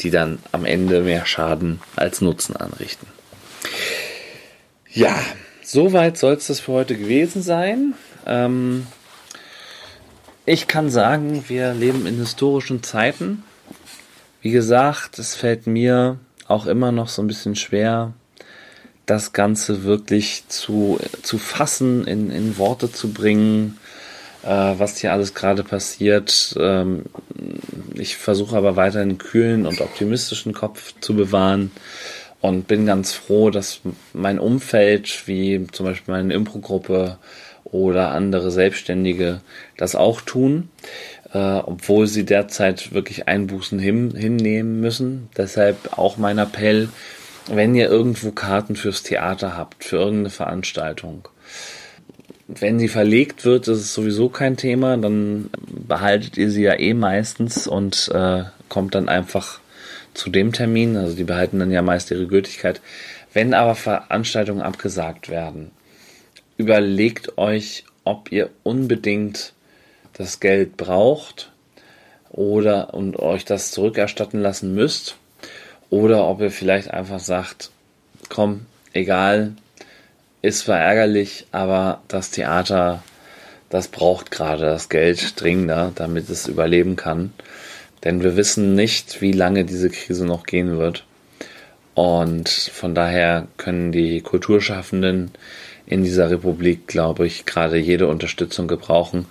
die 0.01 0.11
dann 0.11 0.38
am 0.51 0.64
Ende 0.64 1.03
mehr 1.03 1.26
Schaden 1.26 1.80
als 1.95 2.22
Nutzen 2.22 2.57
anrichten. 2.57 3.07
Ja, 4.90 5.14
soweit 5.62 6.16
soll 6.16 6.34
es 6.34 6.47
das 6.47 6.61
für 6.61 6.72
heute 6.72 6.97
gewesen 6.97 7.43
sein. 7.43 7.93
Ähm, 8.26 8.86
ich 10.47 10.68
kann 10.68 10.88
sagen, 10.88 11.45
wir 11.49 11.74
leben 11.74 12.07
in 12.07 12.16
historischen 12.16 12.82
Zeiten. 12.82 13.45
Wie 14.40 14.53
gesagt, 14.53 15.18
es 15.18 15.34
fällt 15.34 15.66
mir 15.66 16.18
auch 16.49 16.64
immer 16.64 16.93
noch 16.93 17.09
so 17.09 17.22
ein 17.22 17.28
bisschen 17.28 17.57
schwer, 17.57 18.14
das 19.07 19.32
Ganze 19.32 19.84
wirklich 19.84 20.45
zu, 20.49 20.99
zu 21.22 21.36
fassen, 21.36 22.07
in, 22.07 22.30
in 22.30 22.57
Worte 22.57 22.90
zu 22.90 23.12
bringen, 23.12 23.78
was 24.43 24.99
hier 24.99 25.12
alles 25.12 25.34
gerade 25.34 25.62
passiert. 25.62 26.55
Ähm, 26.59 27.05
ich 27.95 28.16
versuche 28.16 28.57
aber 28.57 28.76
weiter 28.76 29.01
einen 29.01 29.18
kühlen 29.18 29.66
und 29.66 29.80
optimistischen 29.80 30.53
Kopf 30.53 30.95
zu 31.01 31.14
bewahren 31.14 31.70
und 32.40 32.66
bin 32.66 32.86
ganz 32.86 33.12
froh, 33.12 33.51
dass 33.51 33.80
mein 34.12 34.38
Umfeld, 34.38 35.26
wie 35.26 35.66
zum 35.70 35.86
Beispiel 35.86 36.12
meine 36.12 36.34
Impro-Gruppe 36.34 37.18
oder 37.64 38.11
andere 38.11 38.51
Selbstständige, 38.51 39.40
das 39.76 39.95
auch 39.95 40.20
tun, 40.20 40.68
äh, 41.32 41.38
obwohl 41.38 42.09
sie 42.09 42.24
derzeit 42.24 42.93
wirklich 42.93 43.28
Einbußen 43.28 43.78
hin, 43.78 44.14
hinnehmen 44.16 44.80
müssen. 44.80 45.28
Deshalb 45.36 45.97
auch 45.97 46.16
mein 46.16 46.38
Appell, 46.38 46.88
wenn 47.47 47.74
ihr 47.74 47.88
irgendwo 47.88 48.32
Karten 48.32 48.76
fürs 48.76 49.05
Theater 49.05 49.57
habt, 49.57 49.84
für 49.84 49.97
irgendeine 49.97 50.30
Veranstaltung, 50.30 51.28
wenn 52.61 52.79
sie 52.79 52.89
verlegt 52.89 53.45
wird, 53.45 53.69
ist 53.69 53.79
es 53.79 53.95
sowieso 53.95 54.29
kein 54.29 54.57
Thema, 54.57 54.97
dann 54.97 55.51
behaltet 55.69 56.37
ihr 56.37 56.51
sie 56.51 56.63
ja 56.63 56.79
eh 56.79 56.95
meistens 56.95 57.67
und 57.67 58.11
äh, 58.15 58.45
kommt 58.69 58.95
dann 58.95 59.09
einfach 59.09 59.61
zu 60.15 60.31
dem 60.31 60.53
Termin. 60.53 60.97
Also 60.97 61.15
die 61.15 61.25
behalten 61.25 61.59
dann 61.59 61.71
ja 61.71 61.83
meist 61.83 62.11
ihre 62.11 62.27
Gültigkeit. 62.27 62.81
Wenn 63.33 63.55
aber 63.55 63.75
Veranstaltungen 63.75 64.63
abgesagt 64.63 65.29
werden, 65.29 65.71
überlegt 66.57 67.39
euch, 67.39 67.85
ob 68.05 68.31
ihr 68.31 68.51
unbedingt 68.63 69.53
das 70.13 70.41
Geld 70.41 70.77
braucht 70.77 71.51
oder 72.31 72.95
und 72.95 73.19
euch 73.19 73.45
das 73.45 73.71
zurückerstatten 73.71 74.41
lassen 74.41 74.75
müsst 74.75 75.17
oder 75.91 76.27
ob 76.27 76.41
ihr 76.41 76.51
vielleicht 76.51 76.91
einfach 76.91 77.21
sagt, 77.21 77.71
komm, 78.29 78.67
egal, 78.93 79.53
ist 80.43 80.61
zwar 80.61 80.78
ärgerlich, 80.80 81.47
aber 81.53 82.03
das 82.09 82.30
Theater, 82.30 83.03
das 83.70 83.88
braucht 83.88 84.30
gerade 84.30 84.66
das 84.66 84.88
Geld 84.88 85.40
dringender, 85.40 85.93
damit 85.95 86.28
es 86.28 86.49
überleben 86.49 86.97
kann. 86.97 87.32
Denn 88.05 88.22
wir 88.22 88.36
wissen 88.36 88.74
nicht, 88.74 89.22
wie 89.22 89.32
lange 89.32 89.64
diese 89.64 89.88
Krise 89.88 90.26
noch 90.26 90.45
gehen 90.45 90.76
wird. 90.78 91.05
Und 91.95 92.49
von 92.49 92.95
daher 92.95 93.47
können 93.57 93.93
die 93.93 94.20
Kulturschaffenden 94.20 95.30
in 95.86 96.03
dieser 96.03 96.30
Republik, 96.30 96.88
glaube 96.88 97.26
ich, 97.26 97.47
gerade 97.47 97.76
jede 97.76 98.09
Unterstützung 98.09 98.66
gebrauchen. 98.66 99.26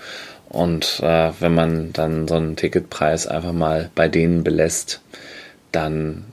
Und 0.47 0.99
äh, 1.01 1.31
wenn 1.39 1.53
man 1.53 1.91
dann 1.93 2.27
so 2.27 2.35
einen 2.35 2.55
Ticketpreis 2.55 3.27
einfach 3.27 3.53
mal 3.53 3.89
bei 3.95 4.07
denen 4.07 4.43
belässt, 4.43 5.01
dann 5.71 6.25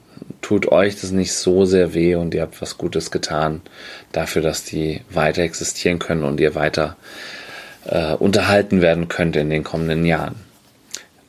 tut 0.48 0.72
euch 0.72 0.98
das 0.98 1.10
nicht 1.10 1.34
so 1.34 1.66
sehr 1.66 1.92
weh 1.92 2.14
und 2.14 2.32
ihr 2.32 2.40
habt 2.40 2.62
was 2.62 2.78
Gutes 2.78 3.10
getan 3.10 3.60
dafür, 4.12 4.40
dass 4.40 4.64
die 4.64 5.02
weiter 5.10 5.42
existieren 5.42 5.98
können 5.98 6.22
und 6.22 6.40
ihr 6.40 6.54
weiter 6.54 6.96
äh, 7.84 8.14
unterhalten 8.14 8.80
werden 8.80 9.08
könnt 9.08 9.36
in 9.36 9.50
den 9.50 9.62
kommenden 9.62 10.06
Jahren. 10.06 10.36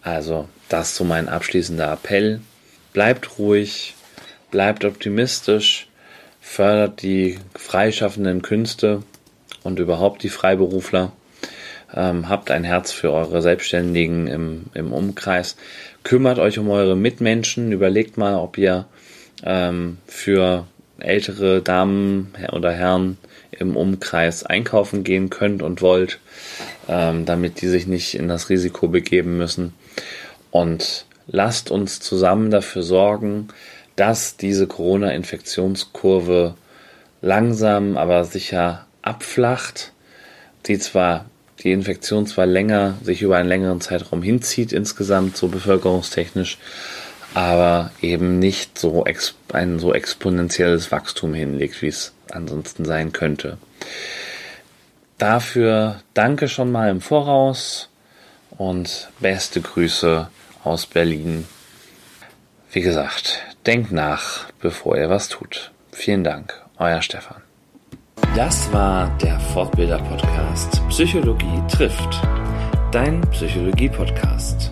Also 0.01 0.47
das 0.69 0.91
ist 0.91 0.95
so 0.95 1.03
mein 1.03 1.27
abschließender 1.27 1.91
Appell. 1.91 2.39
Bleibt 2.93 3.37
ruhig, 3.39 3.93
bleibt 4.51 4.85
optimistisch, 4.85 5.89
fördert 6.39 7.01
die 7.01 7.39
freischaffenden 7.55 8.41
Künste 8.41 9.03
und 9.63 9.79
überhaupt 9.79 10.23
die 10.23 10.29
Freiberufler. 10.29 11.11
Ähm, 11.93 12.29
habt 12.29 12.51
ein 12.51 12.63
Herz 12.63 12.93
für 12.93 13.11
eure 13.11 13.41
Selbstständigen 13.41 14.27
im, 14.27 14.65
im 14.73 14.93
Umkreis. 14.93 15.57
Kümmert 16.03 16.39
euch 16.39 16.57
um 16.57 16.69
eure 16.69 16.95
Mitmenschen. 16.95 17.73
Überlegt 17.73 18.17
mal, 18.17 18.35
ob 18.35 18.57
ihr 18.57 18.85
ähm, 19.43 19.97
für 20.05 20.65
ältere 20.99 21.61
Damen 21.61 22.33
oder 22.51 22.71
Herren 22.71 23.17
im 23.51 23.75
Umkreis 23.75 24.43
einkaufen 24.45 25.03
gehen 25.03 25.29
könnt 25.29 25.61
und 25.61 25.81
wollt, 25.81 26.19
ähm, 26.87 27.25
damit 27.25 27.61
die 27.61 27.67
sich 27.67 27.87
nicht 27.87 28.15
in 28.15 28.27
das 28.27 28.49
Risiko 28.49 28.87
begeben 28.87 29.37
müssen. 29.37 29.73
Und 30.51 31.05
lasst 31.27 31.71
uns 31.71 31.99
zusammen 31.99 32.51
dafür 32.51 32.83
sorgen, 32.83 33.49
dass 33.95 34.37
diese 34.37 34.67
Corona-Infektionskurve 34.67 36.55
langsam, 37.21 37.97
aber 37.97 38.23
sicher 38.23 38.85
abflacht, 39.01 39.91
die 40.65 40.79
zwar 40.79 41.25
die 41.63 41.73
Infektion 41.73 42.25
zwar 42.25 42.45
länger, 42.45 42.97
sich 43.03 43.21
über 43.21 43.35
einen 43.35 43.49
längeren 43.49 43.81
Zeitraum 43.81 44.23
hinzieht 44.23 44.71
insgesamt, 44.71 45.35
so 45.35 45.49
bevölkerungstechnisch, 45.49 46.57
aber 47.33 47.91
eben 48.01 48.39
nicht 48.39 48.77
so 48.77 49.05
ein 49.53 49.79
so 49.79 49.93
exponentielles 49.93 50.91
Wachstum 50.91 51.33
hinlegt, 51.33 51.81
wie 51.81 51.87
es 51.87 52.13
ansonsten 52.31 52.85
sein 52.85 53.11
könnte. 53.11 53.57
Dafür 55.17 56.01
danke 56.13 56.47
schon 56.47 56.71
mal 56.71 56.89
im 56.89 57.01
Voraus 57.01 57.89
und 58.51 59.09
beste 59.19 59.61
Grüße 59.61 60.29
aus 60.63 60.85
Berlin. 60.85 61.45
Wie 62.71 62.81
gesagt, 62.81 63.41
denkt 63.65 63.91
nach, 63.91 64.45
bevor 64.61 64.97
ihr 64.97 65.09
was 65.09 65.27
tut. 65.27 65.71
Vielen 65.91 66.23
Dank, 66.23 66.61
euer 66.77 67.01
Stefan. 67.01 67.41
Das 68.35 68.71
war 68.71 69.09
der 69.17 69.39
Fortbilder-Podcast 69.39 70.87
Psychologie 70.89 71.61
trifft. 71.67 72.21
Dein 72.91 73.21
Psychologie-Podcast 73.31 74.71